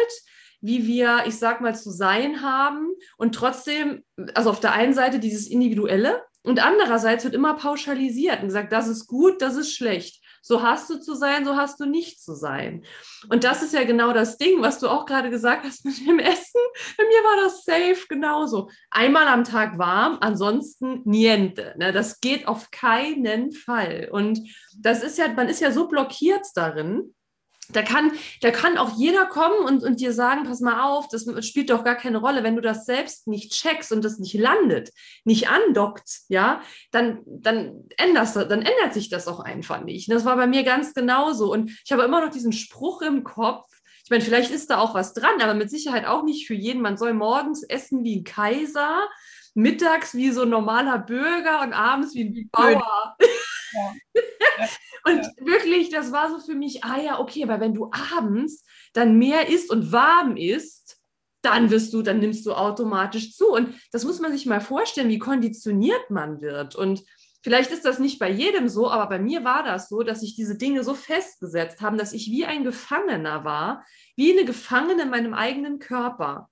wie 0.60 0.86
wir, 0.86 1.22
ich 1.26 1.38
sag 1.38 1.62
mal, 1.62 1.74
zu 1.74 1.90
sein 1.90 2.42
haben 2.42 2.90
und 3.16 3.34
trotzdem, 3.34 4.04
also 4.34 4.50
auf 4.50 4.60
der 4.60 4.74
einen 4.74 4.92
Seite 4.92 5.20
dieses 5.20 5.48
Individuelle, 5.48 6.22
und 6.44 6.64
andererseits 6.64 7.24
wird 7.24 7.34
immer 7.34 7.54
pauschalisiert 7.54 8.40
und 8.40 8.48
gesagt, 8.48 8.72
das 8.72 8.88
ist 8.88 9.06
gut, 9.06 9.40
das 9.40 9.56
ist 9.56 9.74
schlecht. 9.74 10.22
So 10.44 10.60
hast 10.60 10.90
du 10.90 10.98
zu 10.98 11.14
sein, 11.14 11.44
so 11.44 11.56
hast 11.56 11.78
du 11.78 11.86
nicht 11.86 12.20
zu 12.20 12.34
sein. 12.34 12.84
Und 13.28 13.44
das 13.44 13.62
ist 13.62 13.72
ja 13.72 13.84
genau 13.84 14.12
das 14.12 14.38
Ding, 14.38 14.60
was 14.60 14.80
du 14.80 14.88
auch 14.88 15.06
gerade 15.06 15.30
gesagt 15.30 15.64
hast 15.64 15.84
mit 15.84 16.04
dem 16.04 16.18
Essen. 16.18 16.60
Bei 16.98 17.04
mir 17.04 17.20
war 17.22 17.44
das 17.44 17.64
safe 17.64 18.08
genauso. 18.08 18.68
Einmal 18.90 19.28
am 19.28 19.44
Tag 19.44 19.78
warm, 19.78 20.18
ansonsten 20.20 21.02
niente. 21.04 21.74
Ne? 21.78 21.92
Das 21.92 22.20
geht 22.20 22.48
auf 22.48 22.72
keinen 22.72 23.52
Fall. 23.52 24.08
Und 24.10 24.40
das 24.76 25.04
ist 25.04 25.16
ja, 25.16 25.28
man 25.28 25.48
ist 25.48 25.60
ja 25.60 25.70
so 25.70 25.86
blockiert 25.86 26.44
darin, 26.56 27.14
da 27.72 27.82
kann, 27.82 28.12
da 28.40 28.50
kann 28.50 28.78
auch 28.78 28.96
jeder 28.96 29.26
kommen 29.26 29.64
und, 29.64 29.82
und 29.82 30.00
dir 30.00 30.12
sagen, 30.12 30.44
pass 30.44 30.60
mal 30.60 30.82
auf, 30.84 31.08
das 31.08 31.26
spielt 31.46 31.70
doch 31.70 31.84
gar 31.84 31.96
keine 31.96 32.18
Rolle. 32.18 32.42
Wenn 32.42 32.56
du 32.56 32.62
das 32.62 32.86
selbst 32.86 33.26
nicht 33.26 33.52
checkst 33.52 33.92
und 33.92 34.04
das 34.04 34.18
nicht 34.18 34.34
landet, 34.34 34.90
nicht 35.24 35.48
andockt, 35.48 36.20
ja, 36.28 36.62
dann, 36.90 37.20
dann, 37.26 37.84
änderst, 37.96 38.36
dann 38.36 38.62
ändert 38.62 38.94
sich 38.94 39.08
das 39.08 39.28
auch 39.28 39.40
einfach 39.40 39.82
nicht. 39.82 40.10
das 40.10 40.24
war 40.24 40.36
bei 40.36 40.46
mir 40.46 40.62
ganz 40.62 40.94
genauso. 40.94 41.52
Und 41.52 41.70
ich 41.84 41.92
habe 41.92 42.02
immer 42.02 42.24
noch 42.24 42.30
diesen 42.30 42.52
Spruch 42.52 43.02
im 43.02 43.24
Kopf. 43.24 43.66
Ich 44.04 44.10
meine, 44.10 44.22
vielleicht 44.22 44.50
ist 44.50 44.70
da 44.70 44.78
auch 44.78 44.94
was 44.94 45.14
dran, 45.14 45.40
aber 45.40 45.54
mit 45.54 45.70
Sicherheit 45.70 46.06
auch 46.06 46.24
nicht 46.24 46.46
für 46.46 46.54
jeden. 46.54 46.82
Man 46.82 46.96
soll 46.96 47.14
morgens 47.14 47.62
essen 47.62 48.04
wie 48.04 48.16
ein 48.20 48.24
Kaiser, 48.24 49.08
mittags 49.54 50.14
wie 50.14 50.30
so 50.30 50.42
ein 50.42 50.50
normaler 50.50 50.98
Bürger 50.98 51.62
und 51.62 51.72
abends 51.72 52.14
wie 52.14 52.24
ein 52.24 52.50
Bauer. 52.50 53.16
Ja. 53.72 53.94
und 55.04 55.22
ja. 55.22 55.30
wirklich, 55.46 55.90
das 55.90 56.12
war 56.12 56.30
so 56.30 56.38
für 56.38 56.54
mich, 56.54 56.84
ah 56.84 57.00
ja, 57.00 57.20
okay, 57.20 57.46
weil 57.48 57.60
wenn 57.60 57.74
du 57.74 57.90
abends 58.12 58.64
dann 58.92 59.18
mehr 59.18 59.48
isst 59.48 59.70
und 59.70 59.92
warm 59.92 60.36
isst, 60.36 60.98
dann 61.42 61.70
wirst 61.70 61.92
du, 61.92 62.02
dann 62.02 62.20
nimmst 62.20 62.46
du 62.46 62.52
automatisch 62.52 63.34
zu. 63.34 63.48
Und 63.52 63.74
das 63.90 64.04
muss 64.04 64.20
man 64.20 64.32
sich 64.32 64.46
mal 64.46 64.60
vorstellen, 64.60 65.08
wie 65.08 65.18
konditioniert 65.18 66.10
man 66.10 66.40
wird. 66.40 66.76
Und 66.76 67.02
vielleicht 67.42 67.72
ist 67.72 67.84
das 67.84 67.98
nicht 67.98 68.18
bei 68.18 68.30
jedem 68.30 68.68
so, 68.68 68.88
aber 68.88 69.08
bei 69.08 69.18
mir 69.18 69.44
war 69.44 69.64
das 69.64 69.88
so, 69.88 70.02
dass 70.02 70.20
sich 70.20 70.36
diese 70.36 70.56
Dinge 70.56 70.84
so 70.84 70.94
festgesetzt 70.94 71.80
haben, 71.80 71.98
dass 71.98 72.12
ich 72.12 72.30
wie 72.30 72.44
ein 72.44 72.64
Gefangener 72.64 73.44
war, 73.44 73.84
wie 74.16 74.32
eine 74.32 74.44
Gefangene 74.44 75.02
in 75.02 75.10
meinem 75.10 75.34
eigenen 75.34 75.80
Körper. 75.80 76.48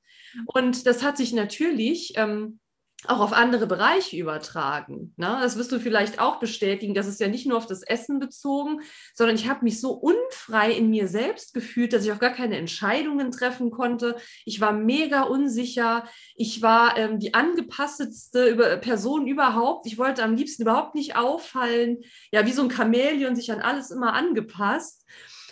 Und 0.47 0.87
das 0.87 1.03
hat 1.03 1.17
sich 1.17 1.33
natürlich 1.33 2.15
ähm, 2.17 2.60
auch 3.07 3.21
auf 3.21 3.33
andere 3.33 3.67
Bereiche 3.67 4.17
übertragen. 4.17 5.15
Ne? 5.17 5.39
Das 5.41 5.57
wirst 5.57 5.73
du 5.73 5.81
vielleicht 5.81 6.21
auch 6.21 6.39
bestätigen. 6.39 6.95
Das 6.95 7.07
ist 7.07 7.21
ja 7.21 7.29
nicht 7.29 7.47
nur 7.47 7.57
auf 7.57 7.67
das 7.67 7.83
Essen 7.83 8.19
bezogen, 8.19 8.81
sondern 9.15 9.37
ich 9.37 9.49
habe 9.49 9.65
mich 9.65 9.81
so 9.81 9.93
unfrei 9.93 10.73
in 10.73 10.91
mir 10.91 11.09
selbst 11.09 11.55
gefühlt, 11.55 11.93
dass 11.93 12.05
ich 12.05 12.13
auch 12.13 12.19
gar 12.19 12.33
keine 12.33 12.57
Entscheidungen 12.57 13.31
treffen 13.31 13.71
konnte. 13.71 14.17
Ich 14.45 14.61
war 14.61 14.73
mega 14.73 15.23
unsicher. 15.23 16.05
Ich 16.37 16.61
war 16.61 16.99
ähm, 16.99 17.19
die 17.19 17.33
angepassteste 17.33 18.79
Person 18.83 19.27
überhaupt. 19.27 19.87
Ich 19.87 19.97
wollte 19.97 20.23
am 20.23 20.35
liebsten 20.35 20.63
überhaupt 20.63 20.95
nicht 20.95 21.17
auffallen. 21.17 22.03
Ja, 22.33 22.45
wie 22.45 22.53
so 22.53 22.63
ein 22.63 22.71
Chamäleon 22.71 23.35
sich 23.35 23.51
an 23.51 23.61
alles 23.61 23.91
immer 23.91 24.13
angepasst. 24.13 25.07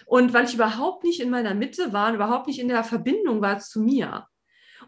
Und 0.05 0.33
weil 0.33 0.45
ich 0.45 0.55
überhaupt 0.55 1.05
nicht 1.05 1.21
in 1.21 1.31
meiner 1.31 1.55
Mitte 1.55 1.93
war 1.93 2.09
und 2.09 2.15
überhaupt 2.15 2.47
nicht 2.47 2.59
in 2.59 2.69
der 2.69 2.85
Verbindung 2.85 3.41
war 3.43 3.59
zu 3.59 3.81
mir. 3.81 4.27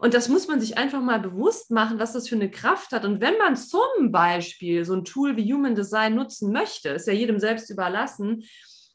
Und 0.01 0.15
das 0.15 0.29
muss 0.29 0.47
man 0.47 0.59
sich 0.59 0.79
einfach 0.79 0.99
mal 0.99 1.19
bewusst 1.19 1.69
machen, 1.69 1.99
was 1.99 2.13
das 2.13 2.27
für 2.27 2.33
eine 2.33 2.49
Kraft 2.49 2.91
hat. 2.91 3.05
Und 3.05 3.21
wenn 3.21 3.37
man 3.37 3.55
zum 3.55 4.11
Beispiel 4.11 4.83
so 4.83 4.95
ein 4.95 5.05
Tool 5.05 5.37
wie 5.37 5.53
Human 5.53 5.75
Design 5.75 6.15
nutzen 6.15 6.51
möchte, 6.51 6.89
ist 6.89 7.05
ja 7.05 7.13
jedem 7.13 7.37
selbst 7.37 7.69
überlassen. 7.69 8.43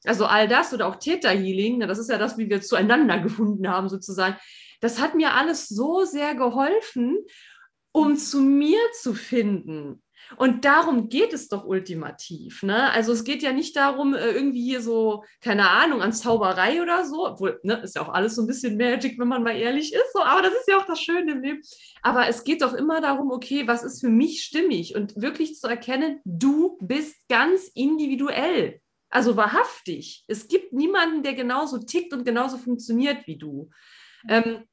Also 0.05 0.27
all 0.27 0.49
das 0.49 0.75
oder 0.75 0.89
auch 0.89 0.97
Theta 0.97 1.29
Healing, 1.29 1.79
das 1.79 1.99
ist 1.99 2.11
ja 2.11 2.19
das, 2.19 2.39
wie 2.39 2.51
wir 2.51 2.61
zueinander 2.61 3.19
gefunden 3.23 3.69
haben 3.69 3.89
sozusagen. 3.89 4.37
Das 4.81 4.99
hat 4.99 5.15
mir 5.15 5.35
alles 5.35 5.69
so 5.69 6.05
sehr 6.05 6.35
geholfen, 6.35 7.19
um 7.93 8.17
zu 8.17 8.41
mir 8.41 8.81
zu 9.01 9.15
finden. 9.15 10.03
Und 10.37 10.65
darum 10.65 11.09
geht 11.09 11.33
es 11.33 11.49
doch 11.49 11.65
ultimativ. 11.65 12.63
Ne? 12.63 12.91
Also 12.91 13.13
es 13.13 13.25
geht 13.25 13.43
ja 13.43 13.53
nicht 13.53 13.77
darum, 13.77 14.15
äh, 14.15 14.31
irgendwie 14.31 14.63
hier 14.63 14.81
so, 14.81 15.25
keine 15.41 15.71
Ahnung, 15.71 16.03
an 16.03 16.13
Zauberei 16.13 16.83
oder 16.83 17.05
so, 17.05 17.27
obwohl, 17.27 17.61
ne, 17.63 17.75
ist 17.83 17.97
ja 17.97 18.03
auch 18.03 18.09
alles 18.09 18.35
so 18.35 18.43
ein 18.43 18.47
bisschen 18.47 18.77
Magic, 18.77 19.19
wenn 19.19 19.29
man 19.29 19.43
mal 19.43 19.57
ehrlich 19.57 19.93
ist, 19.93 20.13
so, 20.13 20.23
aber 20.23 20.43
das 20.43 20.53
ist 20.53 20.69
ja 20.69 20.79
auch 20.79 20.87
das 20.87 21.01
Schöne 21.01 21.33
im 21.33 21.43
Leben. 21.43 21.61
Aber 22.03 22.29
es 22.29 22.45
geht 22.45 22.63
doch 22.63 22.75
immer 22.75 23.01
darum, 23.01 23.31
okay, 23.31 23.67
was 23.67 23.85
ist 23.85 24.01
für 24.01 24.09
mich 24.09 24.43
stimmig 24.43 24.95
und 24.95 25.21
wirklich 25.21 25.57
zu 25.57 25.69
erkennen, 25.69 26.21
du 26.25 26.77
bist 26.81 27.17
ganz 27.29 27.69
individuell. 27.75 28.81
Also 29.09 29.37
wahrhaftig. 29.37 30.25
Es 30.27 30.49
gibt 30.49 30.73
niemanden, 30.73 31.23
der 31.23 31.35
genauso 31.35 31.79
tickt 31.79 32.13
und 32.13 32.25
genauso 32.25 32.59
funktioniert 32.59 33.27
wie 33.27 33.39
du. 33.39 33.71
Ähm, 34.29 34.65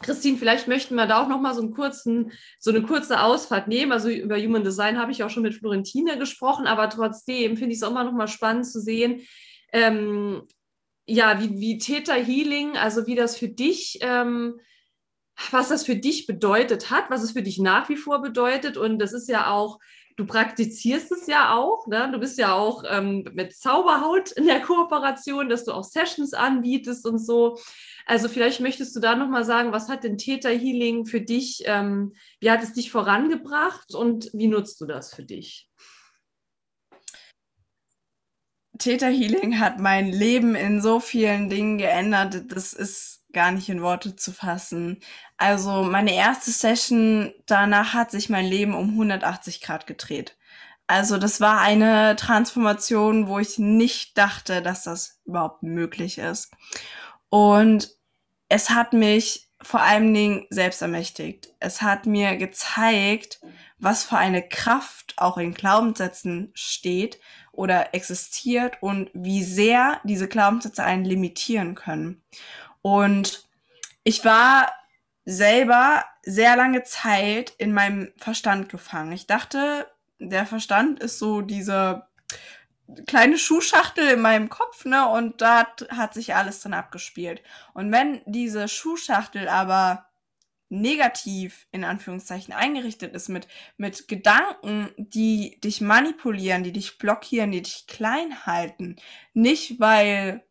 Christine, 0.00 0.38
vielleicht 0.38 0.68
möchten 0.68 0.94
wir 0.94 1.06
da 1.06 1.22
auch 1.22 1.28
noch 1.28 1.40
mal 1.40 1.54
so, 1.54 1.62
einen 1.62 1.72
kurzen, 1.72 2.32
so 2.58 2.70
eine 2.70 2.82
kurze 2.82 3.20
Ausfahrt 3.20 3.68
nehmen. 3.68 3.92
Also 3.92 4.08
über 4.08 4.36
Human 4.36 4.64
Design 4.64 4.98
habe 4.98 5.12
ich 5.12 5.22
auch 5.22 5.30
schon 5.30 5.42
mit 5.42 5.54
Florentine 5.54 6.18
gesprochen, 6.18 6.66
aber 6.66 6.88
trotzdem 6.90 7.56
finde 7.56 7.72
ich 7.72 7.78
es 7.78 7.82
auch 7.82 7.90
immer 7.90 8.04
noch 8.04 8.12
mal 8.12 8.28
spannend 8.28 8.66
zu 8.66 8.80
sehen, 8.80 9.22
ähm, 9.72 10.42
ja, 11.06 11.40
wie, 11.40 11.60
wie 11.60 11.78
Theta 11.78 12.14
Healing, 12.14 12.76
also 12.76 13.06
wie 13.06 13.14
das 13.14 13.36
für 13.36 13.48
dich, 13.48 13.98
ähm, 14.02 14.60
was 15.50 15.68
das 15.68 15.84
für 15.84 15.96
dich 15.96 16.26
bedeutet 16.26 16.90
hat, 16.90 17.10
was 17.10 17.22
es 17.22 17.32
für 17.32 17.42
dich 17.42 17.58
nach 17.58 17.88
wie 17.88 17.96
vor 17.96 18.22
bedeutet. 18.22 18.76
Und 18.76 18.98
das 18.98 19.12
ist 19.12 19.28
ja 19.28 19.50
auch, 19.50 19.78
du 20.16 20.26
praktizierst 20.26 21.10
es 21.12 21.26
ja 21.26 21.54
auch, 21.54 21.86
ne? 21.86 22.10
du 22.12 22.18
bist 22.18 22.38
ja 22.38 22.54
auch 22.54 22.84
ähm, 22.88 23.24
mit 23.32 23.56
Zauberhaut 23.56 24.32
in 24.32 24.46
der 24.46 24.60
Kooperation, 24.60 25.48
dass 25.48 25.64
du 25.64 25.72
auch 25.72 25.84
Sessions 25.84 26.34
anbietest 26.34 27.06
und 27.06 27.18
so. 27.18 27.58
Also 28.06 28.28
vielleicht 28.28 28.60
möchtest 28.60 28.94
du 28.96 29.00
da 29.00 29.14
nochmal 29.14 29.44
sagen, 29.44 29.72
was 29.72 29.88
hat 29.88 30.04
denn 30.04 30.18
Theta 30.18 30.48
Healing 30.48 31.06
für 31.06 31.20
dich, 31.20 31.62
ähm, 31.66 32.14
wie 32.40 32.50
hat 32.50 32.62
es 32.62 32.72
dich 32.72 32.90
vorangebracht 32.90 33.94
und 33.94 34.30
wie 34.32 34.48
nutzt 34.48 34.80
du 34.80 34.86
das 34.86 35.14
für 35.14 35.22
dich? 35.22 35.68
Theta 38.78 39.06
Healing 39.06 39.60
hat 39.60 39.78
mein 39.78 40.10
Leben 40.10 40.54
in 40.54 40.80
so 40.80 40.98
vielen 40.98 41.48
Dingen 41.48 41.78
geändert, 41.78 42.50
das 42.50 42.72
ist 42.72 43.22
gar 43.32 43.52
nicht 43.52 43.68
in 43.68 43.82
Worte 43.82 44.16
zu 44.16 44.32
fassen. 44.32 44.98
Also 45.36 45.84
meine 45.84 46.14
erste 46.14 46.50
Session, 46.50 47.32
danach 47.46 47.94
hat 47.94 48.10
sich 48.10 48.28
mein 48.28 48.46
Leben 48.46 48.74
um 48.74 48.90
180 48.90 49.60
Grad 49.60 49.86
gedreht. 49.86 50.36
Also 50.86 51.16
das 51.16 51.40
war 51.40 51.60
eine 51.60 52.16
Transformation, 52.16 53.28
wo 53.28 53.38
ich 53.38 53.58
nicht 53.58 54.18
dachte, 54.18 54.62
dass 54.62 54.84
das 54.84 55.20
überhaupt 55.24 55.62
möglich 55.62 56.18
ist. 56.18 56.50
Und 57.32 57.88
es 58.50 58.68
hat 58.68 58.92
mich 58.92 59.48
vor 59.62 59.80
allen 59.80 60.12
Dingen 60.12 60.46
selbst 60.50 60.82
ermächtigt. 60.82 61.48
Es 61.60 61.80
hat 61.80 62.04
mir 62.04 62.36
gezeigt, 62.36 63.40
was 63.78 64.04
für 64.04 64.18
eine 64.18 64.46
Kraft 64.46 65.14
auch 65.16 65.38
in 65.38 65.54
Glaubenssätzen 65.54 66.52
steht 66.52 67.18
oder 67.50 67.94
existiert 67.94 68.82
und 68.82 69.08
wie 69.14 69.42
sehr 69.44 69.98
diese 70.04 70.28
Glaubenssätze 70.28 70.84
einen 70.84 71.06
limitieren 71.06 71.74
können. 71.74 72.22
Und 72.82 73.48
ich 74.04 74.26
war 74.26 74.70
selber 75.24 76.04
sehr 76.24 76.54
lange 76.54 76.82
Zeit 76.82 77.54
in 77.56 77.72
meinem 77.72 78.12
Verstand 78.18 78.68
gefangen. 78.68 79.12
Ich 79.12 79.26
dachte, 79.26 79.86
der 80.18 80.44
Verstand 80.44 81.00
ist 81.00 81.18
so 81.18 81.40
diese 81.40 82.02
kleine 83.06 83.38
Schuhschachtel 83.38 84.08
in 84.08 84.20
meinem 84.20 84.48
Kopf, 84.48 84.84
ne? 84.84 85.08
Und 85.08 85.40
da 85.40 85.66
hat 85.90 86.14
sich 86.14 86.34
alles 86.34 86.60
drin 86.60 86.74
abgespielt. 86.74 87.42
Und 87.74 87.92
wenn 87.92 88.22
diese 88.26 88.68
Schuhschachtel 88.68 89.48
aber 89.48 90.06
negativ 90.68 91.66
in 91.70 91.84
Anführungszeichen 91.84 92.54
eingerichtet 92.54 93.14
ist 93.14 93.28
mit 93.28 93.46
mit 93.76 94.08
Gedanken, 94.08 94.88
die 94.96 95.60
dich 95.60 95.82
manipulieren, 95.82 96.64
die 96.64 96.72
dich 96.72 96.96
blockieren, 96.96 97.52
die 97.52 97.62
dich 97.62 97.86
klein 97.86 98.46
halten, 98.46 98.96
nicht 99.34 99.80
weil 99.80 100.42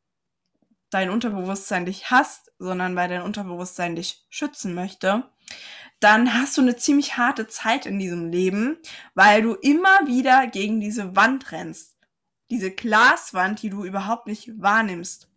dein 0.92 1.10
Unterbewusstsein 1.10 1.86
dich 1.86 2.12
hasst, 2.12 2.52
sondern 2.60 2.96
weil 2.96 3.10
dein 3.10 3.24
Unterbewusstsein 3.24 3.96
dich 3.96 4.26
schützen 4.30 4.76
möchte, 4.76 5.32
dann 6.00 6.34
hast 6.36 6.58
du 6.58 6.62
eine 6.62 6.76
ziemlich 6.76 7.18
harte 7.18 7.48
Zeit 7.48 7.86
in 7.88 7.98
diesem 7.98 8.30
Leben, 8.30 8.78
weil 9.16 9.42
du 9.42 9.56
immer 9.56 10.06
wieder 10.06 10.48
gegen 10.48 10.80
diese 10.80 11.16
Wand 11.16 11.52
rennst 11.52 11.98
diese 12.52 12.70
Glaswand, 12.70 13.62
die 13.64 13.70
du 13.72 13.84
überhaupt 13.84 14.28
nicht 14.28 14.62
wahrnimmst. 14.62 15.30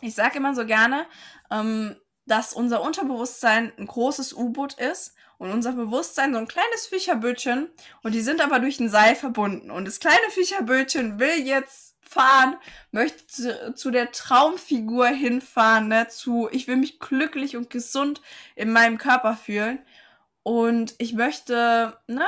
Ich 0.00 0.14
sage 0.14 0.36
immer 0.36 0.54
so 0.54 0.64
gerne, 0.64 1.06
ähm, 1.50 1.96
dass 2.26 2.52
unser 2.52 2.82
Unterbewusstsein 2.82 3.72
ein 3.76 3.86
großes 3.86 4.34
U-Boot 4.34 4.74
ist 4.74 5.14
und 5.38 5.50
unser 5.50 5.72
Bewusstsein 5.72 6.32
so 6.32 6.38
ein 6.38 6.46
kleines 6.46 6.86
Fischerbötchen 6.86 7.68
und 8.02 8.14
die 8.14 8.20
sind 8.20 8.40
aber 8.40 8.60
durch 8.60 8.78
ein 8.78 8.90
Seil 8.90 9.16
verbunden. 9.16 9.70
Und 9.70 9.86
das 9.86 9.98
kleine 9.98 10.30
Fischerbötchen 10.30 11.18
will 11.18 11.44
jetzt 11.44 11.96
fahren, 12.00 12.56
möchte 12.90 13.26
zu, 13.26 13.74
zu 13.74 13.90
der 13.90 14.12
Traumfigur 14.12 15.08
hinfahren, 15.08 15.88
ne, 15.88 16.08
zu 16.08 16.48
ich 16.52 16.68
will 16.68 16.76
mich 16.76 17.00
glücklich 17.00 17.56
und 17.56 17.70
gesund 17.70 18.20
in 18.54 18.70
meinem 18.70 18.98
Körper 18.98 19.34
fühlen. 19.34 19.78
Und 20.42 20.94
ich 20.98 21.14
möchte, 21.14 21.98
ne, 22.06 22.26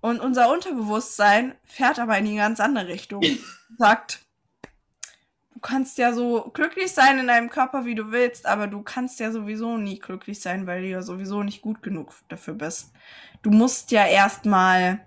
und 0.00 0.20
unser 0.20 0.50
Unterbewusstsein 0.50 1.54
fährt 1.64 1.98
aber 1.98 2.16
in 2.18 2.24
die 2.24 2.36
ganz 2.36 2.60
andere 2.60 2.88
Richtung. 2.88 3.22
Sagt, 3.78 4.20
du 5.52 5.60
kannst 5.60 5.98
ja 5.98 6.12
so 6.12 6.50
glücklich 6.54 6.92
sein 6.92 7.18
in 7.18 7.26
deinem 7.26 7.50
Körper, 7.50 7.84
wie 7.84 7.94
du 7.94 8.10
willst, 8.10 8.46
aber 8.46 8.66
du 8.66 8.82
kannst 8.82 9.20
ja 9.20 9.30
sowieso 9.30 9.76
nie 9.76 9.98
glücklich 9.98 10.40
sein, 10.40 10.66
weil 10.66 10.82
du 10.82 10.88
ja 10.88 11.02
sowieso 11.02 11.42
nicht 11.42 11.60
gut 11.60 11.82
genug 11.82 12.14
dafür 12.28 12.54
bist. 12.54 12.92
Du 13.42 13.50
musst 13.50 13.90
ja 13.90 14.06
erstmal 14.06 15.00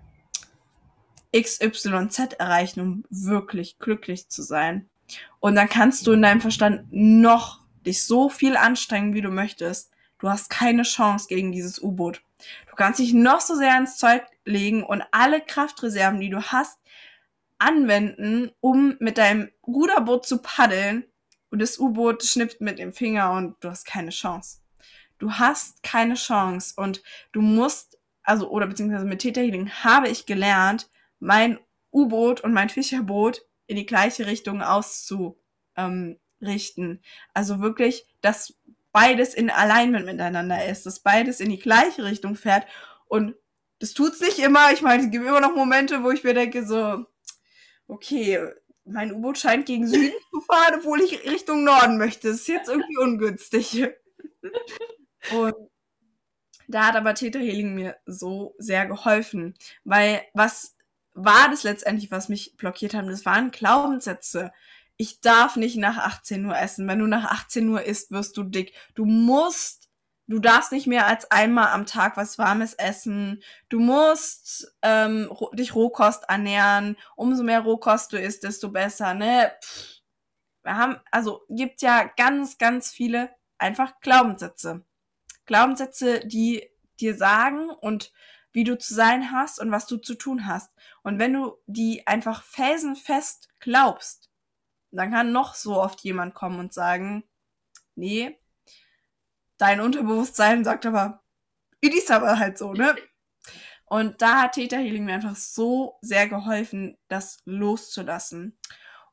XYZ 1.34 2.34
erreichen, 2.38 2.80
um 2.80 3.04
wirklich 3.10 3.78
glücklich 3.78 4.28
zu 4.28 4.42
sein. 4.42 4.88
Und 5.40 5.56
dann 5.56 5.68
kannst 5.68 6.06
du 6.06 6.12
in 6.12 6.22
deinem 6.22 6.40
Verstand 6.40 6.86
noch 6.90 7.60
dich 7.84 8.04
so 8.04 8.28
viel 8.28 8.56
anstrengen, 8.56 9.14
wie 9.14 9.20
du 9.20 9.30
möchtest. 9.30 9.90
Du 10.18 10.30
hast 10.30 10.48
keine 10.48 10.84
Chance 10.84 11.26
gegen 11.28 11.52
dieses 11.52 11.82
U-Boot. 11.82 12.22
Du 12.70 12.76
kannst 12.76 13.00
dich 13.00 13.12
noch 13.12 13.40
so 13.40 13.56
sehr 13.56 13.76
ins 13.76 13.98
Zeug 13.98 14.22
legen 14.44 14.82
und 14.82 15.02
alle 15.10 15.40
Kraftreserven, 15.40 16.20
die 16.20 16.30
du 16.30 16.42
hast, 16.42 16.78
anwenden, 17.58 18.50
um 18.60 18.96
mit 19.00 19.18
deinem 19.18 19.50
Ruderboot 19.66 20.26
zu 20.26 20.42
paddeln. 20.42 21.04
Und 21.50 21.60
das 21.60 21.78
U-Boot 21.78 22.24
schnippt 22.24 22.60
mit 22.60 22.78
dem 22.78 22.92
Finger 22.92 23.32
und 23.32 23.56
du 23.60 23.70
hast 23.70 23.86
keine 23.86 24.10
Chance. 24.10 24.58
Du 25.18 25.32
hast 25.32 25.82
keine 25.84 26.14
Chance 26.14 26.74
und 26.76 27.02
du 27.32 27.40
musst, 27.40 27.98
also, 28.24 28.50
oder 28.50 28.66
beziehungsweise 28.66 29.04
mit 29.04 29.20
Theta 29.20 29.40
Healing 29.40 29.70
habe 29.70 30.08
ich 30.08 30.26
gelernt, 30.26 30.90
mein 31.20 31.60
U-Boot 31.92 32.40
und 32.40 32.52
mein 32.52 32.70
Fischerboot 32.70 33.42
in 33.66 33.76
die 33.76 33.86
gleiche 33.86 34.26
Richtung 34.26 34.62
auszurichten. 34.62 35.38
Also 37.32 37.60
wirklich, 37.60 38.04
dass 38.20 38.58
beides 38.90 39.34
in 39.34 39.48
Alignment 39.50 40.06
miteinander 40.06 40.66
ist, 40.66 40.86
dass 40.86 41.00
beides 41.00 41.40
in 41.40 41.50
die 41.50 41.60
gleiche 41.60 42.04
Richtung 42.04 42.34
fährt. 42.34 42.66
Und 43.06 43.36
das 43.84 43.92
tut's 43.92 44.20
nicht 44.20 44.38
immer. 44.38 44.72
Ich 44.72 44.80
meine, 44.80 45.04
es 45.04 45.10
gibt 45.10 45.26
immer 45.26 45.40
noch 45.40 45.54
Momente, 45.54 46.02
wo 46.02 46.10
ich 46.10 46.24
mir 46.24 46.32
denke, 46.32 46.64
so, 46.64 47.04
okay, 47.86 48.40
mein 48.86 49.12
U-Boot 49.12 49.36
scheint 49.36 49.66
gegen 49.66 49.86
Süden 49.86 50.14
zu 50.30 50.40
fahren, 50.40 50.76
obwohl 50.78 51.02
ich 51.02 51.30
Richtung 51.30 51.64
Norden 51.64 51.98
möchte. 51.98 52.28
Das 52.28 52.38
ist 52.38 52.48
jetzt 52.48 52.70
irgendwie 52.70 52.96
ungünstig. 52.96 53.86
Und 55.32 55.54
da 56.66 56.86
hat 56.86 56.96
aber 56.96 57.14
Theta 57.14 57.38
Healing 57.38 57.74
mir 57.74 57.98
so 58.06 58.54
sehr 58.56 58.86
geholfen, 58.86 59.52
weil 59.84 60.22
was 60.32 60.78
war 61.12 61.50
das 61.50 61.62
letztendlich, 61.62 62.10
was 62.10 62.30
mich 62.30 62.56
blockiert 62.56 62.94
hat? 62.94 63.06
Das 63.06 63.26
waren 63.26 63.50
Glaubenssätze. 63.50 64.50
Ich 64.96 65.20
darf 65.20 65.56
nicht 65.56 65.76
nach 65.76 65.98
18 65.98 66.46
Uhr 66.46 66.56
essen. 66.56 66.88
Wenn 66.88 67.00
du 67.00 67.06
nach 67.06 67.30
18 67.30 67.68
Uhr 67.68 67.82
isst, 67.82 68.12
wirst 68.12 68.38
du 68.38 68.44
dick. 68.44 68.72
Du 68.94 69.04
musst, 69.04 69.83
du 70.26 70.38
darfst 70.38 70.72
nicht 70.72 70.86
mehr 70.86 71.06
als 71.06 71.30
einmal 71.30 71.68
am 71.68 71.86
Tag 71.86 72.16
was 72.16 72.38
Warmes 72.38 72.74
essen. 72.74 73.42
Du 73.68 73.78
musst 73.78 74.74
ähm, 74.82 75.30
dich 75.52 75.74
Rohkost 75.74 76.24
ernähren. 76.28 76.96
Umso 77.16 77.42
mehr 77.42 77.60
Rohkost 77.60 78.12
du 78.12 78.18
isst, 78.18 78.44
desto 78.44 78.70
besser. 78.70 79.14
Ne? 79.14 79.52
Wir 80.62 80.76
haben, 80.76 80.96
also 81.10 81.42
gibt 81.48 81.82
ja 81.82 82.04
ganz, 82.04 82.58
ganz 82.58 82.90
viele 82.90 83.30
einfach 83.58 84.00
Glaubenssätze. 84.00 84.84
Glaubenssätze, 85.46 86.20
die 86.20 86.70
dir 87.00 87.16
sagen 87.16 87.68
und 87.68 88.12
wie 88.52 88.64
du 88.64 88.78
zu 88.78 88.94
sein 88.94 89.32
hast 89.32 89.58
und 89.58 89.72
was 89.72 89.86
du 89.86 89.98
zu 89.98 90.14
tun 90.14 90.46
hast. 90.46 90.72
Und 91.02 91.18
wenn 91.18 91.32
du 91.32 91.56
die 91.66 92.06
einfach 92.06 92.42
felsenfest 92.44 93.48
glaubst, 93.58 94.30
dann 94.90 95.10
kann 95.10 95.32
noch 95.32 95.54
so 95.54 95.80
oft 95.80 96.00
jemand 96.00 96.34
kommen 96.34 96.60
und 96.60 96.72
sagen, 96.72 97.24
nee, 97.96 98.38
dein 99.58 99.80
Unterbewusstsein 99.80 100.64
sagt 100.64 100.86
aber, 100.86 101.22
ist 101.80 102.10
aber 102.10 102.38
halt 102.38 102.58
so, 102.58 102.72
ne? 102.72 102.94
Und 103.86 104.22
da 104.22 104.42
hat 104.42 104.52
Theta 104.54 104.76
Healing 104.76 105.04
mir 105.04 105.14
einfach 105.14 105.36
so 105.36 105.98
sehr 106.00 106.28
geholfen, 106.28 106.96
das 107.08 107.42
loszulassen. 107.44 108.56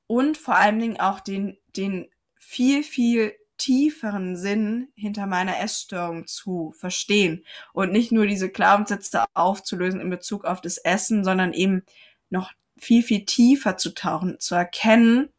Und 0.08 0.38
vor 0.38 0.56
allen 0.56 0.80
Dingen 0.80 1.00
auch 1.00 1.20
den, 1.20 1.58
den 1.76 2.10
viel, 2.36 2.84
viel 2.84 3.34
tieferen 3.58 4.36
Sinn 4.36 4.88
hinter 4.96 5.28
meiner 5.28 5.60
Essstörung 5.60 6.26
zu 6.26 6.74
verstehen 6.76 7.46
und 7.74 7.92
nicht 7.92 8.12
nur 8.12 8.26
diese 8.26 8.50
Glaubenssätze 8.50 9.26
aufzulösen 9.36 10.02
in 10.02 10.10
Bezug 10.10 10.46
auf 10.46 10.62
das 10.62 10.80
Essen, 10.80 11.24
sondern 11.24 11.54
eben 11.54 11.84
noch 12.32 12.52
viel, 12.78 13.04
viel 13.04 13.26
tiefer 13.26 13.78
zu 13.78 13.94
tauchen, 13.94 14.39
zu 14.39 14.56
erkennen, 14.56 15.30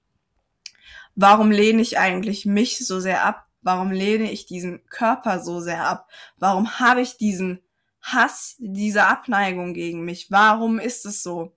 warum 1.17 1.51
lehne 1.51 1.83
ich 1.83 1.99
eigentlich 1.99 2.47
mich 2.47 2.87
so 2.87 3.01
sehr 3.01 3.25
ab? 3.25 3.49
Warum 3.63 3.91
lehne 3.91 4.31
ich 4.31 4.47
diesen 4.47 4.85
Körper 4.89 5.41
so 5.41 5.61
sehr 5.61 5.87
ab? 5.87 6.11
Warum 6.37 6.81
habe 6.81 7.01
ich 7.01 7.17
diesen 7.17 7.63
Hass, 8.01 8.57
diese 8.59 9.07
Abneigung 9.07 9.75
gegen 9.75 10.05
mich? 10.05 10.31
Warum 10.31 10.79
ist 10.79 11.07
es 11.07 11.23
so? 11.23 11.57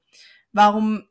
Warum 0.53 1.07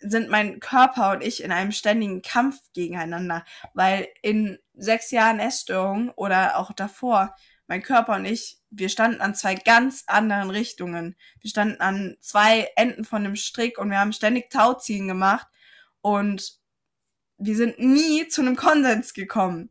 sind 0.00 0.28
mein 0.28 0.60
Körper 0.60 1.12
und 1.12 1.22
ich 1.22 1.42
in 1.42 1.52
einem 1.52 1.72
ständigen 1.72 2.22
Kampf 2.22 2.60
gegeneinander, 2.74 3.44
weil 3.74 4.08
in 4.22 4.58
sechs 4.74 5.10
Jahren 5.10 5.40
Essstörung 5.40 6.10
oder 6.10 6.58
auch 6.58 6.72
davor, 6.72 7.34
mein 7.66 7.82
Körper 7.82 8.14
und 8.14 8.26
ich, 8.26 8.58
wir 8.70 8.88
standen 8.88 9.20
an 9.20 9.34
zwei 9.34 9.54
ganz 9.54 10.04
anderen 10.06 10.50
Richtungen. 10.50 11.16
Wir 11.40 11.50
standen 11.50 11.80
an 11.80 12.16
zwei 12.20 12.70
Enden 12.76 13.04
von 13.04 13.24
einem 13.24 13.36
Strick 13.36 13.78
und 13.78 13.90
wir 13.90 13.98
haben 13.98 14.12
ständig 14.12 14.50
Tauziehen 14.50 15.08
gemacht 15.08 15.48
und 16.00 16.58
wir 17.38 17.56
sind 17.56 17.78
nie 17.78 18.28
zu 18.28 18.42
einem 18.42 18.56
Konsens 18.56 19.14
gekommen. 19.14 19.70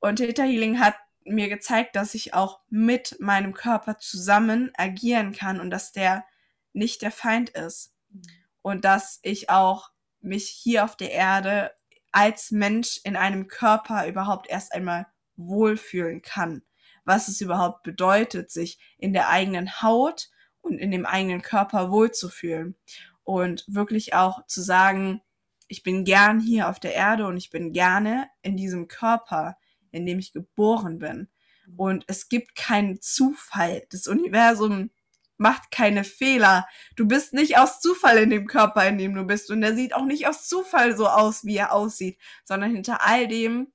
Und 0.00 0.16
Theta 0.16 0.42
Healing 0.42 0.80
hat 0.80 0.94
mir 1.24 1.48
gezeigt, 1.48 1.96
dass 1.96 2.14
ich 2.14 2.34
auch 2.34 2.60
mit 2.68 3.16
meinem 3.18 3.52
Körper 3.52 3.98
zusammen 3.98 4.70
agieren 4.76 5.32
kann 5.32 5.60
und 5.60 5.70
dass 5.70 5.92
der 5.92 6.24
nicht 6.72 7.02
der 7.02 7.10
Feind 7.10 7.50
ist. 7.50 7.94
Mhm 8.10 8.22
und 8.66 8.84
dass 8.84 9.20
ich 9.22 9.48
auch 9.48 9.92
mich 10.20 10.48
hier 10.48 10.82
auf 10.82 10.96
der 10.96 11.12
Erde 11.12 11.70
als 12.10 12.50
Mensch 12.50 12.98
in 13.04 13.14
einem 13.14 13.46
Körper 13.46 14.08
überhaupt 14.08 14.50
erst 14.50 14.72
einmal 14.72 15.06
wohlfühlen 15.36 16.20
kann. 16.20 16.62
Was 17.04 17.28
es 17.28 17.40
überhaupt 17.40 17.84
bedeutet, 17.84 18.50
sich 18.50 18.80
in 18.98 19.12
der 19.12 19.28
eigenen 19.28 19.82
Haut 19.82 20.30
und 20.62 20.78
in 20.78 20.90
dem 20.90 21.06
eigenen 21.06 21.42
Körper 21.42 21.92
wohlzufühlen. 21.92 22.74
Und 23.22 23.64
wirklich 23.68 24.14
auch 24.14 24.44
zu 24.46 24.62
sagen, 24.62 25.22
ich 25.68 25.84
bin 25.84 26.04
gern 26.04 26.40
hier 26.40 26.68
auf 26.68 26.80
der 26.80 26.94
Erde 26.94 27.28
und 27.28 27.36
ich 27.36 27.50
bin 27.50 27.72
gerne 27.72 28.28
in 28.42 28.56
diesem 28.56 28.88
Körper, 28.88 29.58
in 29.96 30.06
dem 30.06 30.18
ich 30.18 30.32
geboren 30.32 30.98
bin. 30.98 31.28
Und 31.76 32.04
es 32.06 32.28
gibt 32.28 32.54
keinen 32.54 33.00
Zufall. 33.00 33.86
Das 33.90 34.06
Universum 34.06 34.90
macht 35.36 35.70
keine 35.70 36.04
Fehler. 36.04 36.66
Du 36.94 37.06
bist 37.06 37.32
nicht 37.32 37.58
aus 37.58 37.80
Zufall 37.80 38.18
in 38.18 38.30
dem 38.30 38.46
Körper, 38.46 38.86
in 38.86 38.98
dem 38.98 39.14
du 39.14 39.24
bist. 39.24 39.50
Und 39.50 39.62
er 39.62 39.74
sieht 39.74 39.94
auch 39.94 40.04
nicht 40.04 40.26
aus 40.28 40.46
Zufall 40.48 40.96
so 40.96 41.08
aus, 41.08 41.44
wie 41.44 41.56
er 41.56 41.72
aussieht, 41.72 42.18
sondern 42.44 42.70
hinter 42.70 43.02
all 43.02 43.26
dem 43.28 43.72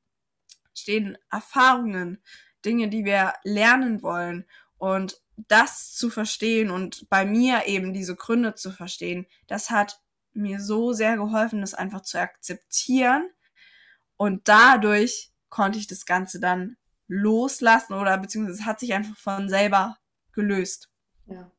stehen 0.73 1.17
Erfahrungen, 1.29 2.23
Dinge, 2.65 2.87
die 2.87 3.05
wir 3.05 3.33
lernen 3.43 4.01
wollen. 4.01 4.45
Und 4.77 5.21
das 5.47 5.93
zu 5.93 6.09
verstehen 6.09 6.71
und 6.71 7.09
bei 7.09 7.25
mir 7.25 7.65
eben 7.65 7.93
diese 7.93 8.15
Gründe 8.15 8.55
zu 8.55 8.71
verstehen, 8.71 9.27
das 9.47 9.69
hat 9.69 9.99
mir 10.33 10.59
so 10.59 10.93
sehr 10.93 11.17
geholfen, 11.17 11.61
das 11.61 11.73
einfach 11.73 12.01
zu 12.01 12.19
akzeptieren. 12.19 13.29
Und 14.17 14.47
dadurch 14.47 15.30
konnte 15.51 15.77
ich 15.77 15.85
das 15.85 16.07
Ganze 16.07 16.39
dann 16.39 16.77
loslassen 17.07 17.93
oder 17.93 18.17
beziehungsweise 18.17 18.61
es 18.61 18.65
hat 18.65 18.79
sich 18.79 18.93
einfach 18.93 19.15
von 19.17 19.49
selber 19.49 19.97
gelöst. 20.31 20.89
Ja. 21.27 21.51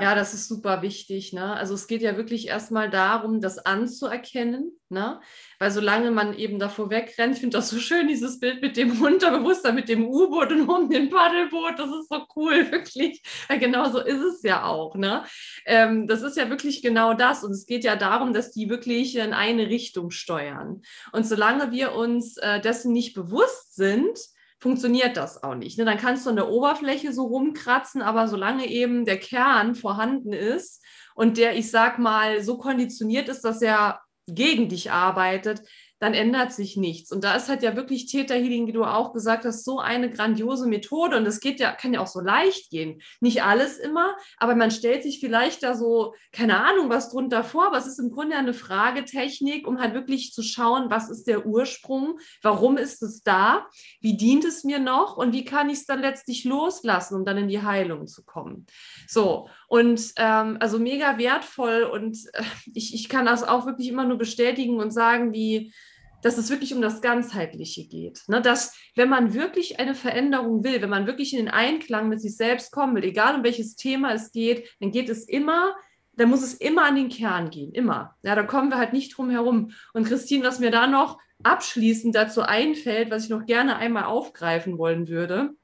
Ja. 0.00 0.14
das 0.14 0.34
ist 0.34 0.48
super 0.48 0.82
wichtig. 0.82 1.32
Ne? 1.32 1.54
Also 1.54 1.74
es 1.74 1.86
geht 1.86 2.02
ja 2.02 2.16
wirklich 2.16 2.48
erstmal 2.48 2.90
darum, 2.90 3.40
das 3.40 3.58
anzuerkennen, 3.58 4.72
ne? 4.88 5.20
weil 5.58 5.70
solange 5.70 6.10
man 6.10 6.34
eben 6.34 6.58
davor 6.58 6.90
wegrennt, 6.90 7.34
ich 7.34 7.40
finde 7.40 7.58
das 7.58 7.70
so 7.70 7.78
schön, 7.78 8.08
dieses 8.08 8.40
Bild 8.40 8.60
mit 8.60 8.76
dem 8.76 9.00
Unterbewusstsein, 9.02 9.74
mit 9.74 9.88
dem 9.88 10.06
U-Boot 10.06 10.50
und 10.52 10.68
um 10.68 10.90
den 10.90 11.10
Paddelboot, 11.10 11.78
das 11.78 11.88
ist 11.88 12.08
so 12.08 12.26
cool, 12.34 12.68
wirklich. 12.72 13.22
Weil 13.48 13.58
genau 13.58 13.88
so 13.90 14.00
ist 14.00 14.22
es 14.22 14.42
ja 14.42 14.64
auch. 14.64 14.96
Ne? 14.96 15.24
Ähm, 15.66 16.06
das 16.06 16.22
ist 16.22 16.36
ja 16.36 16.50
wirklich 16.50 16.82
genau 16.82 17.14
das 17.14 17.44
und 17.44 17.52
es 17.52 17.66
geht 17.66 17.84
ja 17.84 17.94
darum, 17.94 18.32
dass 18.32 18.50
die 18.50 18.68
wirklich 18.68 19.16
in 19.16 19.32
eine 19.32 19.68
Richtung 19.68 20.10
steuern. 20.10 20.82
Und 21.12 21.26
solange 21.26 21.70
wir 21.70 21.92
uns 21.92 22.36
äh, 22.38 22.60
dessen 22.60 22.92
nicht 22.92 23.14
bewusst 23.14 23.74
sind, 23.74 24.18
funktioniert 24.64 25.18
das 25.18 25.42
auch 25.42 25.56
nicht. 25.56 25.76
Ne? 25.76 25.84
Dann 25.84 25.98
kannst 25.98 26.24
du 26.24 26.30
an 26.30 26.36
der 26.36 26.48
Oberfläche 26.48 27.12
so 27.12 27.26
rumkratzen, 27.26 28.00
aber 28.00 28.28
solange 28.28 28.66
eben 28.66 29.04
der 29.04 29.18
Kern 29.18 29.74
vorhanden 29.74 30.32
ist 30.32 30.82
und 31.14 31.36
der, 31.36 31.54
ich 31.54 31.70
sag 31.70 31.98
mal, 31.98 32.42
so 32.42 32.56
konditioniert 32.56 33.28
ist, 33.28 33.42
dass 33.42 33.60
er 33.60 34.00
gegen 34.26 34.70
dich 34.70 34.90
arbeitet, 34.90 35.60
dann 36.04 36.12
ändert 36.12 36.52
sich 36.52 36.76
nichts. 36.76 37.10
Und 37.10 37.24
da 37.24 37.34
ist 37.34 37.48
halt 37.48 37.62
ja 37.62 37.76
wirklich 37.76 38.04
Theta 38.04 38.34
Healing, 38.34 38.66
wie 38.66 38.72
du 38.72 38.84
auch 38.84 39.14
gesagt 39.14 39.46
hast, 39.46 39.64
so 39.64 39.78
eine 39.78 40.10
grandiose 40.10 40.68
Methode. 40.68 41.16
Und 41.16 41.24
es 41.24 41.40
geht 41.40 41.60
ja, 41.60 41.72
kann 41.72 41.94
ja 41.94 42.00
auch 42.00 42.06
so 42.06 42.20
leicht 42.20 42.68
gehen. 42.68 43.00
Nicht 43.20 43.42
alles 43.42 43.78
immer, 43.78 44.14
aber 44.36 44.54
man 44.54 44.70
stellt 44.70 45.02
sich 45.02 45.18
vielleicht 45.18 45.62
da 45.62 45.74
so, 45.74 46.14
keine 46.30 46.62
Ahnung, 46.62 46.90
was 46.90 47.08
drunter 47.08 47.42
vor. 47.42 47.68
Aber 47.68 47.78
es 47.78 47.86
ist 47.86 47.98
im 47.98 48.10
Grunde 48.10 48.36
eine 48.36 48.52
Fragetechnik, 48.52 49.66
um 49.66 49.80
halt 49.80 49.94
wirklich 49.94 50.34
zu 50.34 50.42
schauen, 50.42 50.90
was 50.90 51.08
ist 51.08 51.26
der 51.26 51.46
Ursprung? 51.46 52.18
Warum 52.42 52.76
ist 52.76 53.02
es 53.02 53.22
da? 53.22 53.66
Wie 54.02 54.18
dient 54.18 54.44
es 54.44 54.62
mir 54.62 54.80
noch? 54.80 55.16
Und 55.16 55.32
wie 55.32 55.46
kann 55.46 55.70
ich 55.70 55.78
es 55.78 55.86
dann 55.86 56.02
letztlich 56.02 56.44
loslassen, 56.44 57.14
um 57.14 57.24
dann 57.24 57.38
in 57.38 57.48
die 57.48 57.62
Heilung 57.62 58.06
zu 58.06 58.26
kommen? 58.26 58.66
So. 59.08 59.48
Und 59.68 60.12
ähm, 60.16 60.58
also 60.60 60.78
mega 60.78 61.16
wertvoll. 61.16 61.84
Und 61.84 62.18
äh, 62.34 62.42
ich, 62.74 62.92
ich 62.92 63.08
kann 63.08 63.24
das 63.24 63.42
auch 63.42 63.64
wirklich 63.64 63.88
immer 63.88 64.04
nur 64.04 64.18
bestätigen 64.18 64.80
und 64.80 64.90
sagen, 64.90 65.32
wie 65.32 65.72
dass 66.24 66.38
es 66.38 66.50
wirklich 66.50 66.74
um 66.74 66.80
das 66.80 67.02
Ganzheitliche 67.02 67.86
geht. 67.86 68.22
Ne? 68.28 68.40
Dass, 68.40 68.74
wenn 68.96 69.08
man 69.08 69.34
wirklich 69.34 69.78
eine 69.78 69.94
Veränderung 69.94 70.64
will, 70.64 70.80
wenn 70.80 70.90
man 70.90 71.06
wirklich 71.06 71.32
in 71.32 71.44
den 71.44 71.54
Einklang 71.54 72.08
mit 72.08 72.20
sich 72.20 72.36
selbst 72.36 72.72
kommen 72.72 72.96
will, 72.96 73.04
egal 73.04 73.36
um 73.36 73.44
welches 73.44 73.76
Thema 73.76 74.12
es 74.12 74.32
geht, 74.32 74.68
dann 74.80 74.90
geht 74.90 75.08
es 75.08 75.28
immer 75.28 75.74
da 76.16 76.26
muss 76.26 76.42
es 76.42 76.54
immer 76.54 76.84
an 76.84 76.94
den 76.94 77.08
Kern 77.08 77.50
gehen, 77.50 77.72
immer. 77.72 78.16
Ja, 78.22 78.34
da 78.34 78.44
kommen 78.44 78.70
wir 78.70 78.78
halt 78.78 78.92
nicht 78.92 79.16
drum 79.16 79.30
herum. 79.30 79.72
Und 79.92 80.06
Christine, 80.06 80.44
was 80.44 80.60
mir 80.60 80.70
da 80.70 80.86
noch 80.86 81.18
abschließend 81.42 82.14
dazu 82.14 82.42
einfällt, 82.42 83.10
was 83.10 83.24
ich 83.24 83.30
noch 83.30 83.46
gerne 83.46 83.76
einmal 83.76 84.04
aufgreifen 84.04 84.78
wollen 84.78 85.08
würde, 85.08 85.54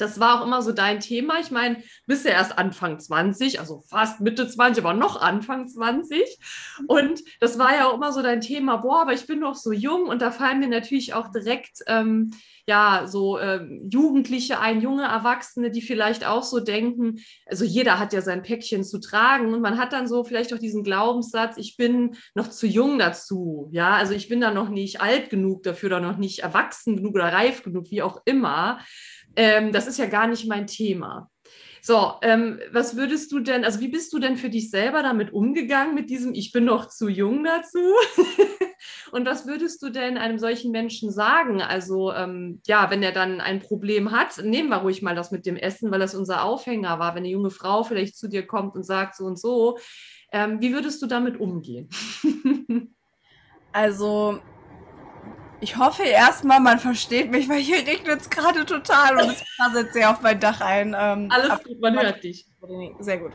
das 0.00 0.20
war 0.20 0.40
auch 0.40 0.46
immer 0.46 0.62
so 0.62 0.72
dein 0.72 1.00
Thema. 1.00 1.40
Ich 1.40 1.50
meine, 1.50 1.82
bist 2.06 2.24
ja 2.24 2.32
erst 2.32 2.58
Anfang 2.58 2.98
20, 2.98 3.60
also 3.60 3.82
fast 3.88 4.20
Mitte 4.20 4.48
20, 4.48 4.84
aber 4.84 4.94
noch 4.94 5.20
Anfang 5.20 5.68
20. 5.68 6.38
Und 6.86 7.20
das 7.40 7.58
war 7.58 7.74
ja 7.74 7.88
auch 7.88 7.94
immer 7.94 8.12
so 8.12 8.22
dein 8.22 8.40
Thema, 8.40 8.78
boah, 8.78 9.02
aber 9.02 9.12
ich 9.12 9.26
bin 9.26 9.40
noch 9.40 9.54
so 9.54 9.72
jung 9.72 10.06
und 10.06 10.22
da 10.22 10.30
fallen 10.30 10.60
mir 10.60 10.68
natürlich 10.68 11.14
auch 11.14 11.30
direkt 11.30 11.80
ähm, 11.86 12.32
ja, 12.70 13.06
so 13.08 13.36
äh, 13.36 13.66
Jugendliche 13.90 14.60
ein, 14.60 14.80
junge 14.80 15.02
Erwachsene, 15.02 15.72
die 15.72 15.82
vielleicht 15.82 16.24
auch 16.24 16.44
so 16.44 16.60
denken, 16.60 17.18
also 17.46 17.64
jeder 17.64 17.98
hat 17.98 18.12
ja 18.12 18.20
sein 18.20 18.42
Päckchen 18.42 18.84
zu 18.84 19.00
tragen 19.00 19.52
und 19.52 19.60
man 19.60 19.76
hat 19.76 19.92
dann 19.92 20.06
so 20.06 20.22
vielleicht 20.22 20.54
auch 20.54 20.58
diesen 20.58 20.84
Glaubenssatz, 20.84 21.56
ich 21.56 21.76
bin 21.76 22.16
noch 22.34 22.48
zu 22.48 22.68
jung 22.68 22.98
dazu, 23.00 23.68
ja, 23.72 23.94
also 23.94 24.12
ich 24.12 24.28
bin 24.28 24.40
da 24.40 24.52
noch 24.52 24.68
nicht 24.68 25.00
alt 25.00 25.30
genug 25.30 25.64
dafür 25.64 25.88
oder 25.88 26.00
noch 26.00 26.16
nicht 26.16 26.40
erwachsen 26.40 26.96
genug 26.96 27.14
oder 27.16 27.32
reif 27.32 27.64
genug, 27.64 27.90
wie 27.90 28.02
auch 28.02 28.22
immer. 28.24 28.78
Ähm, 29.36 29.72
das 29.72 29.86
ist 29.86 29.98
ja 29.98 30.06
gar 30.06 30.26
nicht 30.26 30.46
mein 30.46 30.66
Thema. 30.66 31.30
So, 31.82 32.12
ähm, 32.22 32.60
was 32.72 32.96
würdest 32.96 33.32
du 33.32 33.40
denn, 33.40 33.64
also 33.64 33.80
wie 33.80 33.88
bist 33.88 34.12
du 34.12 34.18
denn 34.18 34.36
für 34.36 34.50
dich 34.50 34.70
selber 34.70 35.02
damit 35.02 35.32
umgegangen, 35.32 35.94
mit 35.94 36.10
diesem, 36.10 36.34
ich 36.34 36.52
bin 36.52 36.64
noch 36.64 36.88
zu 36.88 37.08
jung 37.08 37.44
dazu? 37.44 37.78
Und 39.12 39.26
was 39.26 39.46
würdest 39.46 39.82
du 39.82 39.90
denn 39.90 40.18
einem 40.18 40.38
solchen 40.38 40.72
Menschen 40.72 41.10
sagen? 41.10 41.62
Also, 41.62 42.12
ähm, 42.12 42.60
ja, 42.66 42.90
wenn 42.90 43.02
er 43.02 43.12
dann 43.12 43.40
ein 43.40 43.60
Problem 43.60 44.10
hat, 44.10 44.42
nehmen 44.44 44.68
wir 44.68 44.78
ruhig 44.78 45.02
mal 45.02 45.14
das 45.14 45.30
mit 45.30 45.46
dem 45.46 45.56
Essen, 45.56 45.90
weil 45.90 46.00
das 46.00 46.14
unser 46.14 46.44
Aufhänger 46.44 46.98
war. 46.98 47.14
Wenn 47.14 47.24
eine 47.24 47.32
junge 47.32 47.50
Frau 47.50 47.82
vielleicht 47.82 48.16
zu 48.16 48.28
dir 48.28 48.46
kommt 48.46 48.74
und 48.74 48.84
sagt 48.84 49.16
so 49.16 49.24
und 49.24 49.38
so, 49.38 49.78
ähm, 50.32 50.60
wie 50.60 50.72
würdest 50.72 51.02
du 51.02 51.06
damit 51.06 51.40
umgehen? 51.40 51.88
also, 53.72 54.40
ich 55.60 55.76
hoffe 55.76 56.02
erstmal, 56.02 56.60
man 56.60 56.78
versteht 56.78 57.30
mich, 57.30 57.48
weil 57.48 57.60
hier 57.60 57.86
regnet 57.86 58.20
es 58.20 58.30
gerade 58.30 58.64
total 58.64 59.18
und 59.18 59.30
es 59.30 59.44
prasselt 59.56 59.92
sehr 59.92 60.10
auf 60.10 60.20
mein 60.22 60.40
Dach 60.40 60.60
ein. 60.60 60.96
Ähm, 60.98 61.28
Alles 61.30 61.62
gut, 61.64 61.80
man 61.80 61.98
hört 62.00 62.22
dich. 62.22 62.46
Sehr 62.98 63.18
gut. 63.18 63.32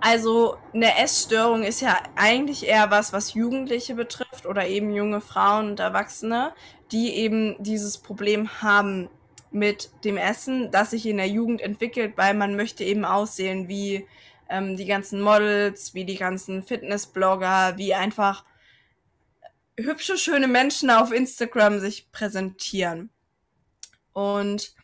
Also 0.00 0.56
eine 0.74 0.98
Essstörung 0.98 1.62
ist 1.62 1.80
ja 1.80 1.96
eigentlich 2.16 2.66
eher 2.66 2.90
was, 2.90 3.12
was 3.12 3.34
Jugendliche 3.34 3.94
betrifft 3.94 4.46
oder 4.46 4.66
eben 4.66 4.92
junge 4.92 5.20
Frauen 5.20 5.70
und 5.70 5.80
Erwachsene, 5.80 6.52
die 6.90 7.14
eben 7.14 7.54
dieses 7.62 7.98
Problem 7.98 8.62
haben 8.62 9.08
mit 9.52 9.90
dem 10.04 10.16
Essen, 10.16 10.70
das 10.70 10.90
sich 10.90 11.06
in 11.06 11.18
der 11.18 11.28
Jugend 11.28 11.60
entwickelt, 11.60 12.14
weil 12.16 12.34
man 12.34 12.56
möchte 12.56 12.82
eben 12.82 13.04
aussehen 13.04 13.68
wie 13.68 14.06
ähm, 14.48 14.76
die 14.76 14.86
ganzen 14.86 15.20
Models, 15.20 15.94
wie 15.94 16.04
die 16.04 16.16
ganzen 16.16 16.62
Fitnessblogger, 16.62 17.74
wie 17.76 17.94
einfach 17.94 18.44
hübsche, 19.78 20.18
schöne 20.18 20.48
Menschen 20.48 20.90
auf 20.90 21.12
Instagram 21.12 21.80
sich 21.80 22.10
präsentieren. 22.12 23.10
Und 24.12 24.74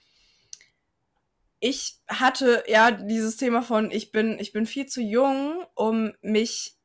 ich 1.61 1.99
hatte 2.09 2.65
ja 2.69 2.91
dieses 2.91 3.37
Thema 3.37 3.63
von, 3.63 3.91
ich 3.91 4.13
bin, 4.13 4.39
ich 4.39 4.53
bin 4.53 4.67
viel 4.67 4.87
zu 4.87 5.01
jung, 5.01 5.65
um 5.75 6.13
mich 6.23 6.77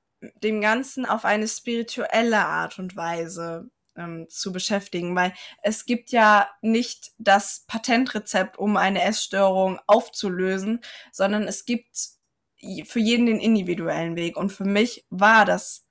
dem 0.41 0.61
Ganzen 0.61 1.05
auf 1.05 1.25
eine 1.25 1.47
spirituelle 1.47 2.45
Art 2.45 2.79
und 2.79 2.95
Weise 2.95 3.69
ähm, 3.95 4.27
zu 4.29 4.51
beschäftigen, 4.51 5.15
weil 5.15 5.33
es 5.61 5.85
gibt 5.85 6.11
ja 6.11 6.49
nicht 6.61 7.11
das 7.17 7.65
Patentrezept, 7.67 8.57
um 8.57 8.77
eine 8.77 9.03
Essstörung 9.03 9.79
aufzulösen, 9.85 10.79
sondern 11.11 11.43
es 11.43 11.65
gibt 11.65 11.95
für 12.85 12.99
jeden 12.99 13.25
den 13.25 13.39
individuellen 13.39 14.15
Weg. 14.15 14.37
Und 14.37 14.51
für 14.51 14.65
mich 14.65 15.05
war 15.09 15.45
das 15.45 15.85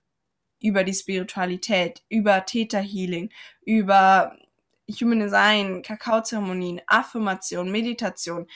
über 0.63 0.85
die 0.85 0.95
Spiritualität, 0.95 2.03
über 2.09 2.45
Theta 2.45 2.79
Healing, 2.79 3.31
über 3.65 4.37
Human 5.01 5.21
Design, 5.21 5.83
Kakaozeremonien, 5.83 6.81
Affirmation, 6.87 7.71
Meditation, 7.71 8.47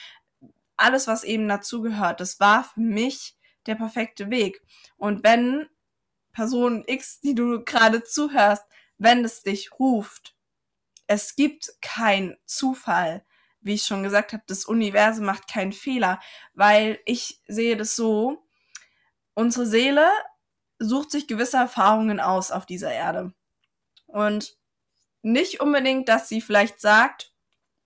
alles, 0.75 1.07
was 1.07 1.23
eben 1.23 1.47
dazugehört, 1.47 2.19
das 2.19 2.39
war 2.39 2.63
für 2.63 2.81
mich 2.81 3.35
der 3.65 3.75
perfekte 3.75 4.29
Weg. 4.29 4.61
Und 4.95 5.23
wenn 5.23 5.67
Person 6.31 6.83
X, 6.85 7.19
die 7.19 7.33
du 7.33 7.63
gerade 7.63 8.03
zuhörst, 8.03 8.63
wenn 8.97 9.25
es 9.25 9.41
dich 9.41 9.71
ruft, 9.79 10.35
es 11.07 11.35
gibt 11.35 11.73
keinen 11.81 12.37
Zufall. 12.45 13.25
Wie 13.59 13.73
ich 13.73 13.83
schon 13.83 14.03
gesagt 14.03 14.33
habe, 14.33 14.43
das 14.45 14.65
Universum 14.65 15.25
macht 15.25 15.47
keinen 15.47 15.73
Fehler, 15.73 16.19
weil 16.53 16.99
ich 17.05 17.41
sehe 17.47 17.75
das 17.75 17.95
so, 17.95 18.43
unsere 19.33 19.65
Seele 19.65 20.09
sucht 20.79 21.11
sich 21.11 21.27
gewisse 21.27 21.57
Erfahrungen 21.57 22.19
aus 22.19 22.51
auf 22.51 22.65
dieser 22.65 22.91
Erde. 22.91 23.33
Und 24.05 24.57
nicht 25.21 25.59
unbedingt, 25.59 26.09
dass 26.09 26.29
sie 26.29 26.41
vielleicht 26.41 26.79
sagt, 26.79 27.33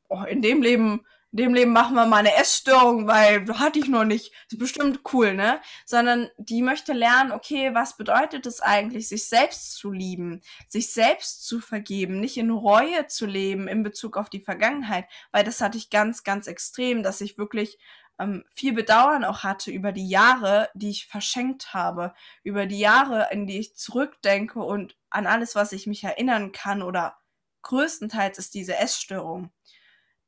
oh, 0.09 0.23
in 0.23 0.41
dem 0.41 0.61
Leben, 0.61 1.05
in 1.31 1.37
dem 1.37 1.53
Leben 1.53 1.71
machen 1.71 1.95
wir 1.95 2.05
mal 2.05 2.17
eine 2.17 2.35
Essstörung, 2.35 3.07
weil 3.07 3.47
hatte 3.57 3.79
ich 3.79 3.87
noch 3.87 4.03
nicht. 4.03 4.33
ist 4.51 4.57
bestimmt 4.57 4.99
cool, 5.13 5.33
ne? 5.33 5.61
Sondern 5.85 6.29
die 6.37 6.61
möchte 6.61 6.91
lernen, 6.91 7.31
okay, 7.31 7.73
was 7.73 7.95
bedeutet 7.95 8.45
es 8.45 8.59
eigentlich, 8.59 9.07
sich 9.07 9.27
selbst 9.27 9.75
zu 9.75 9.91
lieben, 9.91 10.41
sich 10.67 10.91
selbst 10.91 11.47
zu 11.47 11.61
vergeben, 11.61 12.19
nicht 12.19 12.37
in 12.37 12.51
Reue 12.51 13.07
zu 13.07 13.25
leben 13.25 13.69
in 13.69 13.81
Bezug 13.81 14.17
auf 14.17 14.29
die 14.29 14.41
Vergangenheit, 14.41 15.05
weil 15.31 15.45
das 15.45 15.61
hatte 15.61 15.77
ich 15.77 15.89
ganz, 15.89 16.23
ganz 16.23 16.47
extrem, 16.47 17.01
dass 17.01 17.21
ich 17.21 17.37
wirklich 17.37 17.79
ähm, 18.19 18.43
viel 18.53 18.73
Bedauern 18.73 19.23
auch 19.23 19.43
hatte 19.43 19.71
über 19.71 19.91
die 19.91 20.07
Jahre, 20.07 20.69
die 20.73 20.89
ich 20.89 21.07
verschenkt 21.07 21.73
habe, 21.73 22.13
über 22.43 22.65
die 22.65 22.79
Jahre, 22.79 23.27
in 23.31 23.47
die 23.47 23.59
ich 23.59 23.75
zurückdenke 23.75 24.59
und 24.59 24.95
an 25.09 25.27
alles, 25.27 25.55
was 25.55 25.71
ich 25.71 25.87
mich 25.87 26.03
erinnern 26.03 26.51
kann 26.51 26.81
oder 26.81 27.17
größtenteils 27.63 28.37
ist 28.37 28.53
diese 28.53 28.77
Essstörung. 28.77 29.51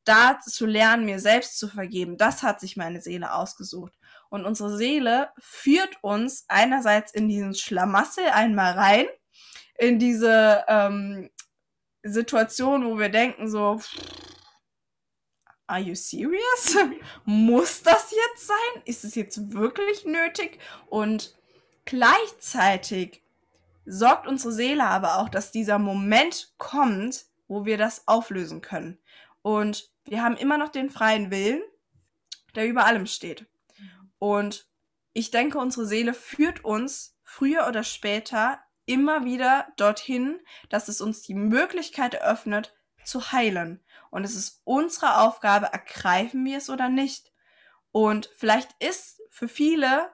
Da 0.05 0.39
zu 0.39 0.65
lernen, 0.65 1.05
mir 1.05 1.19
selbst 1.19 1.57
zu 1.57 1.69
vergeben, 1.69 2.17
das 2.17 2.43
hat 2.43 2.59
sich 2.59 2.75
meine 2.75 3.01
Seele 3.01 3.33
ausgesucht. 3.33 3.93
Und 4.29 4.45
unsere 4.45 4.75
Seele 4.75 5.29
führt 5.37 6.03
uns 6.03 6.45
einerseits 6.49 7.13
in 7.13 7.29
diesen 7.29 7.55
Schlamassel 7.55 8.25
einmal 8.25 8.73
rein, 8.73 9.05
in 9.77 9.99
diese 9.99 10.65
ähm, 10.67 11.29
Situation, 12.03 12.85
wo 12.85 12.99
wir 12.99 13.09
denken 13.09 13.49
so, 13.49 13.79
are 15.73 15.81
you 15.81 15.95
serious? 15.95 16.77
Muss 17.25 17.81
das 17.81 18.11
jetzt 18.11 18.47
sein? 18.47 18.81
Ist 18.85 19.03
es 19.03 19.15
jetzt 19.15 19.53
wirklich 19.53 20.05
nötig? 20.05 20.59
Und 20.87 21.35
gleichzeitig 21.85 23.23
sorgt 23.85 24.27
unsere 24.27 24.53
Seele 24.53 24.85
aber 24.85 25.17
auch, 25.17 25.29
dass 25.29 25.51
dieser 25.51 25.79
Moment 25.79 26.53
kommt, 26.57 27.25
wo 27.47 27.65
wir 27.65 27.77
das 27.77 28.07
auflösen 28.07 28.61
können. 28.61 28.99
Und 29.41 29.89
wir 30.05 30.23
haben 30.23 30.37
immer 30.37 30.57
noch 30.57 30.69
den 30.69 30.89
freien 30.89 31.31
Willen, 31.31 31.61
der 32.55 32.67
über 32.67 32.85
allem 32.85 33.07
steht. 33.07 33.45
Und 34.19 34.67
ich 35.13 35.31
denke, 35.31 35.57
unsere 35.57 35.85
Seele 35.85 36.13
führt 36.13 36.63
uns 36.63 37.17
früher 37.23 37.67
oder 37.67 37.83
später 37.83 38.59
immer 38.85 39.25
wieder 39.25 39.67
dorthin, 39.77 40.39
dass 40.69 40.87
es 40.87 41.01
uns 41.01 41.23
die 41.23 41.35
Möglichkeit 41.35 42.13
eröffnet, 42.13 42.73
zu 43.05 43.31
heilen. 43.31 43.79
Und 44.09 44.23
es 44.23 44.35
ist 44.35 44.61
unsere 44.63 45.19
Aufgabe, 45.19 45.67
ergreifen 45.71 46.45
wir 46.45 46.57
es 46.57 46.69
oder 46.69 46.89
nicht. 46.89 47.31
Und 47.91 48.29
vielleicht 48.35 48.69
ist 48.79 49.21
für 49.29 49.47
viele 49.47 50.09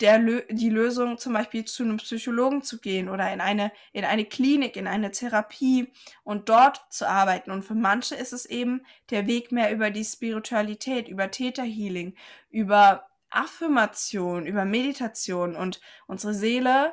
der, 0.00 0.18
die 0.48 0.70
Lösung 0.70 1.18
zum 1.18 1.34
Beispiel 1.34 1.64
zu 1.64 1.82
einem 1.82 1.98
Psychologen 1.98 2.62
zu 2.62 2.80
gehen 2.80 3.08
oder 3.08 3.32
in 3.32 3.40
eine, 3.40 3.70
in 3.92 4.04
eine 4.04 4.24
Klinik, 4.24 4.76
in 4.76 4.86
eine 4.86 5.10
Therapie 5.10 5.92
und 6.24 6.48
dort 6.48 6.80
zu 6.90 7.06
arbeiten. 7.06 7.50
Und 7.50 7.62
für 7.62 7.74
manche 7.74 8.14
ist 8.14 8.32
es 8.32 8.46
eben 8.46 8.84
der 9.10 9.26
Weg 9.26 9.52
mehr 9.52 9.72
über 9.72 9.90
die 9.90 10.04
Spiritualität, 10.04 11.08
über 11.08 11.30
Theta 11.30 11.62
Healing, 11.62 12.14
über 12.48 13.06
Affirmation, 13.30 14.46
über 14.46 14.64
Meditation 14.64 15.54
und 15.54 15.80
unsere 16.06 16.34
Seele 16.34 16.92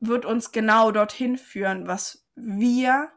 wird 0.00 0.24
uns 0.24 0.52
genau 0.52 0.92
dorthin 0.92 1.36
führen, 1.36 1.88
was 1.88 2.24
wir 2.36 3.10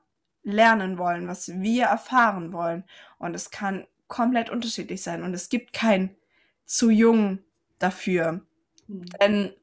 lernen 0.44 0.98
wollen, 0.98 1.28
was 1.28 1.50
wir 1.62 1.86
erfahren 1.86 2.54
wollen. 2.54 2.84
Und 3.18 3.36
es 3.36 3.52
kann 3.52 3.88
komplett 4.08 4.50
unterschiedlich 4.50 5.04
sein. 5.04 5.24
Und 5.24 5.34
es 5.34 5.50
gibt 5.50 5.74
kein 5.74 6.16
zu 6.66 6.90
jung 6.90 7.40
dafür. 7.80 8.42
Mhm. 8.88 9.06
Denn 9.22 9.54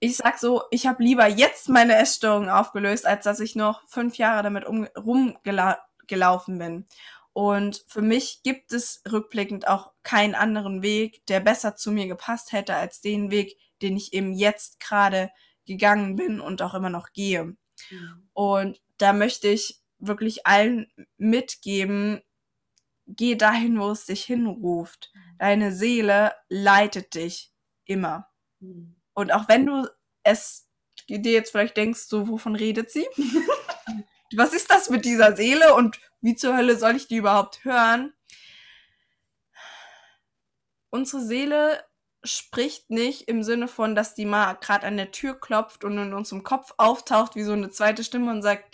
ich 0.00 0.16
sag 0.16 0.38
so, 0.38 0.64
ich 0.70 0.86
habe 0.86 1.02
lieber 1.02 1.26
jetzt 1.26 1.68
meine 1.68 1.96
Essstörung 1.96 2.50
aufgelöst, 2.50 3.06
als 3.06 3.24
dass 3.24 3.40
ich 3.40 3.56
noch 3.56 3.82
fünf 3.88 4.16
Jahre 4.16 4.42
damit 4.42 4.66
um, 4.66 4.86
rumgelaufen 4.96 6.58
bin. 6.58 6.86
Und 7.32 7.84
für 7.88 8.02
mich 8.02 8.42
gibt 8.42 8.72
es 8.72 9.02
rückblickend 9.10 9.66
auch 9.66 9.92
keinen 10.02 10.34
anderen 10.34 10.82
Weg, 10.82 11.26
der 11.26 11.40
besser 11.40 11.74
zu 11.74 11.90
mir 11.90 12.06
gepasst 12.06 12.52
hätte 12.52 12.76
als 12.76 13.00
den 13.00 13.30
Weg, 13.30 13.58
den 13.82 13.96
ich 13.96 14.12
eben 14.12 14.32
jetzt 14.32 14.78
gerade 14.78 15.30
gegangen 15.66 16.16
bin 16.16 16.40
und 16.40 16.62
auch 16.62 16.74
immer 16.74 16.90
noch 16.90 17.12
gehe. 17.12 17.56
Mhm. 17.90 18.28
Und 18.34 18.80
da 19.04 19.12
möchte 19.12 19.48
ich 19.48 19.82
wirklich 19.98 20.46
allen 20.46 20.90
mitgeben, 21.18 22.22
geh 23.06 23.34
dahin, 23.34 23.78
wo 23.78 23.90
es 23.90 24.06
dich 24.06 24.24
hinruft. 24.24 25.12
Deine 25.38 25.72
Seele 25.72 26.32
leitet 26.48 27.14
dich 27.14 27.52
immer. 27.84 28.30
Mhm. 28.60 28.96
Und 29.12 29.30
auch 29.30 29.46
wenn 29.46 29.66
du 29.66 29.86
es 30.22 30.66
dir 31.06 31.32
jetzt 31.32 31.50
vielleicht 31.50 31.76
denkst, 31.76 32.00
so, 32.00 32.28
wovon 32.28 32.56
redet 32.56 32.90
sie? 32.90 33.06
Was 34.34 34.54
ist 34.54 34.70
das 34.70 34.88
mit 34.88 35.04
dieser 35.04 35.36
Seele 35.36 35.74
und 35.74 36.00
wie 36.22 36.34
zur 36.34 36.56
Hölle 36.56 36.78
soll 36.78 36.96
ich 36.96 37.06
die 37.06 37.16
überhaupt 37.16 37.62
hören? 37.66 38.14
Unsere 40.88 41.22
Seele 41.22 41.84
spricht 42.24 42.88
nicht 42.88 43.28
im 43.28 43.42
Sinne 43.42 43.68
von, 43.68 43.94
dass 43.94 44.14
die 44.14 44.24
mal 44.24 44.54
gerade 44.54 44.86
an 44.86 44.96
der 44.96 45.12
Tür 45.12 45.38
klopft 45.38 45.84
und 45.84 45.98
in 45.98 46.14
unserem 46.14 46.42
Kopf 46.42 46.72
auftaucht 46.78 47.36
wie 47.36 47.42
so 47.42 47.52
eine 47.52 47.70
zweite 47.70 48.02
Stimme 48.02 48.30
und 48.30 48.40
sagt, 48.40 48.73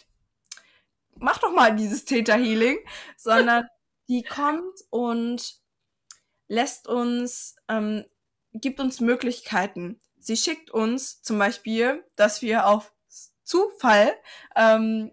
mach 1.21 1.39
doch 1.39 1.53
mal 1.53 1.75
dieses 1.75 2.05
Theta 2.05 2.35
Healing, 2.35 2.79
sondern 3.16 3.66
die 4.09 4.23
kommt 4.23 4.81
und 4.91 5.61
lässt 6.49 6.89
uns, 6.89 7.57
ähm, 7.68 8.05
gibt 8.53 8.81
uns 8.81 9.01
Möglichkeiten. 9.01 10.01
Sie 10.18 10.37
schickt 10.37 10.71
uns 10.71 11.23
zum 11.23 11.39
Beispiel, 11.39 12.05
dass 12.16 12.43
wir 12.43 12.66
auf 12.66 12.93
Zufall 13.45 14.14
ähm, 14.57 15.12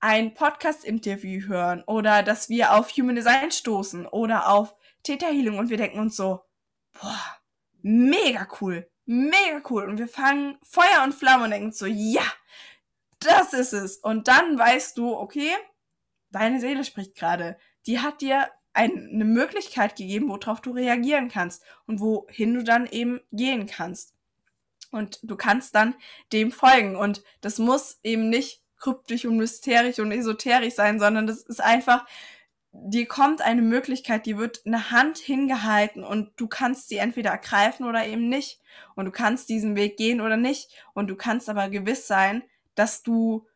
ein 0.00 0.34
Podcast-Interview 0.34 1.48
hören 1.48 1.82
oder 1.86 2.22
dass 2.22 2.48
wir 2.48 2.74
auf 2.74 2.90
Human 2.96 3.16
Design 3.16 3.50
stoßen 3.50 4.06
oder 4.06 4.48
auf 4.48 4.74
Theta 5.02 5.26
Healing 5.26 5.58
und 5.58 5.70
wir 5.70 5.76
denken 5.76 5.98
uns 5.98 6.16
so, 6.16 6.42
boah, 6.92 7.38
mega 7.82 8.46
cool, 8.60 8.90
mega 9.04 9.62
cool. 9.70 9.84
Und 9.84 9.98
wir 9.98 10.08
fangen 10.08 10.58
Feuer 10.62 11.02
und 11.04 11.14
Flamme 11.14 11.44
und 11.44 11.50
denken 11.50 11.72
so, 11.72 11.86
ja, 11.86 12.24
das 13.26 13.52
ist 13.52 13.72
es. 13.72 13.96
Und 13.98 14.28
dann 14.28 14.58
weißt 14.58 14.96
du, 14.96 15.14
okay, 15.14 15.50
deine 16.30 16.60
Seele 16.60 16.84
spricht 16.84 17.14
gerade. 17.14 17.56
Die 17.86 18.00
hat 18.00 18.20
dir 18.20 18.48
eine 18.72 19.24
Möglichkeit 19.24 19.96
gegeben, 19.96 20.28
worauf 20.28 20.60
du 20.60 20.72
reagieren 20.72 21.28
kannst 21.28 21.62
und 21.86 22.00
wohin 22.00 22.54
du 22.54 22.62
dann 22.62 22.86
eben 22.86 23.20
gehen 23.32 23.66
kannst. 23.66 24.14
Und 24.90 25.18
du 25.22 25.36
kannst 25.36 25.74
dann 25.74 25.94
dem 26.32 26.52
folgen. 26.52 26.96
Und 26.96 27.22
das 27.40 27.58
muss 27.58 27.98
eben 28.02 28.28
nicht 28.28 28.62
kryptisch 28.78 29.24
und 29.24 29.38
mysterisch 29.38 29.98
und 29.98 30.12
esoterisch 30.12 30.74
sein, 30.74 31.00
sondern 31.00 31.26
das 31.26 31.42
ist 31.42 31.62
einfach, 31.62 32.06
dir 32.70 33.06
kommt 33.06 33.40
eine 33.40 33.62
Möglichkeit, 33.62 34.26
die 34.26 34.36
wird 34.36 34.60
eine 34.66 34.90
Hand 34.90 35.18
hingehalten 35.18 36.04
und 36.04 36.32
du 36.36 36.46
kannst 36.46 36.88
sie 36.88 36.98
entweder 36.98 37.30
ergreifen 37.30 37.86
oder 37.86 38.06
eben 38.06 38.28
nicht. 38.28 38.60
Und 38.94 39.06
du 39.06 39.10
kannst 39.10 39.48
diesen 39.48 39.74
Weg 39.76 39.96
gehen 39.96 40.20
oder 40.20 40.36
nicht. 40.36 40.70
Und 40.92 41.08
du 41.08 41.16
kannst 41.16 41.48
aber 41.48 41.70
gewiss 41.70 42.06
sein, 42.06 42.42
dass 42.76 43.02
du, 43.02 43.46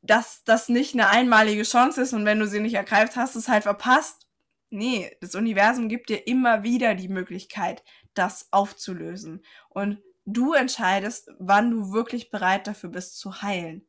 dass 0.00 0.42
das 0.44 0.70
nicht 0.70 0.94
eine 0.94 1.10
einmalige 1.10 1.62
Chance 1.62 2.00
ist 2.00 2.14
und 2.14 2.24
wenn 2.24 2.38
du 2.38 2.48
sie 2.48 2.60
nicht 2.60 2.74
ergreifst, 2.74 3.16
hast 3.16 3.34
du 3.34 3.38
es 3.38 3.48
halt 3.48 3.64
verpasst. 3.64 4.26
Nee, 4.70 5.16
das 5.20 5.34
Universum 5.34 5.88
gibt 5.88 6.08
dir 6.08 6.26
immer 6.26 6.62
wieder 6.62 6.94
die 6.94 7.08
Möglichkeit, 7.08 7.84
das 8.14 8.48
aufzulösen. 8.50 9.44
Und 9.68 10.02
du 10.24 10.54
entscheidest, 10.54 11.30
wann 11.38 11.70
du 11.70 11.92
wirklich 11.92 12.30
bereit 12.30 12.66
dafür 12.66 12.90
bist 12.90 13.18
zu 13.18 13.42
heilen. 13.42 13.86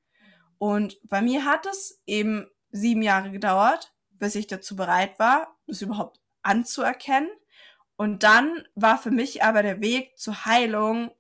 Und 0.58 0.98
bei 1.04 1.22
mir 1.22 1.46
hat 1.46 1.66
es 1.66 2.02
eben 2.06 2.48
sieben 2.72 3.02
Jahre 3.02 3.32
gedauert, 3.32 3.94
bis 4.12 4.36
ich 4.36 4.48
dazu 4.48 4.76
bereit 4.76 5.18
war, 5.20 5.58
das 5.68 5.82
überhaupt 5.82 6.20
anzuerkennen. 6.42 7.30
Und 7.98 8.24
dann 8.24 8.68
war 8.76 8.98
für 8.98 9.12
mich 9.12 9.44
aber 9.44 9.64
der 9.64 9.82
Weg 9.82 10.18
zur 10.18 10.46
Heilung 10.46 11.12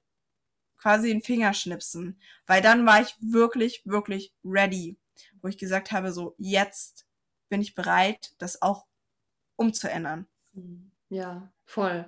quasi 0.85 1.07
den 1.07 1.23
Fingerschnipsen, 1.23 2.15
weil 2.45 2.61
dann 2.61 2.85
war 2.85 3.01
ich 3.01 3.15
wirklich, 3.19 3.81
wirklich 3.85 4.31
ready, 4.45 4.99
wo 5.41 5.47
ich 5.47 5.57
gesagt 5.57 5.91
habe, 5.91 6.11
so 6.11 6.35
jetzt 6.37 7.07
bin 7.49 7.59
ich 7.59 7.73
bereit, 7.73 8.33
das 8.37 8.61
auch 8.61 8.85
umzuändern. 9.55 10.27
Ja, 11.09 11.51
voll. 11.65 12.05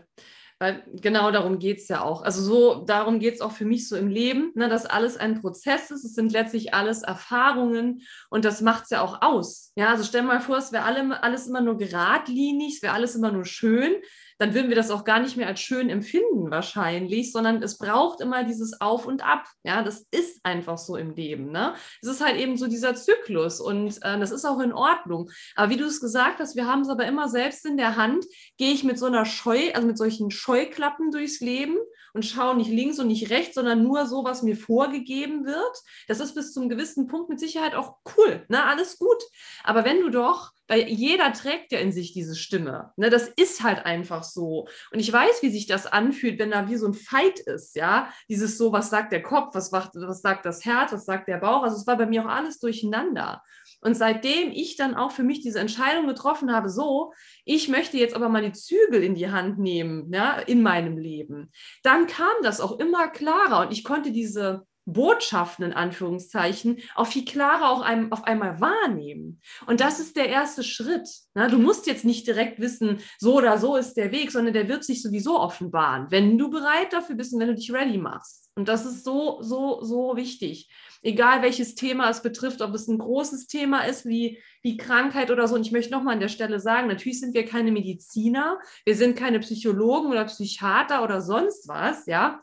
Weil 0.59 0.83
genau 0.93 1.31
darum 1.31 1.57
geht 1.57 1.79
es 1.79 1.87
ja 1.87 2.01
auch. 2.01 2.21
Also 2.21 2.43
so, 2.43 2.85
darum 2.85 3.17
geht 3.17 3.33
es 3.33 3.41
auch 3.41 3.51
für 3.51 3.65
mich 3.65 3.89
so 3.89 3.95
im 3.95 4.09
Leben, 4.09 4.51
ne, 4.53 4.69
dass 4.69 4.85
alles 4.85 5.17
ein 5.17 5.41
Prozess 5.41 5.89
ist. 5.89 6.03
Es 6.03 6.13
sind 6.13 6.31
letztlich 6.31 6.75
alles 6.75 7.01
Erfahrungen 7.01 8.03
und 8.29 8.45
das 8.45 8.61
macht 8.61 8.83
es 8.83 8.91
ja 8.91 9.01
auch 9.01 9.23
aus. 9.23 9.71
Ja, 9.75 9.89
also 9.89 10.03
stell 10.03 10.21
mal 10.21 10.39
vor, 10.39 10.57
es 10.57 10.71
wäre 10.71 10.83
alle, 10.83 11.23
alles 11.23 11.47
immer 11.47 11.61
nur 11.61 11.79
geradlinig, 11.79 12.75
es 12.75 12.83
wäre 12.83 12.93
alles 12.93 13.15
immer 13.15 13.31
nur 13.31 13.45
schön 13.45 13.95
dann 14.37 14.53
würden 14.53 14.69
wir 14.69 14.75
das 14.75 14.91
auch 14.91 15.03
gar 15.03 15.19
nicht 15.19 15.37
mehr 15.37 15.47
als 15.47 15.59
schön 15.59 15.89
empfinden 15.89 16.51
wahrscheinlich, 16.51 17.31
sondern 17.31 17.61
es 17.63 17.77
braucht 17.77 18.21
immer 18.21 18.43
dieses 18.43 18.79
Auf 18.81 19.05
und 19.05 19.25
Ab. 19.25 19.45
Ja, 19.63 19.83
das 19.83 20.05
ist 20.11 20.39
einfach 20.43 20.77
so 20.77 20.95
im 20.95 21.15
Leben. 21.15 21.51
Ne? 21.51 21.73
Es 22.01 22.09
ist 22.09 22.23
halt 22.23 22.37
eben 22.37 22.57
so 22.57 22.67
dieser 22.67 22.95
Zyklus 22.95 23.59
und 23.59 23.97
äh, 24.03 24.19
das 24.19 24.31
ist 24.31 24.45
auch 24.45 24.59
in 24.59 24.73
Ordnung. 24.73 25.29
Aber 25.55 25.71
wie 25.71 25.77
du 25.77 25.85
es 25.85 26.01
gesagt 26.01 26.39
hast, 26.39 26.55
wir 26.55 26.67
haben 26.67 26.81
es 26.81 26.89
aber 26.89 27.05
immer 27.05 27.29
selbst 27.29 27.65
in 27.65 27.77
der 27.77 27.95
Hand. 27.95 28.25
Gehe 28.57 28.71
ich 28.71 28.83
mit 28.83 28.99
so 28.99 29.05
einer 29.05 29.25
Scheu, 29.25 29.71
also 29.73 29.87
mit 29.87 29.97
solchen 29.97 30.31
Scheuklappen 30.31 31.11
durchs 31.11 31.39
Leben 31.39 31.77
und 32.13 32.25
schaue 32.25 32.55
nicht 32.55 32.69
links 32.69 32.99
und 32.99 33.07
nicht 33.07 33.29
rechts, 33.29 33.55
sondern 33.55 33.83
nur 33.83 34.05
so, 34.05 34.23
was 34.23 34.43
mir 34.43 34.55
vorgegeben 34.55 35.45
wird. 35.45 35.77
Das 36.07 36.19
ist 36.19 36.35
bis 36.35 36.53
zum 36.53 36.69
gewissen 36.69 37.07
Punkt 37.07 37.29
mit 37.29 37.39
Sicherheit 37.39 37.75
auch 37.75 37.97
cool. 38.17 38.45
Ne? 38.49 38.63
Alles 38.63 38.97
gut. 38.97 39.21
Aber 39.63 39.85
wenn 39.85 40.01
du 40.01 40.09
doch 40.09 40.51
weil 40.67 40.87
jeder 40.87 41.33
trägt 41.33 41.71
ja 41.71 41.79
in 41.79 41.91
sich 41.91 42.13
diese 42.13 42.35
Stimme. 42.35 42.91
Ne, 42.97 43.09
das 43.09 43.27
ist 43.27 43.63
halt 43.63 43.85
einfach 43.85 44.23
so. 44.23 44.67
Und 44.91 44.99
ich 44.99 45.11
weiß, 45.11 45.41
wie 45.41 45.49
sich 45.49 45.67
das 45.67 45.85
anfühlt, 45.85 46.39
wenn 46.39 46.51
da 46.51 46.69
wie 46.69 46.75
so 46.75 46.87
ein 46.87 46.93
Fight 46.93 47.39
ist, 47.39 47.75
ja. 47.75 48.11
Dieses 48.29 48.57
so, 48.57 48.71
was 48.71 48.89
sagt 48.89 49.11
der 49.11 49.23
Kopf, 49.23 49.55
was, 49.55 49.71
macht, 49.71 49.91
was 49.95 50.21
sagt 50.21 50.45
das 50.45 50.65
Herz, 50.65 50.91
was 50.91 51.05
sagt 51.05 51.27
der 51.27 51.37
Bauch. 51.37 51.63
Also 51.63 51.77
es 51.77 51.87
war 51.87 51.97
bei 51.97 52.05
mir 52.05 52.23
auch 52.23 52.29
alles 52.29 52.59
durcheinander. 52.59 53.41
Und 53.81 53.95
seitdem 53.95 54.51
ich 54.51 54.75
dann 54.75 54.95
auch 54.95 55.11
für 55.11 55.23
mich 55.23 55.41
diese 55.41 55.59
Entscheidung 55.59 56.07
getroffen 56.07 56.53
habe, 56.53 56.69
so, 56.69 57.13
ich 57.45 57.69
möchte 57.69 57.97
jetzt 57.97 58.15
aber 58.15 58.29
mal 58.29 58.43
die 58.43 58.53
Zügel 58.53 59.03
in 59.03 59.15
die 59.15 59.29
Hand 59.29 59.59
nehmen, 59.59 60.11
ja, 60.11 60.39
in 60.39 60.61
meinem 60.61 60.97
Leben, 60.97 61.51
dann 61.83 62.07
kam 62.07 62.33
das 62.43 62.59
auch 62.59 62.79
immer 62.79 63.07
klarer 63.07 63.61
und 63.61 63.71
ich 63.71 63.83
konnte 63.83 64.11
diese 64.11 64.65
Botschaften 64.87 65.65
in 65.65 65.73
Anführungszeichen 65.73 66.79
auch 66.95 67.07
viel 67.07 67.25
klarer 67.25 67.69
auch 67.69 67.81
einem, 67.81 68.11
auf 68.11 68.23
einmal 68.23 68.59
wahrnehmen. 68.61 69.41
Und 69.67 69.81
das 69.81 69.99
ist 69.99 70.15
der 70.15 70.29
erste 70.29 70.63
Schritt. 70.63 71.07
Ne? 71.35 71.49
Du 71.49 71.59
musst 71.59 71.87
jetzt 71.87 72.05
nicht 72.05 72.25
direkt 72.25 72.59
wissen, 72.59 72.99
so 73.19 73.35
oder 73.35 73.57
so 73.57 73.75
ist 73.75 73.95
der 73.95 74.11
Weg, 74.11 74.31
sondern 74.31 74.53
der 74.53 74.69
wird 74.69 74.85
sich 74.85 75.03
sowieso 75.03 75.39
offenbaren, 75.39 76.07
wenn 76.09 76.37
du 76.37 76.49
bereit 76.49 76.93
dafür 76.93 77.15
bist 77.15 77.33
und 77.33 77.41
wenn 77.41 77.49
du 77.49 77.55
dich 77.55 77.71
ready 77.71 77.97
machst. 77.97 78.49
Und 78.55 78.69
das 78.69 78.85
ist 78.85 79.03
so, 79.03 79.41
so, 79.41 79.83
so 79.83 80.15
wichtig. 80.15 80.71
Egal 81.03 81.41
welches 81.41 81.75
Thema 81.75 82.09
es 82.09 82.23
betrifft, 82.23 82.61
ob 82.61 82.73
es 82.73 82.87
ein 82.87 82.97
großes 82.97 83.47
Thema 83.47 83.81
ist 83.81 84.05
wie, 84.05 84.41
wie 84.63 84.77
Krankheit 84.77 85.29
oder 85.29 85.47
so. 85.47 85.55
Und 85.55 85.61
ich 85.61 85.71
möchte 85.71 85.91
nochmal 85.91 86.15
an 86.15 86.21
der 86.21 86.27
Stelle 86.29 86.59
sagen, 86.59 86.87
natürlich 86.87 87.19
sind 87.19 87.35
wir 87.35 87.45
keine 87.45 87.71
Mediziner, 87.71 88.57
wir 88.85 88.95
sind 88.95 89.17
keine 89.17 89.41
Psychologen 89.41 90.09
oder 90.09 90.25
Psychiater 90.25 91.03
oder 91.03 91.21
sonst 91.21 91.67
was, 91.67 92.07
ja 92.07 92.41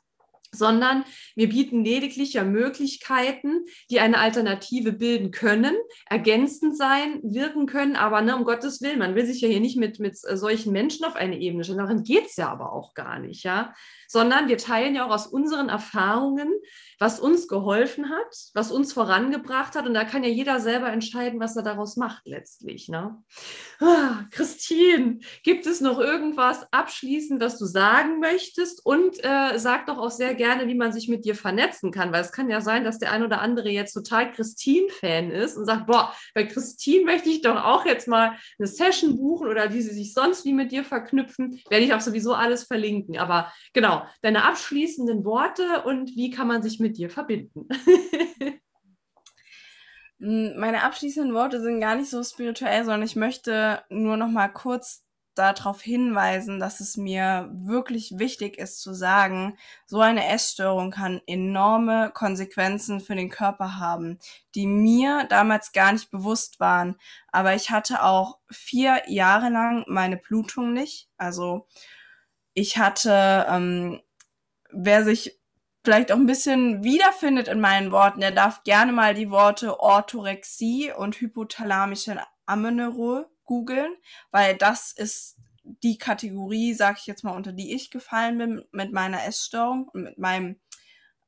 sondern 0.54 1.04
wir 1.34 1.48
bieten 1.48 1.84
lediglich 1.84 2.32
ja 2.34 2.44
Möglichkeiten, 2.44 3.64
die 3.90 4.00
eine 4.00 4.18
Alternative 4.18 4.92
bilden 4.92 5.30
können, 5.30 5.74
ergänzend 6.06 6.76
sein, 6.76 7.20
wirken 7.22 7.66
können, 7.66 7.96
aber 7.96 8.20
ne, 8.22 8.36
um 8.36 8.44
Gottes 8.44 8.80
Willen, 8.80 8.98
man 8.98 9.14
will 9.14 9.26
sich 9.26 9.40
ja 9.40 9.48
hier 9.48 9.60
nicht 9.60 9.76
mit, 9.76 9.98
mit 9.98 10.18
äh, 10.24 10.36
solchen 10.36 10.72
Menschen 10.72 11.04
auf 11.04 11.16
eine 11.16 11.38
Ebene 11.38 11.64
stellen, 11.64 11.78
darin 11.78 12.02
geht 12.02 12.26
es 12.26 12.36
ja 12.36 12.48
aber 12.48 12.72
auch 12.72 12.94
gar 12.94 13.18
nicht, 13.18 13.44
ja, 13.44 13.74
sondern 14.14 14.46
wir 14.46 14.58
teilen 14.58 14.94
ja 14.94 15.06
auch 15.06 15.10
aus 15.10 15.26
unseren 15.26 15.68
Erfahrungen, 15.68 16.48
was 17.00 17.18
uns 17.18 17.48
geholfen 17.48 18.10
hat, 18.10 18.32
was 18.54 18.70
uns 18.70 18.92
vorangebracht 18.92 19.74
hat 19.74 19.88
und 19.88 19.94
da 19.94 20.04
kann 20.04 20.22
ja 20.22 20.30
jeder 20.30 20.60
selber 20.60 20.86
entscheiden, 20.92 21.40
was 21.40 21.56
er 21.56 21.64
daraus 21.64 21.96
macht 21.96 22.22
letztlich, 22.24 22.88
ne. 22.88 23.20
Ah, 23.80 24.22
Christine, 24.30 25.18
gibt 25.42 25.66
es 25.66 25.80
noch 25.80 25.98
irgendwas 25.98 26.64
abschließend, 26.70 27.42
was 27.42 27.58
du 27.58 27.66
sagen 27.66 28.20
möchtest 28.20 28.86
und 28.86 29.18
äh, 29.24 29.58
sag 29.58 29.86
doch 29.86 29.98
auch 29.98 30.12
sehr 30.12 30.36
gerne, 30.36 30.68
wie 30.68 30.76
man 30.76 30.92
sich 30.92 31.08
mit 31.08 31.24
dir 31.24 31.34
vernetzen 31.34 31.90
kann, 31.90 32.12
weil 32.12 32.22
es 32.22 32.30
kann 32.30 32.48
ja 32.48 32.60
sein, 32.60 32.84
dass 32.84 33.00
der 33.00 33.10
ein 33.10 33.24
oder 33.24 33.40
andere 33.40 33.68
jetzt 33.68 33.94
total 33.94 34.30
Christine-Fan 34.30 35.32
ist 35.32 35.56
und 35.56 35.66
sagt, 35.66 35.88
boah, 35.88 36.14
bei 36.34 36.44
Christine 36.44 37.04
möchte 37.04 37.30
ich 37.30 37.42
doch 37.42 37.64
auch 37.64 37.84
jetzt 37.84 38.06
mal 38.06 38.38
eine 38.60 38.68
Session 38.68 39.16
buchen 39.16 39.48
oder 39.48 39.72
wie 39.72 39.82
sie 39.82 39.92
sich 39.92 40.14
sonst 40.14 40.44
wie 40.44 40.52
mit 40.52 40.70
dir 40.70 40.84
verknüpfen, 40.84 41.60
werde 41.68 41.84
ich 41.84 41.92
auch 41.92 42.00
sowieso 42.00 42.32
alles 42.32 42.62
verlinken. 42.62 43.18
Aber 43.18 43.52
genau, 43.72 44.03
deine 44.22 44.44
abschließenden 44.44 45.24
Worte 45.24 45.82
und 45.84 46.16
wie 46.16 46.30
kann 46.30 46.48
man 46.48 46.62
sich 46.62 46.80
mit 46.80 46.96
dir 46.96 47.10
verbinden? 47.10 47.68
Meine 50.18 50.82
abschließenden 50.82 51.34
Worte 51.34 51.60
sind 51.60 51.80
gar 51.80 51.96
nicht 51.96 52.08
so 52.08 52.22
spirituell, 52.22 52.84
sondern 52.84 53.02
ich 53.02 53.16
möchte 53.16 53.82
nur 53.90 54.16
noch 54.16 54.28
mal 54.28 54.48
kurz 54.48 55.04
darauf 55.34 55.82
hinweisen, 55.82 56.60
dass 56.60 56.80
es 56.80 56.96
mir 56.96 57.50
wirklich 57.52 58.18
wichtig 58.18 58.56
ist 58.56 58.80
zu 58.80 58.94
sagen, 58.94 59.58
so 59.86 60.00
eine 60.00 60.28
Essstörung 60.28 60.90
kann 60.90 61.20
enorme 61.26 62.10
Konsequenzen 62.14 63.00
für 63.00 63.16
den 63.16 63.30
Körper 63.30 63.78
haben, 63.78 64.18
die 64.54 64.66
mir 64.66 65.26
damals 65.28 65.72
gar 65.72 65.92
nicht 65.92 66.10
bewusst 66.10 66.60
waren. 66.60 66.96
Aber 67.32 67.54
ich 67.54 67.70
hatte 67.70 68.02
auch 68.02 68.38
vier 68.50 69.02
Jahre 69.08 69.50
lang 69.50 69.84
meine 69.88 70.16
Blutung 70.16 70.72
nicht. 70.72 71.08
Also 71.16 71.66
ich 72.54 72.78
hatte, 72.78 73.46
ähm, 73.48 74.00
wer 74.70 75.04
sich 75.04 75.38
vielleicht 75.84 76.10
auch 76.12 76.16
ein 76.16 76.26
bisschen 76.26 76.82
wiederfindet 76.82 77.48
in 77.48 77.60
meinen 77.60 77.92
Worten, 77.92 78.20
der 78.20 78.30
darf 78.30 78.64
gerne 78.64 78.92
mal 78.92 79.14
die 79.14 79.30
Worte 79.30 79.80
Orthorexie 79.80 80.92
und 80.96 81.16
hypothalamische 81.16 82.18
Amenorrhoe 82.46 83.26
googeln, 83.44 83.94
weil 84.30 84.56
das 84.56 84.92
ist 84.92 85.36
die 85.62 85.98
Kategorie, 85.98 86.74
sag 86.74 86.98
ich 86.98 87.06
jetzt 87.06 87.24
mal, 87.24 87.36
unter 87.36 87.52
die 87.52 87.74
ich 87.74 87.90
gefallen 87.90 88.38
bin 88.38 88.64
mit 88.72 88.92
meiner 88.92 89.24
Essstörung 89.24 89.88
und 89.88 90.02
mit 90.04 90.18
meinem 90.18 90.60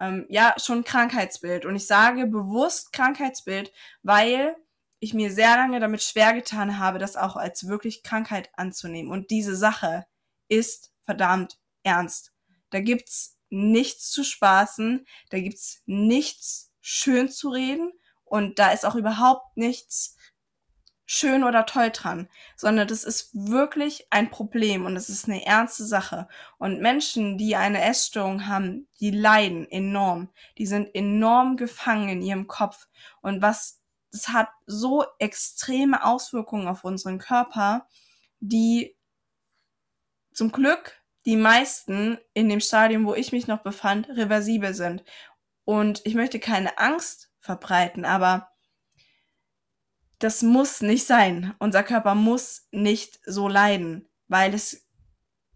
ähm, 0.01 0.27
ja 0.29 0.55
schon 0.59 0.85
Krankheitsbild. 0.85 1.66
Und 1.66 1.77
ich 1.77 1.87
sage 1.87 2.27
bewusst 2.27 2.93
Krankheitsbild, 2.93 3.72
weil 4.03 4.57
ich 5.01 5.14
mir 5.14 5.31
sehr 5.31 5.57
lange 5.57 5.81
damit 5.81 6.03
schwer 6.03 6.33
getan 6.33 6.79
habe, 6.79 6.99
das 6.99 7.16
auch 7.16 7.37
als 7.37 7.68
wirklich 7.68 8.03
Krankheit 8.03 8.51
anzunehmen. 8.55 9.11
Und 9.11 9.31
diese 9.31 9.57
Sache 9.57 10.07
ist 10.49 10.93
verdammt 11.07 11.59
ernst. 11.82 12.32
Da 12.70 12.80
gibt's 12.80 13.38
nichts 13.48 14.11
zu 14.11 14.24
spaßen, 14.24 15.07
da 15.30 15.38
gibt's 15.40 15.82
nichts 15.86 16.72
schön 16.80 17.30
zu 17.30 17.48
reden 17.48 17.92
und 18.24 18.59
da 18.59 18.72
ist 18.72 18.84
auch 18.84 18.96
überhaupt 18.96 19.57
nichts 19.57 20.16
schön 21.07 21.44
oder 21.44 21.64
toll 21.66 21.90
dran, 21.90 22.28
sondern 22.57 22.88
das 22.88 23.04
ist 23.04 23.30
wirklich 23.32 24.07
ein 24.11 24.28
Problem 24.28 24.84
und 24.84 24.96
es 24.96 25.09
ist 25.09 25.26
eine 25.26 25.46
ernste 25.46 25.84
Sache. 25.84 26.28
Und 26.59 26.80
Menschen, 26.80 27.38
die 27.38 27.54
eine 27.54 27.82
Essstörung 27.82 28.48
haben, 28.48 28.88
die 29.00 29.12
leiden 29.12 29.70
enorm. 29.70 30.28
Die 30.59 30.66
sind 30.66 30.92
enorm 30.94 31.57
gefangen 31.57 32.09
in 32.09 32.22
ihrem 32.22 32.48
Kopf. 32.48 32.88
Und 33.22 33.40
was, 33.40 33.80
es 34.11 34.28
hat 34.30 34.48
so 34.66 35.04
extreme 35.20 36.04
Auswirkungen 36.04 36.66
auf 36.66 36.82
unseren 36.82 37.18
Körper, 37.18 37.86
die 38.40 38.96
zum 40.37 40.53
Glück 40.53 41.01
die 41.24 41.37
meisten 41.37 42.18
in 42.34 42.49
dem 42.49 42.61
Stadium, 42.61 43.07
wo 43.07 43.14
ich 43.14 43.32
mich 43.32 43.47
noch 43.47 43.62
befand, 43.62 44.09
reversibel 44.11 44.74
sind. 44.74 45.03
Und 45.64 46.03
ich 46.05 46.14
möchte 46.14 46.39
keine 46.39 46.78
Angst 46.78 47.32
verbreiten, 47.41 48.05
aber 48.05 48.51
das 50.18 50.43
muss 50.43 50.82
nicht 50.82 51.07
sein. 51.07 51.55
Unser 51.59 51.82
Körper 51.82 52.14
muss 52.14 52.68
nicht 52.70 53.18
so 53.24 53.49
leiden, 53.49 54.09
weil 54.28 54.53
es, 54.55 54.87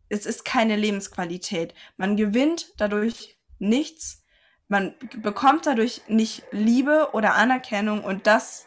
es 0.09 0.25
ist 0.25 0.45
keine 0.45 0.77
Lebensqualität. 0.77 1.75
Man 1.99 2.17
gewinnt 2.17 2.73
dadurch 2.79 3.39
nichts. 3.59 4.25
Man 4.67 4.95
bekommt 5.19 5.67
dadurch 5.67 6.03
nicht 6.09 6.43
Liebe 6.53 7.11
oder 7.13 7.35
Anerkennung 7.35 8.03
und 8.03 8.27
das, 8.27 8.67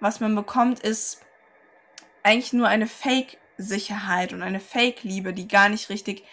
was 0.00 0.18
man 0.18 0.34
bekommt, 0.34 0.80
ist 0.80 1.20
eigentlich 2.24 2.52
nur 2.52 2.66
eine 2.66 2.88
Fake-Sicherheit 3.62 4.32
und 4.32 4.42
eine 4.42 4.60
Fake-Liebe, 4.60 5.32
die 5.32 5.48
gar 5.48 5.68
nicht 5.68 5.88
richtig 5.88 6.24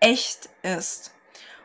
echt 0.00 0.48
ist. 0.62 1.12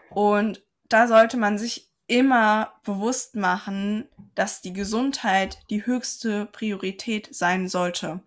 Und 0.09 0.61
da 0.89 1.07
sollte 1.07 1.37
man 1.37 1.57
sich 1.57 1.89
immer 2.07 2.73
bewusst 2.83 3.35
machen, 3.35 4.09
dass 4.35 4.61
die 4.61 4.73
Gesundheit 4.73 5.59
die 5.69 5.85
höchste 5.85 6.45
Priorität 6.47 7.33
sein 7.33 7.69
sollte 7.69 8.21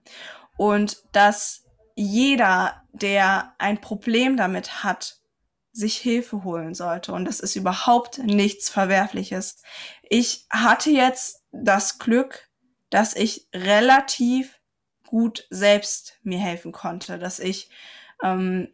und 0.56 1.02
dass 1.12 1.64
jeder, 1.94 2.82
der 2.92 3.54
ein 3.58 3.80
Problem 3.80 4.36
damit 4.36 4.82
hat, 4.82 5.20
sich 5.72 5.98
Hilfe 5.98 6.42
holen 6.42 6.74
sollte. 6.74 7.12
Und 7.12 7.26
das 7.26 7.40
ist 7.40 7.54
überhaupt 7.54 8.18
nichts 8.18 8.70
Verwerfliches. 8.70 9.62
Ich 10.02 10.46
hatte 10.48 10.90
jetzt 10.90 11.42
das 11.52 11.98
Glück, 11.98 12.48
dass 12.88 13.14
ich 13.14 13.46
relativ 13.54 14.55
gut 15.06 15.46
selbst 15.50 16.18
mir 16.22 16.38
helfen 16.38 16.72
konnte, 16.72 17.18
dass 17.18 17.38
ich 17.38 17.70
ähm, 18.22 18.68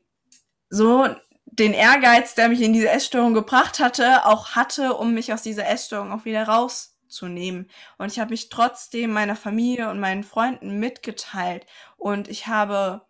so 0.70 1.06
den 1.46 1.74
Ehrgeiz, 1.74 2.34
der 2.34 2.48
mich 2.48 2.62
in 2.62 2.72
diese 2.72 2.88
Essstörung 2.88 3.34
gebracht 3.34 3.78
hatte, 3.78 4.24
auch 4.24 4.50
hatte, 4.50 4.94
um 4.94 5.12
mich 5.12 5.32
aus 5.32 5.42
dieser 5.42 5.68
Essstörung 5.68 6.10
auch 6.10 6.24
wieder 6.24 6.44
rauszunehmen. 6.44 7.68
Und 7.98 8.10
ich 8.10 8.18
habe 8.18 8.30
mich 8.30 8.48
trotzdem 8.48 9.12
meiner 9.12 9.36
Familie 9.36 9.90
und 9.90 10.00
meinen 10.00 10.24
Freunden 10.24 10.78
mitgeteilt. 10.78 11.66
Und 11.98 12.28
ich 12.28 12.46
habe 12.46 13.02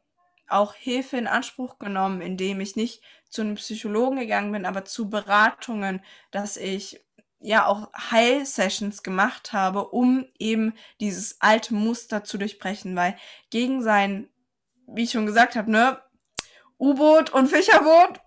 auch 0.48 0.74
Hilfe 0.74 1.16
in 1.16 1.28
Anspruch 1.28 1.78
genommen, 1.78 2.20
indem 2.20 2.60
ich 2.60 2.74
nicht 2.74 3.02
zu 3.30 3.42
einem 3.42 3.54
Psychologen 3.54 4.18
gegangen 4.18 4.52
bin, 4.52 4.66
aber 4.66 4.84
zu 4.84 5.08
Beratungen, 5.08 6.02
dass 6.32 6.56
ich 6.56 7.00
ja 7.42 7.66
auch 7.66 7.92
Heil-Sessions 8.10 9.02
gemacht 9.02 9.52
habe, 9.52 9.88
um 9.88 10.26
eben 10.38 10.74
dieses 11.00 11.40
alte 11.40 11.74
Muster 11.74 12.24
zu 12.24 12.38
durchbrechen, 12.38 12.96
weil 12.96 13.16
gegen 13.50 13.82
sein, 13.82 14.28
wie 14.86 15.02
ich 15.04 15.10
schon 15.10 15.26
gesagt 15.26 15.56
habe, 15.56 15.70
ne, 15.70 16.00
U-Boot 16.78 17.30
und 17.30 17.48
Fischerboot 17.48 18.20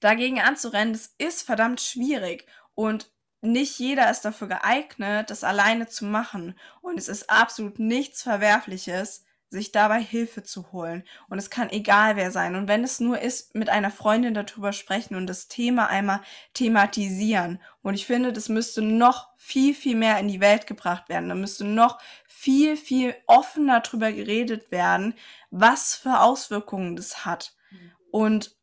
dagegen 0.00 0.40
anzurennen, 0.40 0.92
das 0.92 1.14
ist 1.18 1.42
verdammt 1.42 1.80
schwierig 1.80 2.46
und 2.74 3.10
nicht 3.40 3.78
jeder 3.78 4.10
ist 4.10 4.22
dafür 4.22 4.48
geeignet, 4.48 5.28
das 5.28 5.44
alleine 5.44 5.86
zu 5.86 6.06
machen. 6.06 6.58
Und 6.80 6.98
es 6.98 7.08
ist 7.08 7.28
absolut 7.28 7.78
nichts 7.78 8.22
Verwerfliches, 8.22 9.24
sich 9.54 9.72
dabei 9.72 10.02
Hilfe 10.02 10.42
zu 10.42 10.72
holen. 10.72 11.04
Und 11.28 11.38
es 11.38 11.48
kann 11.48 11.70
egal 11.70 12.16
wer 12.16 12.30
sein. 12.30 12.56
Und 12.56 12.68
wenn 12.68 12.84
es 12.84 13.00
nur 13.00 13.20
ist, 13.20 13.54
mit 13.54 13.70
einer 13.70 13.90
Freundin 13.90 14.34
darüber 14.34 14.72
sprechen 14.72 15.14
und 15.14 15.26
das 15.26 15.48
Thema 15.48 15.86
einmal 15.86 16.20
thematisieren. 16.52 17.60
Und 17.80 17.94
ich 17.94 18.04
finde, 18.04 18.32
das 18.32 18.48
müsste 18.48 18.82
noch 18.82 19.28
viel, 19.36 19.74
viel 19.74 19.96
mehr 19.96 20.18
in 20.18 20.28
die 20.28 20.40
Welt 20.40 20.66
gebracht 20.66 21.08
werden. 21.08 21.28
Da 21.28 21.34
müsste 21.34 21.64
noch 21.64 21.98
viel, 22.26 22.76
viel 22.76 23.14
offener 23.26 23.80
darüber 23.80 24.12
geredet 24.12 24.70
werden, 24.70 25.14
was 25.50 25.94
für 25.94 26.20
Auswirkungen 26.20 26.96
das 26.96 27.24
hat. 27.24 27.54
Mhm. 27.70 27.92
Und 28.10 28.56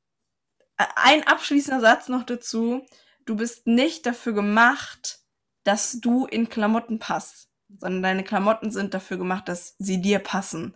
ein 0.95 1.25
abschließender 1.25 1.79
Satz 1.79 2.09
noch 2.09 2.23
dazu. 2.23 2.85
Du 3.25 3.35
bist 3.37 3.65
nicht 3.65 4.05
dafür 4.05 4.33
gemacht, 4.33 5.19
dass 5.63 5.99
du 6.01 6.25
in 6.25 6.49
Klamotten 6.49 6.99
passt, 6.99 7.50
sondern 7.77 8.03
deine 8.03 8.23
Klamotten 8.23 8.71
sind 8.71 8.93
dafür 8.93 9.17
gemacht, 9.17 9.47
dass 9.47 9.75
sie 9.79 10.01
dir 10.01 10.19
passen. 10.19 10.75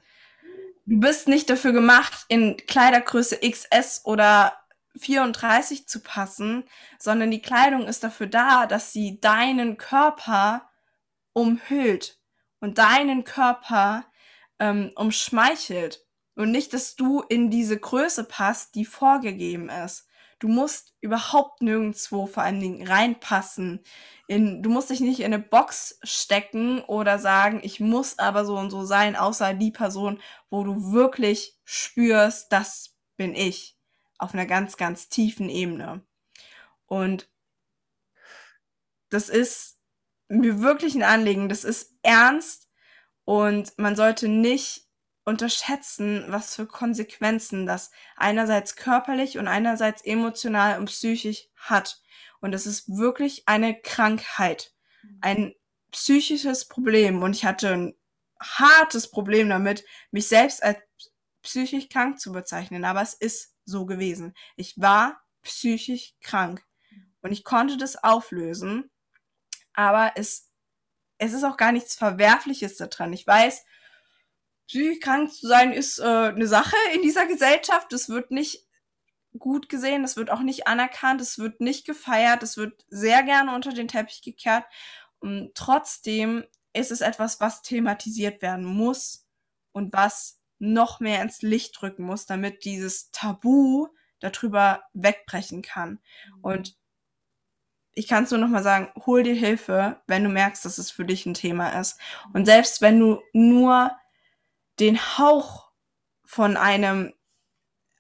Du 0.86 1.00
bist 1.00 1.28
nicht 1.28 1.50
dafür 1.50 1.72
gemacht, 1.72 2.26
in 2.28 2.58
Kleidergröße 2.58 3.40
XS 3.40 4.02
oder 4.06 4.54
34 4.98 5.88
zu 5.88 6.02
passen, 6.02 6.64
sondern 7.00 7.32
die 7.32 7.42
Kleidung 7.42 7.88
ist 7.88 8.04
dafür 8.04 8.28
da, 8.28 8.66
dass 8.66 8.94
sie 8.94 9.20
deinen 9.20 9.78
Körper 9.78 10.70
umhüllt 11.34 12.20
und 12.60 12.78
deinen 12.78 13.24
Körper 13.24 14.06
ähm, 14.60 14.92
umschmeichelt. 14.96 16.06
Und 16.36 16.52
nicht, 16.52 16.74
dass 16.74 16.96
du 16.96 17.22
in 17.22 17.50
diese 17.50 17.80
Größe 17.80 18.26
passt, 18.26 18.76
die 18.76 18.86
vorgegeben 18.86 19.70
ist. 19.70 20.08
Du 20.40 20.48
musst 20.48 20.94
überhaupt 21.00 21.62
nirgendwo 21.62 22.28
vor 22.28 22.44
allen 22.44 22.60
Dingen 22.60 22.86
reinpassen. 22.86 23.84
In, 24.28 24.62
du 24.62 24.70
musst 24.70 24.90
dich 24.90 25.00
nicht 25.00 25.20
in 25.20 25.34
eine 25.34 25.40
Box 25.40 26.00
stecken 26.04 26.82
oder 26.82 27.20
sagen, 27.20 27.62
ich 27.64 27.80
muss 27.80 28.20
aber 28.20 28.46
so 28.46 28.58
und 28.58 28.70
so 28.70 28.86
sein, 28.86 29.16
außer 29.16 29.54
die 29.54 29.72
Person, 29.72 30.22
wo 30.50 30.64
du 30.64 30.92
wirklich 30.92 31.58
spürst, 31.64 32.52
das 32.52 32.96
bin 33.18 33.34
ich. 33.34 33.78
Auf 34.18 34.34
einer 34.34 34.46
ganz, 34.46 34.78
ganz 34.78 35.10
tiefen 35.10 35.50
Ebene. 35.50 36.06
Und 36.86 37.30
das 39.10 39.30
ist 39.30 39.80
mir 40.28 40.62
wirklich 40.62 40.96
ein 40.96 41.04
Anliegen. 41.04 41.50
Das 41.50 41.64
ist 41.64 41.98
ernst 42.02 42.70
und 43.26 43.78
man 43.78 43.96
sollte 43.96 44.28
nicht 44.28 44.85
unterschätzen, 45.26 46.26
was 46.30 46.56
für 46.56 46.68
Konsequenzen 46.68 47.66
das 47.66 47.92
einerseits 48.16 48.76
körperlich 48.76 49.38
und 49.38 49.48
einerseits 49.48 50.04
emotional 50.04 50.80
und 50.80 50.86
psychisch 50.86 51.50
hat. 51.56 52.02
Und 52.40 52.54
es 52.54 52.68
ist 52.68 52.88
wirklich 52.88 53.48
eine 53.48 53.80
Krankheit, 53.82 54.74
ein 55.22 55.56
psychisches 55.92 56.68
Problem. 56.68 57.24
Und 57.24 57.36
ich 57.36 57.44
hatte 57.44 57.70
ein 57.70 57.96
hartes 58.40 59.10
Problem 59.10 59.50
damit, 59.50 59.84
mich 60.12 60.28
selbst 60.28 60.62
als 60.62 60.78
psychisch 61.42 61.90
krank 61.90 62.20
zu 62.20 62.32
bezeichnen. 62.32 62.86
Aber 62.86 63.02
es 63.02 63.16
ist 63.16 63.56
so 63.66 63.88
gewesen. 63.88 64.36
Ich 64.56 64.80
war 64.80 65.22
psychisch 65.42 66.14
krank. 66.22 66.64
Und 67.22 67.32
ich 67.32 67.44
konnte 67.44 67.78
das 67.78 68.04
auflösen. 68.04 68.92
Aber 69.74 70.12
es, 70.16 70.52
es 71.18 71.34
ist 71.34 71.44
auch 71.44 71.58
gar 71.58 71.72
nichts 71.72 71.96
Verwerfliches 71.96 72.78
daran. 72.78 73.12
Ich 73.12 73.26
weiß, 73.26 73.64
psychisch 74.68 75.00
krank 75.00 75.32
zu 75.32 75.48
sein 75.48 75.72
ist 75.72 76.00
äh, 76.00 76.04
eine 76.04 76.48
Sache 76.48 76.76
in 76.94 77.02
dieser 77.02 77.26
Gesellschaft. 77.26 77.92
Das 77.92 78.10
wird 78.10 78.32
nicht 78.32 78.66
gut 79.38 79.70
gesehen, 79.70 80.02
das 80.02 80.16
wird 80.16 80.30
auch 80.30 80.40
nicht 80.40 80.68
anerkannt, 80.68 81.22
es 81.22 81.38
wird 81.38 81.60
nicht 81.60 81.86
gefeiert, 81.86 82.42
es 82.44 82.58
wird 82.58 82.86
sehr 82.88 83.24
gerne 83.24 83.54
unter 83.54 83.74
den 83.74 83.88
Teppich 83.88 84.22
gekehrt. 84.22 84.66
Und 85.20 85.52
trotzdem 85.56 86.46
ist 86.74 86.92
es 86.92 87.02
etwas, 87.02 87.40
was 87.40 87.62
thematisiert 87.62 88.42
werden 88.42 88.66
muss 88.66 89.26
und 89.72 89.94
was 89.94 90.40
noch 90.58 91.00
mehr 91.00 91.22
ins 91.22 91.42
Licht 91.42 91.80
drücken 91.80 92.04
muss, 92.04 92.26
damit 92.26 92.64
dieses 92.66 93.12
Tabu 93.12 93.88
darüber 94.20 94.84
wegbrechen 94.94 95.62
kann. 95.62 96.00
Und 96.42 96.78
ich 97.94 98.08
kann 98.08 98.26
es 98.26 98.32
nur 98.32 98.40
noch 98.40 98.50
mal 98.50 98.64
sagen, 98.64 98.92
hol 99.06 99.24
dir 99.24 99.36
Hilfe, 99.36 100.02
wenn 100.08 100.24
du 100.24 100.30
merkst, 100.30 100.66
dass 100.66 100.78
es 100.78 100.92
für 100.92 101.06
dich 101.06 101.26
ein 101.26 101.34
Thema 101.34 101.80
ist. 101.80 101.98
Und 102.34 102.46
selbst 102.46 102.82
wenn 102.82 103.00
du 103.00 103.22
nur 103.34 103.92
den 104.80 105.00
Hauch 105.18 105.72
von 106.24 106.58
einem, 106.58 107.14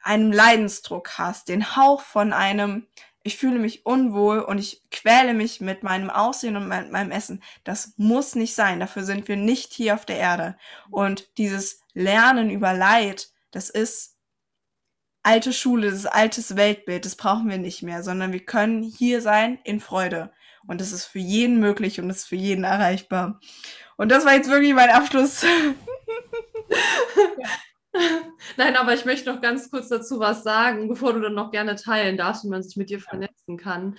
einem 0.02 0.32
Leidensdruck 0.32 1.18
hast, 1.18 1.48
den 1.48 1.76
Hauch 1.76 2.02
von 2.02 2.34
einem, 2.34 2.88
ich 3.24 3.38
fühle 3.38 3.60
mich 3.60 3.86
unwohl 3.86 4.40
und 4.40 4.60
ich 4.60 4.84
quäle 4.92 5.34
mich 5.34 5.62
mit 5.62 5.84
meinem 5.84 6.10
Aussehen 6.10 6.56
und 6.56 6.68
mit 6.68 6.92
meinem 6.92 7.12
Essen. 7.12 7.42
Das 7.64 7.94
muss 7.98 8.36
nicht 8.36 8.54
sein. 8.54 8.80
Dafür 8.80 9.04
sind 9.04 9.28
wir 9.28 9.36
nicht 9.36 9.74
hier 9.74 9.96
auf 9.96 10.06
der 10.06 10.18
Erde. 10.18 10.58
Und 10.92 11.38
dieses 11.38 11.82
Lernen 11.94 12.50
über 12.52 12.74
Leid, 12.74 13.30
das 13.52 13.70
ist 13.70 14.16
alte 15.24 15.54
Schule, 15.54 15.90
das 15.90 16.06
altes 16.06 16.56
Weltbild, 16.56 17.04
das 17.06 17.16
brauchen 17.16 17.50
wir 17.50 17.58
nicht 17.58 17.82
mehr, 17.82 18.04
sondern 18.04 18.32
wir 18.32 18.46
können 18.46 18.84
hier 18.84 19.22
sein 19.22 19.58
in 19.64 19.80
Freude. 19.80 20.32
Und 20.68 20.82
das 20.82 20.92
ist 20.92 21.06
für 21.06 21.20
jeden 21.20 21.60
möglich 21.60 22.00
und 22.00 22.08
das 22.08 22.18
ist 22.18 22.28
für 22.28 22.36
jeden 22.36 22.64
erreichbar. 22.64 23.40
Und 23.98 24.10
das 24.10 24.26
war 24.26 24.34
jetzt 24.34 24.50
wirklich 24.50 24.74
mein 24.74 24.90
Abschluss. 24.90 25.44
Nein, 28.58 28.76
aber 28.76 28.94
ich 28.94 29.06
möchte 29.06 29.32
noch 29.32 29.42
ganz 29.42 29.70
kurz 29.72 29.88
dazu 29.90 30.20
was 30.20 30.44
sagen, 30.44 30.88
bevor 30.88 31.14
du 31.14 31.22
dann 31.22 31.34
noch 31.34 31.52
gerne 31.52 31.76
teilen 31.76 32.18
darfst 32.18 32.44
und 32.44 32.50
man 32.50 32.64
sich 32.64 32.76
mit 32.76 32.90
dir 32.90 33.00
vernetzen 33.00 33.58
kann. 33.58 33.98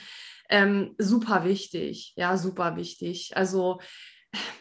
Ähm, 0.48 0.94
super 0.98 1.44
wichtig, 1.44 2.12
ja, 2.16 2.36
super 2.36 2.76
wichtig. 2.76 3.36
Also 3.36 3.80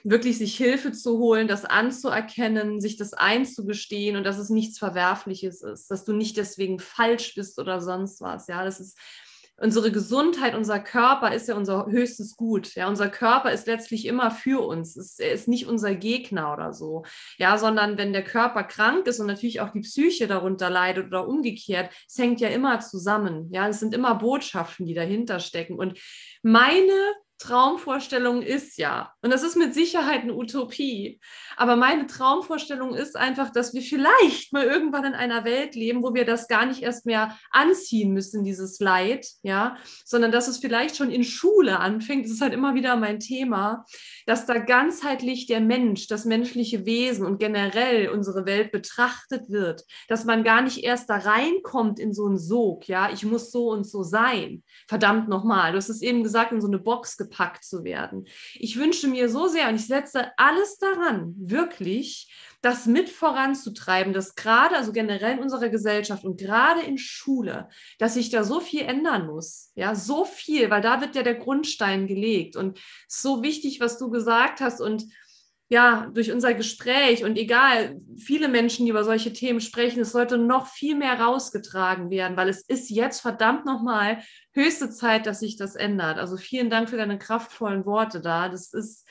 wirklich 0.03 0.37
sich 0.37 0.55
Hilfe 0.55 0.91
zu 0.91 1.17
holen, 1.17 1.47
das 1.47 1.65
anzuerkennen, 1.65 2.79
sich 2.79 2.97
das 2.97 3.13
einzugestehen 3.13 4.15
und 4.15 4.23
dass 4.23 4.37
es 4.37 4.49
nichts 4.49 4.77
Verwerfliches 4.77 5.61
ist, 5.61 5.89
dass 5.91 6.05
du 6.05 6.13
nicht 6.13 6.37
deswegen 6.37 6.79
falsch 6.79 7.35
bist 7.35 7.59
oder 7.59 7.81
sonst 7.81 8.21
was. 8.21 8.47
Ja, 8.47 8.63
das 8.63 8.79
ist 8.79 8.97
unsere 9.57 9.91
Gesundheit, 9.91 10.55
unser 10.55 10.79
Körper 10.79 11.33
ist 11.33 11.47
ja 11.47 11.55
unser 11.55 11.85
höchstes 11.87 12.35
Gut. 12.35 12.75
Ja, 12.75 12.87
unser 12.87 13.09
Körper 13.09 13.51
ist 13.51 13.67
letztlich 13.67 14.05
immer 14.05 14.31
für 14.31 14.65
uns. 14.65 14.95
Es, 14.95 15.19
er 15.19 15.31
ist 15.31 15.47
nicht 15.47 15.67
unser 15.67 15.95
Gegner 15.95 16.53
oder 16.53 16.73
so. 16.73 17.03
Ja, 17.37 17.57
sondern 17.57 17.97
wenn 17.97 18.13
der 18.13 18.23
Körper 18.23 18.63
krank 18.63 19.07
ist 19.07 19.19
und 19.19 19.27
natürlich 19.27 19.61
auch 19.61 19.71
die 19.71 19.81
Psyche 19.81 20.27
darunter 20.27 20.69
leidet 20.69 21.07
oder 21.07 21.27
umgekehrt, 21.27 21.89
es 22.07 22.17
hängt 22.17 22.41
ja 22.41 22.49
immer 22.49 22.79
zusammen. 22.81 23.49
Ja, 23.51 23.67
es 23.67 23.79
sind 23.79 23.93
immer 23.93 24.15
Botschaften, 24.15 24.85
die 24.85 24.93
dahinter 24.93 25.39
stecken. 25.39 25.77
Und 25.79 25.97
meine 26.43 27.13
Traumvorstellung 27.37 28.41
ist 28.41 28.77
ja, 28.77 29.11
und 29.21 29.31
das 29.31 29.43
ist 29.43 29.57
mit 29.57 29.73
Sicherheit 29.73 30.21
eine 30.21 30.35
Utopie, 30.35 31.19
aber 31.57 31.75
meine 31.75 32.07
Traumvorstellung 32.07 32.93
ist 32.95 33.17
einfach, 33.17 33.51
dass 33.51 33.73
wir 33.73 33.81
vielleicht 33.81 34.53
mal 34.53 34.63
irgendwann 34.63 35.03
in 35.03 35.13
einer 35.13 35.43
Welt 35.43 35.75
leben, 35.75 36.01
wo 36.01 36.13
wir 36.13 36.25
das 36.25 36.47
gar 36.47 36.65
nicht 36.65 36.81
erst 36.81 37.05
mehr 37.05 37.37
anziehen 37.51 38.13
müssen, 38.13 38.43
dieses 38.43 38.79
Leid, 38.79 39.27
ja, 39.43 39.77
sondern 40.05 40.31
dass 40.31 40.47
es 40.47 40.57
vielleicht 40.57 40.95
schon 40.95 41.11
in 41.11 41.23
Schule 41.23 41.79
anfängt. 41.79 42.25
Das 42.25 42.31
ist 42.31 42.41
halt 42.41 42.53
immer 42.53 42.73
wieder 42.73 42.95
mein 42.95 43.19
Thema, 43.19 43.85
dass 44.25 44.45
da 44.45 44.57
ganzheitlich 44.57 45.45
der 45.45 45.59
Mensch, 45.59 46.07
das 46.07 46.25
menschliche 46.25 46.85
Wesen 46.85 47.25
und 47.25 47.39
generell 47.39 48.09
unsere 48.09 48.45
Welt 48.45 48.71
betrachtet 48.71 49.49
wird, 49.49 49.83
dass 50.07 50.25
man 50.25 50.43
gar 50.43 50.61
nicht 50.61 50.83
erst 50.83 51.09
da 51.09 51.17
reinkommt 51.17 51.99
in 51.99 52.13
so 52.13 52.25
einen 52.25 52.37
Sog, 52.37 52.87
ja, 52.87 53.11
ich 53.11 53.25
muss 53.25 53.51
so 53.51 53.71
und 53.71 53.85
so 53.85 54.03
sein. 54.03 54.63
Verdammt 54.87 55.27
nochmal, 55.27 55.71
du 55.71 55.77
hast 55.77 55.89
es 55.89 56.01
eben 56.01 56.23
gesagt, 56.23 56.51
in 56.51 56.61
so 56.61 56.67
eine 56.67 56.79
Box 56.79 57.17
gepackt 57.25 57.63
zu 57.63 57.83
werden. 57.83 58.27
Ich 58.53 58.77
wünsche 58.77 59.07
mir 59.07 59.29
so 59.29 59.47
sehr 59.47 59.69
und 59.69 59.75
ich 59.75 59.87
setze 59.87 60.31
alles 60.37 60.77
daran, 60.77 61.35
wirklich 61.37 62.31
das 62.61 62.87
mit 62.87 63.09
voranzutreiben, 63.09 64.11
dass 64.11 64.33
gerade, 64.33 64.75
also 64.75 64.91
generell 64.91 65.33
in 65.33 65.43
unserer 65.43 65.69
Gesellschaft 65.69 66.23
und 66.23 66.39
gerade 66.39 66.81
in 66.81 66.97
Schule, 66.97 67.69
dass 67.99 68.15
sich 68.15 68.31
da 68.31 68.43
so 68.43 68.59
viel 68.59 68.81
ändern 68.81 69.27
muss. 69.27 69.71
Ja, 69.75 69.93
so 69.93 70.25
viel, 70.25 70.71
weil 70.71 70.81
da 70.81 70.99
wird 70.99 71.15
ja 71.15 71.21
der 71.21 71.35
Grundstein 71.35 72.07
gelegt. 72.07 72.55
Und 72.55 72.79
so 73.07 73.43
wichtig, 73.43 73.79
was 73.81 73.99
du 73.99 74.09
gesagt 74.09 74.61
hast 74.61 74.81
und 74.81 75.05
ja, 75.67 76.11
durch 76.13 76.31
unser 76.31 76.53
Gespräch 76.53 77.23
und 77.23 77.37
egal, 77.37 77.99
viele 78.17 78.47
Menschen, 78.47 78.85
die 78.85 78.91
über 78.91 79.03
solche 79.03 79.33
Themen 79.33 79.61
sprechen, 79.61 80.01
es 80.01 80.11
sollte 80.11 80.37
noch 80.37 80.67
viel 80.67 80.95
mehr 80.95 81.19
rausgetragen 81.19 82.11
werden, 82.11 82.37
weil 82.37 82.49
es 82.49 82.61
ist 82.61 82.89
jetzt 82.91 83.21
verdammt 83.21 83.65
nochmal 83.65 84.19
höchste 84.53 84.91
Zeit, 84.91 85.25
dass 85.25 85.39
sich 85.39 85.57
das 85.57 85.75
ändert. 85.75 86.19
Also 86.19 86.37
vielen 86.37 86.69
Dank 86.69 86.89
für 86.89 86.97
deine 86.97 87.17
kraftvollen 87.17 87.85
Worte 87.85 88.21
da. 88.21 88.47
Das 88.47 88.73
ist, 88.73 89.07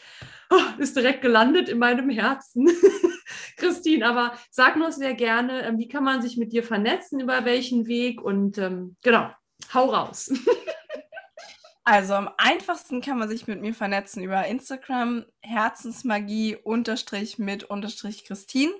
oh, 0.50 0.60
ist 0.78 0.96
direkt 0.96 1.22
gelandet 1.22 1.68
in 1.68 1.78
meinem 1.78 2.08
Herzen. 2.08 2.70
Christine, 3.56 4.06
aber 4.06 4.34
sag 4.50 4.76
nur 4.76 4.92
sehr 4.92 5.14
gerne, 5.14 5.62
ähm, 5.62 5.78
wie 5.78 5.88
kann 5.88 6.04
man 6.04 6.22
sich 6.22 6.36
mit 6.36 6.52
dir 6.52 6.62
vernetzen, 6.62 7.20
über 7.20 7.44
welchen 7.44 7.86
Weg 7.86 8.20
und 8.20 8.58
ähm, 8.58 8.96
genau, 9.02 9.30
hau 9.72 9.86
raus. 9.86 10.30
Also 11.86 12.14
am 12.14 12.30
einfachsten 12.38 13.02
kann 13.02 13.18
man 13.18 13.28
sich 13.28 13.46
mit 13.46 13.60
mir 13.60 13.74
vernetzen 13.74 14.22
über 14.22 14.46
Instagram 14.46 15.26
Herzensmagie 15.42 16.56
unterstrich 16.56 17.38
mit 17.38 17.64
unterstrich 17.64 18.24
Christine. 18.24 18.72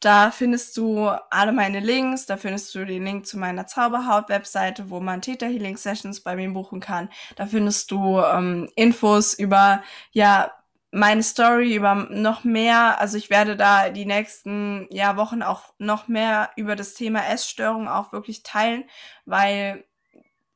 Da 0.00 0.30
findest 0.30 0.76
du 0.76 1.08
alle 1.30 1.52
meine 1.52 1.80
Links, 1.80 2.26
da 2.26 2.36
findest 2.36 2.74
du 2.74 2.84
den 2.84 3.04
Link 3.06 3.26
zu 3.26 3.38
meiner 3.38 3.66
Zauberhaut-Webseite, 3.66 4.90
wo 4.90 5.00
man 5.00 5.22
Theta 5.22 5.46
Healing 5.46 5.78
Sessions 5.78 6.20
bei 6.20 6.36
mir 6.36 6.50
buchen 6.50 6.80
kann. 6.80 7.08
Da 7.36 7.46
findest 7.46 7.90
du 7.90 8.20
ähm, 8.20 8.70
Infos 8.76 9.32
über 9.32 9.82
ja 10.12 10.52
meine 10.92 11.22
Story 11.22 11.74
über 11.74 11.94
noch 11.94 12.44
mehr, 12.44 13.00
also 13.00 13.16
ich 13.16 13.30
werde 13.30 13.56
da 13.56 13.88
die 13.90 14.06
nächsten 14.06 14.86
ja, 14.90 15.16
Wochen 15.16 15.42
auch 15.42 15.72
noch 15.78 16.08
mehr 16.08 16.50
über 16.56 16.76
das 16.76 16.92
Thema 16.94 17.26
Essstörung 17.26 17.88
auch 17.88 18.12
wirklich 18.12 18.42
teilen, 18.42 18.84
weil 19.24 19.84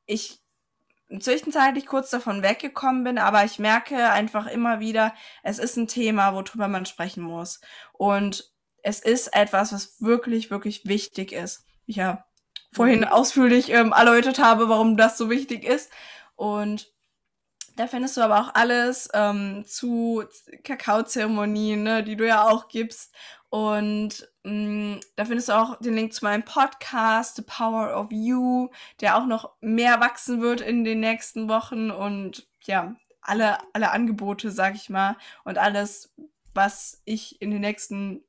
ich 0.07 0.44
zwischenzeitlich 1.21 1.87
kurz 1.87 2.11
davon 2.11 2.43
weggekommen 2.43 3.05
bin, 3.05 3.19
aber 3.19 3.45
ich 3.45 3.59
merke 3.59 4.11
einfach 4.11 4.47
immer 4.47 4.81
wieder, 4.81 5.15
es 5.43 5.59
ist 5.59 5.77
ein 5.77 5.89
Thema, 5.89 6.35
worüber 6.35 6.69
man 6.69 6.87
sprechen 6.87 7.23
muss. 7.23 7.61
Und 7.93 8.53
es 8.83 9.01
ist 9.01 9.35
etwas, 9.35 9.73
was 9.73 10.01
wirklich, 10.01 10.51
wirklich 10.51 10.87
wichtig 10.87 11.33
ist. 11.33 11.65
Ich 11.87 11.97
ja 11.97 12.25
vorhin 12.73 13.01
mhm. 13.01 13.09
ausführlich 13.09 13.71
ähm, 13.71 13.93
erläutert 13.93 14.39
habe, 14.39 14.69
warum 14.69 14.97
das 14.97 15.17
so 15.17 15.31
wichtig 15.31 15.65
ist. 15.65 15.91
Und 16.37 16.94
da 17.77 17.87
findest 17.87 18.17
du 18.17 18.21
aber 18.21 18.41
auch 18.41 18.55
alles 18.55 19.09
ähm, 19.15 19.65
zu 19.67 20.25
Kakaozeremonien, 20.63 21.83
ne, 21.83 22.05
die 22.05 22.17
du 22.17 22.27
ja 22.27 22.49
auch 22.49 22.69
gibst. 22.69 23.13
Und 23.51 24.29
mh, 24.45 24.97
mm, 24.97 25.01
da 25.17 25.25
findest 25.25 25.49
du 25.49 25.53
auch 25.53 25.79
den 25.79 25.95
Link 25.95 26.13
zu 26.13 26.25
meinem 26.25 26.45
Podcast, 26.45 27.37
The 27.37 27.43
Power 27.43 27.97
of 27.97 28.11
You, 28.11 28.71
der 29.01 29.17
auch 29.17 29.27
noch 29.27 29.53
mehr 29.61 30.01
wachsen 30.01 30.41
wird 30.41 30.61
in 30.61 30.85
den 30.85 31.01
nächsten 31.01 31.49
Wochen. 31.49 31.91
Und 31.91 32.49
ja, 32.63 32.97
alle, 33.21 33.59
alle 33.73 33.91
Angebote, 33.91 34.51
sag 34.51 34.75
ich 34.75 34.91
mal, 34.91 35.17
und 35.45 35.59
alles, 35.59 36.13
was 36.53 37.03
ich 37.05 37.41
in 37.43 37.51
den 37.51 37.61
nächsten 37.61 38.25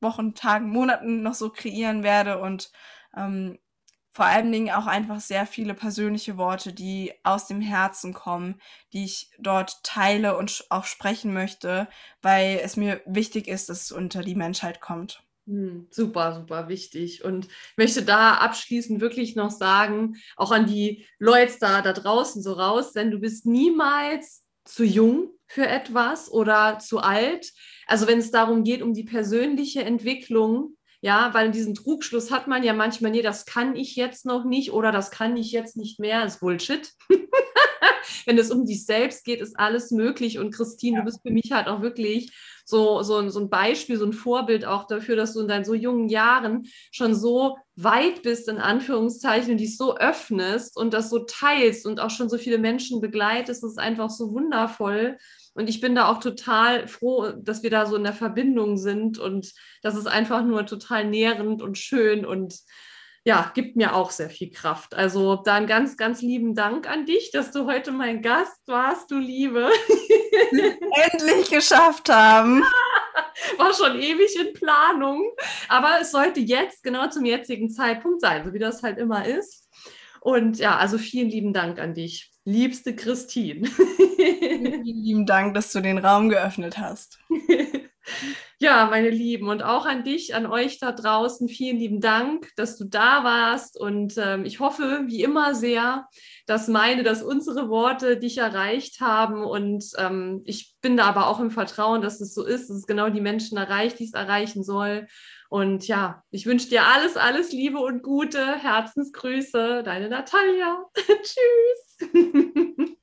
Wochen, 0.00 0.34
Tagen, 0.34 0.68
Monaten 0.68 1.22
noch 1.22 1.34
so 1.34 1.50
kreieren 1.50 2.02
werde. 2.02 2.38
Und 2.38 2.72
ähm, 3.16 3.58
vor 4.12 4.26
allen 4.26 4.52
Dingen 4.52 4.70
auch 4.70 4.86
einfach 4.86 5.20
sehr 5.20 5.46
viele 5.46 5.74
persönliche 5.74 6.36
Worte, 6.36 6.72
die 6.72 7.12
aus 7.24 7.46
dem 7.46 7.62
Herzen 7.62 8.12
kommen, 8.12 8.60
die 8.92 9.04
ich 9.04 9.30
dort 9.38 9.82
teile 9.82 10.36
und 10.36 10.66
auch 10.68 10.84
sprechen 10.84 11.32
möchte, 11.32 11.88
weil 12.20 12.60
es 12.62 12.76
mir 12.76 13.00
wichtig 13.06 13.48
ist, 13.48 13.70
dass 13.70 13.84
es 13.84 13.92
unter 13.92 14.22
die 14.22 14.34
Menschheit 14.34 14.82
kommt. 14.82 15.24
Hm, 15.46 15.88
super, 15.90 16.34
super 16.34 16.68
wichtig. 16.68 17.24
Und 17.24 17.48
möchte 17.76 18.02
da 18.02 18.34
abschließend 18.34 19.00
wirklich 19.00 19.34
noch 19.34 19.50
sagen, 19.50 20.16
auch 20.36 20.52
an 20.52 20.66
die 20.66 21.06
Leute 21.18 21.54
da, 21.58 21.80
da 21.80 21.92
draußen 21.92 22.42
so 22.42 22.52
raus, 22.52 22.92
denn 22.92 23.10
du 23.10 23.18
bist 23.18 23.46
niemals 23.46 24.44
zu 24.64 24.84
jung 24.84 25.30
für 25.46 25.66
etwas 25.66 26.30
oder 26.30 26.78
zu 26.78 27.00
alt. 27.00 27.52
Also 27.86 28.06
wenn 28.06 28.18
es 28.18 28.30
darum 28.30 28.62
geht, 28.62 28.82
um 28.82 28.94
die 28.94 29.04
persönliche 29.04 29.82
Entwicklung, 29.84 30.76
ja, 31.02 31.34
weil 31.34 31.50
diesen 31.50 31.74
Trugschluss 31.74 32.30
hat 32.30 32.46
man 32.46 32.62
ja 32.62 32.72
manchmal, 32.72 33.10
nee, 33.10 33.22
das 33.22 33.44
kann 33.44 33.74
ich 33.74 33.96
jetzt 33.96 34.24
noch 34.24 34.44
nicht 34.44 34.72
oder 34.72 34.92
das 34.92 35.10
kann 35.10 35.36
ich 35.36 35.50
jetzt 35.50 35.76
nicht 35.76 35.98
mehr, 35.98 36.22
das 36.22 36.34
ist 36.34 36.40
Bullshit. 36.40 36.92
Wenn 38.24 38.38
es 38.38 38.52
um 38.52 38.64
dich 38.64 38.86
selbst 38.86 39.24
geht, 39.24 39.40
ist 39.40 39.58
alles 39.58 39.90
möglich. 39.90 40.38
Und 40.38 40.52
Christine, 40.54 40.98
ja. 40.98 41.00
du 41.00 41.06
bist 41.06 41.20
für 41.22 41.32
mich 41.32 41.50
halt 41.50 41.66
auch 41.66 41.82
wirklich 41.82 42.32
so, 42.64 43.02
so, 43.02 43.28
so 43.30 43.40
ein 43.40 43.50
Beispiel, 43.50 43.96
so 43.96 44.06
ein 44.06 44.12
Vorbild 44.12 44.64
auch 44.64 44.86
dafür, 44.86 45.16
dass 45.16 45.34
du 45.34 45.40
in 45.40 45.48
deinen 45.48 45.64
so 45.64 45.74
jungen 45.74 46.08
Jahren 46.08 46.68
schon 46.92 47.16
so 47.16 47.56
weit 47.74 48.22
bist, 48.22 48.48
in 48.48 48.58
Anführungszeichen, 48.58 49.52
und 49.52 49.58
dich 49.58 49.76
so 49.76 49.96
öffnest 49.96 50.76
und 50.76 50.94
das 50.94 51.10
so 51.10 51.20
teilst 51.20 51.84
und 51.84 51.98
auch 51.98 52.10
schon 52.10 52.28
so 52.28 52.38
viele 52.38 52.58
Menschen 52.58 53.00
begleitest. 53.00 53.64
Das 53.64 53.72
ist 53.72 53.78
einfach 53.78 54.08
so 54.08 54.32
wundervoll. 54.32 55.18
Und 55.54 55.68
ich 55.68 55.80
bin 55.80 55.94
da 55.94 56.08
auch 56.08 56.20
total 56.20 56.88
froh, 56.88 57.32
dass 57.36 57.62
wir 57.62 57.70
da 57.70 57.86
so 57.86 57.96
in 57.96 58.04
der 58.04 58.14
Verbindung 58.14 58.78
sind 58.78 59.18
und 59.18 59.52
das 59.82 59.96
ist 59.96 60.06
einfach 60.06 60.42
nur 60.44 60.64
total 60.64 61.04
nährend 61.04 61.60
und 61.60 61.76
schön 61.76 62.24
und 62.24 62.54
ja, 63.24 63.52
gibt 63.54 63.76
mir 63.76 63.94
auch 63.94 64.10
sehr 64.10 64.30
viel 64.30 64.50
Kraft. 64.50 64.94
Also 64.94 65.36
da 65.36 65.54
einen 65.54 65.68
ganz, 65.68 65.96
ganz 65.96 66.22
lieben 66.22 66.54
Dank 66.54 66.88
an 66.88 67.06
dich, 67.06 67.30
dass 67.30 67.52
du 67.52 67.66
heute 67.66 67.92
mein 67.92 68.20
Gast 68.20 68.66
warst, 68.66 69.10
du 69.10 69.18
Liebe. 69.18 69.70
Endlich 70.50 71.48
geschafft 71.48 72.08
haben. 72.08 72.64
War 73.58 73.72
schon 73.74 74.00
ewig 74.00 74.36
in 74.40 74.52
Planung, 74.54 75.30
aber 75.68 75.98
es 76.00 76.10
sollte 76.10 76.40
jetzt 76.40 76.82
genau 76.82 77.08
zum 77.08 77.24
jetzigen 77.24 77.70
Zeitpunkt 77.70 78.20
sein, 78.20 78.44
so 78.44 78.52
wie 78.52 78.58
das 78.58 78.82
halt 78.82 78.98
immer 78.98 79.24
ist. 79.26 79.68
Und 80.20 80.58
ja, 80.58 80.76
also 80.76 80.98
vielen 80.98 81.28
lieben 81.28 81.52
Dank 81.52 81.78
an 81.78 81.94
dich, 81.94 82.31
liebste 82.44 82.94
Christine. 82.94 83.68
vielen 83.68 84.84
lieben 84.84 85.26
Dank, 85.26 85.54
dass 85.54 85.72
du 85.72 85.80
den 85.80 85.98
Raum 85.98 86.28
geöffnet 86.28 86.78
hast. 86.78 87.18
Ja, 88.58 88.86
meine 88.86 89.10
Lieben, 89.10 89.48
und 89.48 89.64
auch 89.64 89.86
an 89.86 90.04
dich, 90.04 90.36
an 90.36 90.46
euch 90.46 90.78
da 90.78 90.92
draußen, 90.92 91.48
vielen 91.48 91.78
lieben 91.78 92.00
Dank, 92.00 92.48
dass 92.54 92.76
du 92.76 92.84
da 92.84 93.24
warst. 93.24 93.76
Und 93.76 94.14
ähm, 94.18 94.44
ich 94.44 94.60
hoffe, 94.60 95.02
wie 95.06 95.24
immer 95.24 95.56
sehr, 95.56 96.06
dass 96.46 96.68
meine, 96.68 97.02
dass 97.02 97.24
unsere 97.24 97.68
Worte 97.68 98.18
dich 98.18 98.38
erreicht 98.38 99.00
haben. 99.00 99.42
Und 99.42 99.84
ähm, 99.98 100.42
ich 100.44 100.76
bin 100.80 100.96
da 100.96 101.06
aber 101.06 101.26
auch 101.26 101.40
im 101.40 101.50
Vertrauen, 101.50 102.02
dass 102.02 102.20
es 102.20 102.34
so 102.34 102.44
ist, 102.44 102.70
dass 102.70 102.76
es 102.76 102.86
genau 102.86 103.08
die 103.08 103.20
Menschen 103.20 103.58
erreicht, 103.58 103.98
die 103.98 104.04
es 104.04 104.14
erreichen 104.14 104.62
soll. 104.62 105.08
Und 105.52 105.86
ja, 105.86 106.24
ich 106.30 106.46
wünsche 106.46 106.70
dir 106.70 106.86
alles, 106.86 107.18
alles 107.18 107.52
Liebe 107.52 107.78
und 107.78 108.02
Gute. 108.02 108.56
Herzensgrüße, 108.56 109.82
deine 109.82 110.08
Natalia. 110.08 110.86
Tschüss. 110.96 112.08